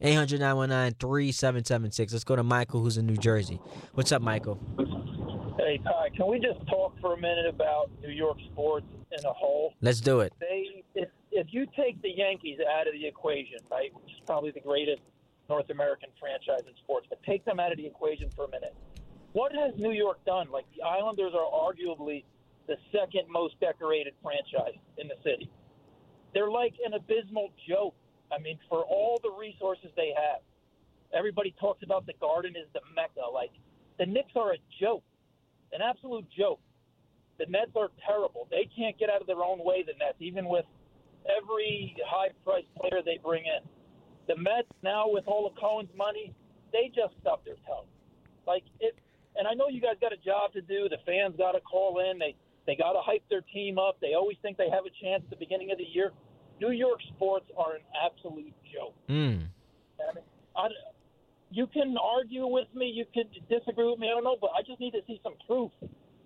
800 0.00 0.40
919 0.40 0.96
3776. 0.98 2.12
Let's 2.12 2.24
go 2.24 2.34
to 2.34 2.42
Michael, 2.42 2.80
who's 2.80 2.96
in 2.96 3.06
New 3.06 3.18
Jersey. 3.18 3.60
What's 3.92 4.12
up, 4.12 4.22
Michael? 4.22 4.58
Hey, 5.60 5.78
Ty, 5.84 6.08
can 6.16 6.26
we 6.26 6.40
just 6.40 6.66
talk 6.68 6.98
for 7.02 7.12
a 7.12 7.20
minute 7.20 7.44
about 7.46 7.90
New 8.02 8.10
York 8.10 8.38
sports 8.50 8.86
in 9.12 9.22
a 9.26 9.32
whole? 9.32 9.74
Let's 9.82 10.00
do 10.00 10.20
it. 10.20 10.32
They, 10.40 10.82
if, 10.94 11.10
if 11.30 11.48
you 11.50 11.66
take 11.76 12.00
the 12.00 12.08
Yankees 12.08 12.58
out 12.60 12.86
of 12.86 12.94
the 12.94 13.06
equation, 13.06 13.58
right, 13.70 13.92
which 13.94 14.10
is 14.10 14.20
probably 14.24 14.52
the 14.52 14.60
greatest 14.60 15.02
North 15.50 15.68
American 15.68 16.08
franchise 16.18 16.66
in 16.66 16.74
sports, 16.82 17.08
but 17.10 17.22
take 17.24 17.44
them 17.44 17.60
out 17.60 17.72
of 17.72 17.76
the 17.76 17.84
equation 17.84 18.30
for 18.34 18.46
a 18.46 18.48
minute. 18.48 18.74
What 19.32 19.52
has 19.52 19.74
New 19.76 19.92
York 19.92 20.24
done? 20.24 20.50
Like 20.50 20.64
the 20.74 20.82
Islanders 20.82 21.34
are 21.34 21.44
arguably 21.44 22.24
the 22.66 22.76
second 22.90 23.28
most 23.28 23.60
decorated 23.60 24.14
franchise 24.22 24.78
in 24.96 25.08
the 25.08 25.16
city. 25.22 25.50
They're 26.32 26.50
like 26.50 26.72
an 26.86 26.94
abysmal 26.94 27.50
joke. 27.68 27.94
I 28.32 28.40
mean, 28.40 28.58
for 28.66 28.84
all 28.84 29.20
the 29.22 29.32
resources 29.38 29.90
they 29.94 30.14
have, 30.16 30.40
everybody 31.12 31.54
talks 31.60 31.82
about 31.82 32.06
the 32.06 32.14
Garden 32.18 32.56
is 32.56 32.66
the 32.72 32.80
mecca. 32.96 33.28
Like 33.30 33.50
the 33.98 34.06
Knicks 34.06 34.32
are 34.36 34.52
a 34.52 34.58
joke 34.80 35.04
an 35.72 35.80
absolute 35.82 36.26
joke. 36.36 36.60
The 37.38 37.46
Nets 37.46 37.72
are 37.76 37.88
terrible. 38.06 38.48
They 38.50 38.68
can't 38.76 38.98
get 38.98 39.08
out 39.08 39.20
of 39.20 39.26
their 39.26 39.42
own 39.42 39.64
way, 39.64 39.82
the 39.82 39.94
Nets, 39.98 40.18
even 40.20 40.46
with 40.46 40.66
every 41.24 41.96
high 42.06 42.28
priced 42.44 42.72
player 42.74 43.00
they 43.04 43.18
bring 43.22 43.44
in. 43.44 43.66
The 44.28 44.36
Mets 44.36 44.68
now 44.82 45.04
with 45.08 45.26
all 45.26 45.46
of 45.46 45.54
Cohen's 45.56 45.90
money, 45.96 46.34
they 46.72 46.92
just 46.94 47.14
stub 47.20 47.40
their 47.44 47.56
toe. 47.66 47.84
Like 48.46 48.64
it 48.80 48.96
and 49.36 49.46
I 49.46 49.54
know 49.54 49.68
you 49.68 49.80
guys 49.80 49.94
got 50.00 50.12
a 50.12 50.16
job 50.16 50.52
to 50.52 50.60
do. 50.60 50.88
The 50.88 50.98
fans 51.06 51.34
gotta 51.38 51.60
call 51.60 52.00
in. 52.00 52.18
They 52.18 52.34
they 52.66 52.76
gotta 52.76 53.00
hype 53.00 53.22
their 53.30 53.42
team 53.52 53.78
up. 53.78 53.98
They 54.00 54.14
always 54.14 54.36
think 54.42 54.56
they 54.56 54.68
have 54.70 54.84
a 54.84 54.94
chance 55.02 55.22
at 55.24 55.30
the 55.30 55.36
beginning 55.36 55.70
of 55.72 55.78
the 55.78 55.84
year. 55.84 56.12
New 56.60 56.72
York 56.72 57.00
sports 57.16 57.46
are 57.56 57.76
an 57.76 57.82
absolute 57.96 58.52
joke. 58.72 58.94
Mm. 59.08 59.48
I 59.98 60.14
mean, 60.14 60.24
I, 60.56 60.68
you 61.50 61.66
can 61.66 61.96
argue 62.02 62.46
with 62.46 62.68
me, 62.74 62.86
you 62.86 63.04
can 63.12 63.24
disagree 63.48 63.90
with 63.90 63.98
me, 63.98 64.08
I 64.08 64.14
don't 64.14 64.24
know, 64.24 64.36
but 64.40 64.50
I 64.56 64.62
just 64.62 64.80
need 64.80 64.92
to 64.92 65.00
see 65.06 65.20
some 65.22 65.34
proof. 65.46 65.70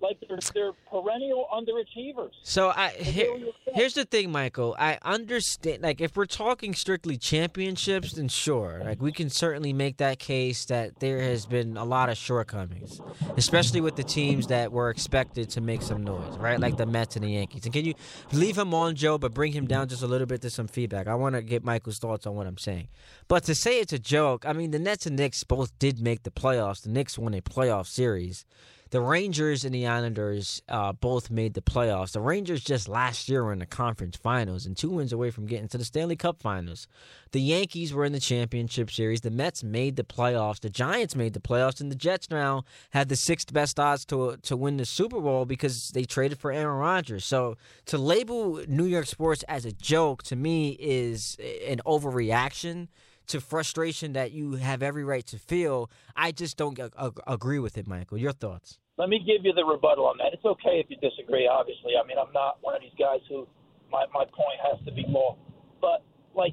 Like 0.05 0.19
they're 0.29 0.39
they're 0.53 0.73
perennial 0.91 1.47
underachievers. 1.53 2.33
So 2.43 2.69
I 2.69 2.91
here, 2.91 3.35
here's 3.73 3.95
the 3.95 4.05
thing, 4.05 4.31
Michael. 4.31 4.77
I 4.79 4.99
understand. 5.03 5.83
Like, 5.83 6.01
if 6.01 6.17
we're 6.17 6.27
talking 6.27 6.75
strictly 6.75 7.17
championships, 7.17 8.13
then 8.13 8.29
sure. 8.29 8.83
Like, 8.85 9.01
we 9.01 9.13
can 9.13 9.31
certainly 9.31 9.73
make 9.73 9.97
that 9.99 10.19
case 10.19 10.67
that 10.67 11.01
there 11.01 11.21
has 11.21 11.47
been 11.47 11.77
a 11.77 11.85
lot 11.85 12.09
of 12.09 12.17
shortcomings, 12.17 13.01
especially 13.37 13.81
with 13.81 13.97
the 13.97 14.05
teams 14.05 14.49
that 14.49 14.73
were 14.73 14.91
expected 14.91 15.51
to 15.51 15.61
make 15.61 15.83
some 15.83 16.05
noise, 16.05 16.37
right? 16.39 16.61
Like 16.61 16.77
the 16.77 16.87
Mets 16.87 17.17
and 17.17 17.25
the 17.25 17.31
Yankees. 17.31 17.65
And 17.65 17.73
can 17.73 17.85
you 17.85 17.95
leave 18.33 18.59
him 18.59 18.75
on, 18.75 18.95
Joe, 18.95 19.19
but 19.19 19.33
bring 19.33 19.53
him 19.53 19.67
down 19.67 19.89
just 19.89 20.03
a 20.03 20.07
little 20.07 20.27
bit 20.27 20.43
to 20.43 20.51
some 20.51 20.69
feedback? 20.69 21.07
I 21.07 21.15
want 21.15 21.35
to 21.35 21.43
get 21.43 21.65
Michael's 21.65 21.99
thoughts 21.99 22.27
on 22.27 22.35
what 22.35 22.47
I'm 22.47 22.59
saying. 22.59 22.89
But 23.29 23.45
to 23.45 23.55
say 23.55 23.81
it's 23.81 23.93
a 23.93 23.99
joke, 23.99 24.45
I 24.47 24.53
mean, 24.53 24.71
the 24.71 24.79
Nets 24.79 25.07
and 25.07 25.17
Knicks 25.17 25.45
both 25.45 25.79
did 25.79 26.01
make 26.01 26.25
the 26.25 26.31
playoffs. 26.31 26.83
The 26.83 26.91
Knicks 26.91 27.19
won 27.19 27.35
a 27.35 27.41
playoff 27.41 27.87
series. 27.87 28.45
The 28.91 29.01
Rangers 29.01 29.65
and 29.65 29.75
the 29.75 29.87
Islanders 29.87 30.63
uh, 30.69 30.93
both 30.93 31.31
made 31.31 31.55
the 31.55 31.61
playoffs. 31.61 32.13
The 32.13 32.21
Rangers 32.21 32.63
just 32.63 32.89
last 32.89 33.29
year 33.29 33.43
were 33.43 33.53
in 33.53 33.59
the 33.59 33.67
conference 33.67 34.17
finals 34.17 34.67
and 34.67 34.77
two 34.77 34.91
wins 34.91 35.13
away 35.13 35.31
from 35.31 35.47
getting 35.47 35.69
to 35.69 35.79
the 35.79 35.85
Stanley 35.85 36.17
Cup 36.17 36.41
finals. 36.41 36.87
The 37.33 37.41
Yankees 37.41 37.93
were 37.93 38.05
in 38.05 38.13
the 38.13 38.21
championship 38.21 38.91
series. 38.91 39.23
The 39.23 39.31
Mets 39.31 39.65
made 39.65 39.97
the 39.97 40.05
playoffs. 40.05 40.61
The 40.61 40.71
Giants 40.71 41.17
made 41.17 41.33
the 41.33 41.41
playoffs, 41.41 41.81
and 41.81 41.91
the 41.91 41.97
Jets 41.97 42.31
now 42.31 42.65
have 42.91 43.09
the 43.09 43.17
sixth 43.17 43.53
best 43.53 43.81
odds 43.81 44.05
to 44.07 44.37
to 44.43 44.57
win 44.57 44.77
the 44.77 44.85
Super 44.85 45.21
Bowl 45.21 45.45
because 45.45 45.91
they 45.91 46.05
traded 46.05 46.39
for 46.39 46.53
Aaron 46.53 46.79
Rodgers. 46.79 47.25
So 47.25 47.57
to 47.87 47.99
label 47.99 48.63
New 48.69 48.87
York 48.87 49.07
sports 49.07 49.43
as 49.49 49.65
a 49.65 49.73
joke 49.73 50.23
to 50.25 50.37
me 50.37 50.77
is 50.79 51.37
an 51.67 51.81
overreaction 51.85 52.89
to 53.29 53.41
frustration 53.41 54.13
that 54.13 54.33
you 54.33 54.53
have 54.53 54.83
every 54.83 55.05
right 55.05 55.27
to 55.27 55.39
feel. 55.39 55.91
I 56.17 56.33
just 56.33 56.57
don't 56.57 56.79
ag- 56.79 56.93
ag- 56.99 57.21
agree 57.27 57.59
with 57.59 57.79
it, 57.79 57.87
Michael. 57.87 58.19
Your 58.19 58.33
thoughts? 58.33 58.79
Let 58.97 59.09
me 59.09 59.19
give 59.19 59.45
you 59.45 59.53
the 59.53 59.65
rebuttal 59.65 60.07
on 60.07 60.19
that. 60.19 60.33
It's 60.33 60.45
okay 60.45 60.79
if 60.79 60.87
you 60.89 60.97
disagree, 60.97 61.49
obviously. 61.49 61.93
I 62.01 62.07
mean, 62.07 62.17
I'm 62.19 62.33
not 62.33 62.59
one 62.61 62.75
of 62.75 62.81
these 62.81 62.95
guys 62.99 63.21
who 63.29 63.47
my, 63.91 64.05
my 64.13 64.25
point 64.25 64.59
has 64.63 64.85
to 64.87 64.93
be 64.93 65.05
law. 65.09 65.37
But, 65.81 66.03
like, 66.35 66.53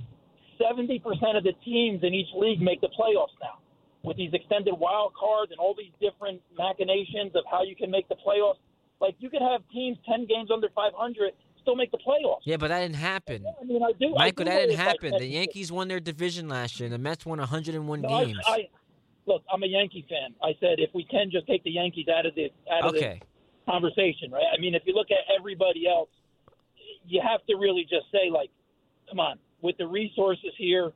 70% 0.59 1.01
of 1.37 1.43
the 1.43 1.53
teams 1.63 2.03
in 2.03 2.13
each 2.13 2.29
league 2.35 2.61
make 2.61 2.81
the 2.81 2.89
playoffs 2.89 3.37
now. 3.41 3.59
With 4.03 4.17
these 4.17 4.33
extended 4.33 4.73
wild 4.73 5.13
cards 5.13 5.51
and 5.51 5.59
all 5.59 5.75
these 5.77 5.93
different 6.01 6.41
machinations 6.57 7.35
of 7.35 7.43
how 7.49 7.61
you 7.61 7.75
can 7.75 7.91
make 7.91 8.09
the 8.09 8.17
playoffs. 8.17 8.57
Like, 8.99 9.15
you 9.19 9.29
could 9.29 9.41
have 9.41 9.61
teams 9.71 9.97
10 10.09 10.25
games 10.25 10.49
under 10.51 10.69
500 10.73 11.33
still 11.61 11.75
make 11.75 11.91
the 11.91 11.97
playoffs. 11.97 12.41
Yeah, 12.43 12.57
but 12.57 12.69
that 12.69 12.79
didn't 12.79 12.95
happen. 12.95 13.45
I 13.59 13.63
mean, 13.63 13.81
I 13.83 13.91
do. 13.93 14.15
I 14.15 14.25
Michael, 14.25 14.45
do 14.45 14.51
that 14.51 14.57
didn't 14.57 14.77
like 14.77 14.87
happen. 14.87 15.11
The 15.17 15.25
Yankees 15.25 15.71
won 15.71 15.87
their 15.87 15.99
division 15.99 16.49
last 16.49 16.79
year, 16.79 16.85
and 16.85 16.93
the 16.93 16.97
Mets 16.97 17.25
won 17.25 17.39
101 17.39 18.01
No, 18.01 18.07
games. 18.07 18.39
I, 18.45 18.67
look, 19.25 19.43
I'm 19.51 19.63
a 19.63 19.67
Yankee 19.67 20.05
fan. 20.09 20.33
I 20.43 20.53
said 20.59 20.79
if 20.79 20.89
we 20.93 21.03
can 21.05 21.29
just 21.31 21.47
take 21.47 21.63
the 21.63 21.71
Yankees 21.71 22.07
out 22.07 22.25
of 22.25 22.35
the 22.35 22.49
out 22.71 22.85
of 22.85 22.95
okay. 22.95 23.21
the 23.65 23.71
conversation, 23.71 24.31
right? 24.31 24.45
I 24.55 24.59
mean, 24.59 24.75
if 24.75 24.83
you 24.85 24.93
look 24.93 25.11
at 25.11 25.19
everybody 25.37 25.87
else, 25.87 26.09
you 27.05 27.21
have 27.21 27.45
to 27.47 27.55
really 27.55 27.83
just 27.83 28.05
say 28.11 28.29
like, 28.31 28.49
come 29.09 29.19
on, 29.19 29.37
with 29.61 29.77
the 29.77 29.87
resources 29.87 30.51
here, 30.57 30.91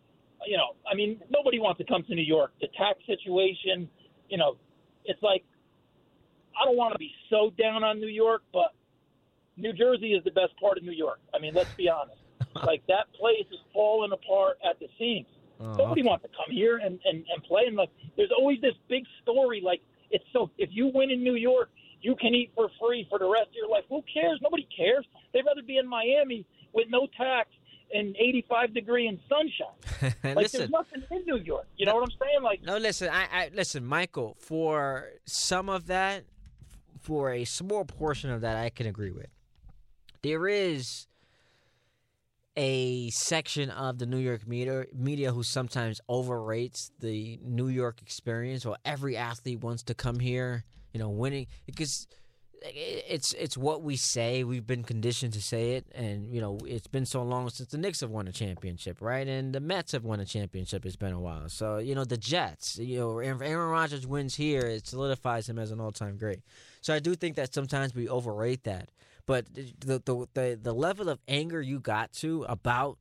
you 0.46 0.58
know, 0.58 0.76
I 0.90 0.96
mean, 0.96 1.22
nobody 1.30 1.60
wants 1.60 1.80
to 1.80 1.86
come 1.86 2.04
to 2.04 2.16
New 2.16 2.24
York. 2.24 2.52
The 2.62 2.68
tax 2.78 3.00
situation, 3.06 3.90
you 4.30 4.38
know, 4.38 4.58
it's 5.06 5.22
like 5.22 5.44
I 6.60 6.66
don't 6.66 6.78
want 6.78 6.94
to 6.94 7.00
be 7.00 7.12
so 7.30 7.52
down 7.58 7.84
on 7.84 8.00
New 8.00 8.08
York, 8.08 8.42
but 8.54 8.74
New 9.58 9.74
Jersey 9.74 10.14
is 10.14 10.24
the 10.24 10.32
best 10.32 10.60
part 10.60 10.78
of 10.78 10.84
New 10.84 10.92
York. 10.92 11.20
I 11.34 11.40
mean, 11.40 11.54
let's 11.54 11.74
be 11.76 11.90
honest. 11.90 12.18
like 12.66 12.86
that 12.88 13.12
place 13.14 13.46
is 13.52 13.60
falling 13.74 14.12
apart 14.12 14.58
at 14.68 14.80
the 14.80 14.88
seams. 14.98 15.28
Oh, 15.60 15.74
Nobody 15.74 16.02
okay. 16.02 16.10
wants 16.10 16.24
to 16.24 16.30
come 16.30 16.54
here 16.54 16.78
and, 16.78 17.00
and, 17.06 17.24
and 17.34 17.44
play. 17.44 17.64
And 17.68 17.76
like, 17.76 17.90
there's 18.18 18.32
always 18.38 18.60
this 18.62 18.76
big 18.90 19.04
story. 19.24 19.62
Like, 19.64 19.82
it's 20.12 20.26
so 20.34 20.52
if 20.58 20.70
you 20.72 20.92
win 20.94 21.12
in 21.12 21.24
New 21.24 21.36
York, 21.36 21.70
you 22.02 22.16
can 22.16 22.36
eat 22.36 22.52
for 22.56 22.70
free 22.80 23.08
for 23.10 23.20
the 23.20 23.30
rest 23.30 23.50
of 23.50 23.56
your 23.56 23.70
life. 23.70 23.84
Who 23.90 24.04
cares? 24.14 24.40
Nobody 24.42 24.68
cares. 24.76 25.06
They'd 25.34 25.46
rather 25.46 25.64
be 25.64 25.78
in 25.78 25.88
Miami 25.88 26.46
with 26.74 26.88
no 26.90 27.08
tax 27.18 27.50
and 27.94 28.16
85 28.18 28.74
degree 28.74 29.08
and 29.08 29.20
sunshine. 29.30 30.14
Like, 30.24 30.36
listen, 30.36 30.60
there's 30.60 30.70
nothing 30.70 31.04
in 31.12 31.26
New 31.26 31.38
York. 31.38 31.68
You 31.78 31.86
know 31.86 31.96
what 31.96 32.04
I'm 32.04 32.18
saying? 32.20 32.44
Like, 32.44 32.62
no, 32.64 32.78
listen. 32.78 33.10
I, 33.10 33.28
I 33.32 33.52
listen, 33.54 33.86
Michael. 33.86 34.36
For 34.40 35.10
some 35.26 35.70
of 35.70 35.88
that, 35.88 36.26
for 37.00 37.32
a 37.32 37.46
small 37.46 37.86
portion 37.86 38.30
of 38.30 38.42
that, 38.42 38.58
I 38.58 38.70
can 38.70 38.88
agree 38.88 39.12
with. 39.12 39.28
There 40.26 40.48
is 40.48 41.06
a 42.58 43.12
section 43.12 43.70
of 43.70 44.00
the 44.00 44.08
New 44.08 44.18
York 44.18 44.48
media, 44.48 44.86
media 44.92 45.32
who 45.32 45.44
sometimes 45.44 46.02
overrates 46.10 46.90
the 47.00 47.40
New 47.44 47.68
York 47.68 48.02
experience. 48.02 48.66
Well, 48.66 48.78
every 48.84 49.16
athlete 49.18 49.62
wants 49.62 49.84
to 49.84 49.94
come 49.94 50.20
here, 50.20 50.64
you 50.94 51.00
know, 51.00 51.10
winning 51.10 51.46
because 51.68 52.08
it's 52.64 53.34
it's 53.34 53.56
what 53.56 53.84
we 53.84 53.98
say. 53.98 54.44
We've 54.44 54.66
been 54.66 54.82
conditioned 54.82 55.34
to 55.34 55.42
say 55.44 55.74
it, 55.74 55.86
and 55.94 56.28
you 56.34 56.42
know, 56.42 56.58
it's 56.66 56.88
been 56.88 57.06
so 57.06 57.22
long 57.22 57.48
since 57.52 57.70
the 57.70 57.78
Knicks 57.78 58.02
have 58.02 58.10
won 58.10 58.28
a 58.28 58.32
championship, 58.32 59.02
right? 59.02 59.28
And 59.28 59.54
the 59.54 59.60
Mets 59.60 59.92
have 59.92 60.06
won 60.06 60.22
a 60.22 60.26
championship. 60.26 60.88
It's 60.88 60.96
been 60.96 61.14
a 61.14 61.20
while. 61.20 61.50
So 61.50 61.78
you 61.78 61.94
know, 61.94 62.04
the 62.04 62.18
Jets. 62.18 62.80
You 62.80 62.98
know, 62.98 63.20
if 63.20 63.44
Aaron 63.44 63.70
Rodgers 63.70 64.08
wins 64.08 64.34
here, 64.34 64.62
it 64.62 64.88
solidifies 64.88 65.48
him 65.48 65.60
as 65.60 65.70
an 65.70 65.80
all-time 65.80 66.18
great. 66.18 66.40
So 66.82 66.96
I 66.96 67.00
do 67.00 67.14
think 67.14 67.36
that 67.36 67.54
sometimes 67.54 67.94
we 67.94 68.10
overrate 68.10 68.64
that. 68.64 68.90
But 69.26 69.54
the 69.54 69.74
the 69.80 70.28
the, 70.34 70.60
the 70.62 70.74
level 70.74 71.10
of 71.10 71.20
anger 71.28 71.62
you 71.62 71.80
got 71.80 72.14
to 72.14 72.44
about 72.44 72.98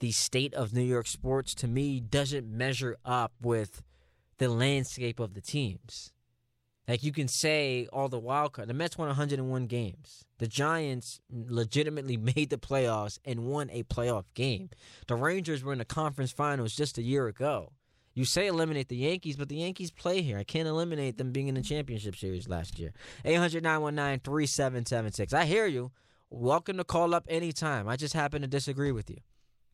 the 0.00 0.10
state 0.10 0.54
of 0.54 0.72
New 0.72 0.82
York 0.82 1.06
sports 1.06 1.54
to 1.56 1.68
me 1.68 2.00
doesn't 2.00 2.50
measure 2.50 2.96
up 3.04 3.32
with 3.40 3.82
the 4.38 4.48
landscape 4.48 5.20
of 5.20 5.34
the 5.34 5.40
teams. 5.40 6.12
Like 6.88 7.04
you 7.04 7.12
can 7.12 7.28
say 7.28 7.86
all 7.92 8.08
the 8.08 8.18
wild 8.18 8.54
card. 8.54 8.68
The 8.68 8.74
Mets 8.74 8.98
won 8.98 9.06
101 9.06 9.66
games. 9.66 10.24
The 10.38 10.48
Giants 10.48 11.20
legitimately 11.30 12.16
made 12.34 12.50
the 12.50 12.58
playoffs 12.58 13.18
and 13.24 13.44
won 13.44 13.70
a 13.70 13.84
playoff 13.84 14.24
game. 14.34 14.70
The 15.06 15.14
Rangers 15.14 15.62
were 15.62 15.72
in 15.72 15.78
the 15.78 15.84
conference 15.84 16.32
finals 16.32 16.74
just 16.74 16.98
a 16.98 17.02
year 17.02 17.28
ago. 17.28 17.72
You 18.12 18.24
say 18.24 18.48
eliminate 18.48 18.88
the 18.88 18.96
Yankees, 18.96 19.36
but 19.36 19.48
the 19.48 19.56
Yankees 19.56 19.90
play 19.90 20.20
here. 20.20 20.36
I 20.36 20.44
can't 20.44 20.66
eliminate 20.66 21.16
them 21.16 21.30
being 21.30 21.48
in 21.48 21.54
the 21.54 21.62
championship 21.62 22.16
series 22.16 22.48
last 22.48 22.78
year. 22.78 22.92
800 23.24 23.62
919 23.62 24.20
3776. 24.20 25.32
I 25.32 25.44
hear 25.44 25.66
you. 25.66 25.92
Welcome 26.28 26.76
to 26.78 26.84
call 26.84 27.14
up 27.14 27.24
anytime. 27.28 27.88
I 27.88 27.96
just 27.96 28.14
happen 28.14 28.42
to 28.42 28.48
disagree 28.48 28.92
with 28.92 29.10
you. 29.10 29.18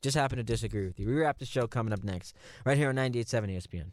Just 0.03 0.17
happen 0.17 0.37
to 0.37 0.45
disagree 0.45 0.87
with 0.87 1.01
you. 1.01 1.07
We 1.07 1.15
wrap 1.15 1.39
the 1.39 1.47
show 1.47 1.67
coming 1.67 1.93
up 1.93 2.05
next, 2.05 2.37
right 2.65 2.77
here 2.77 2.91
on 2.91 2.97
98.7 2.97 3.57
ESPN. 3.57 3.91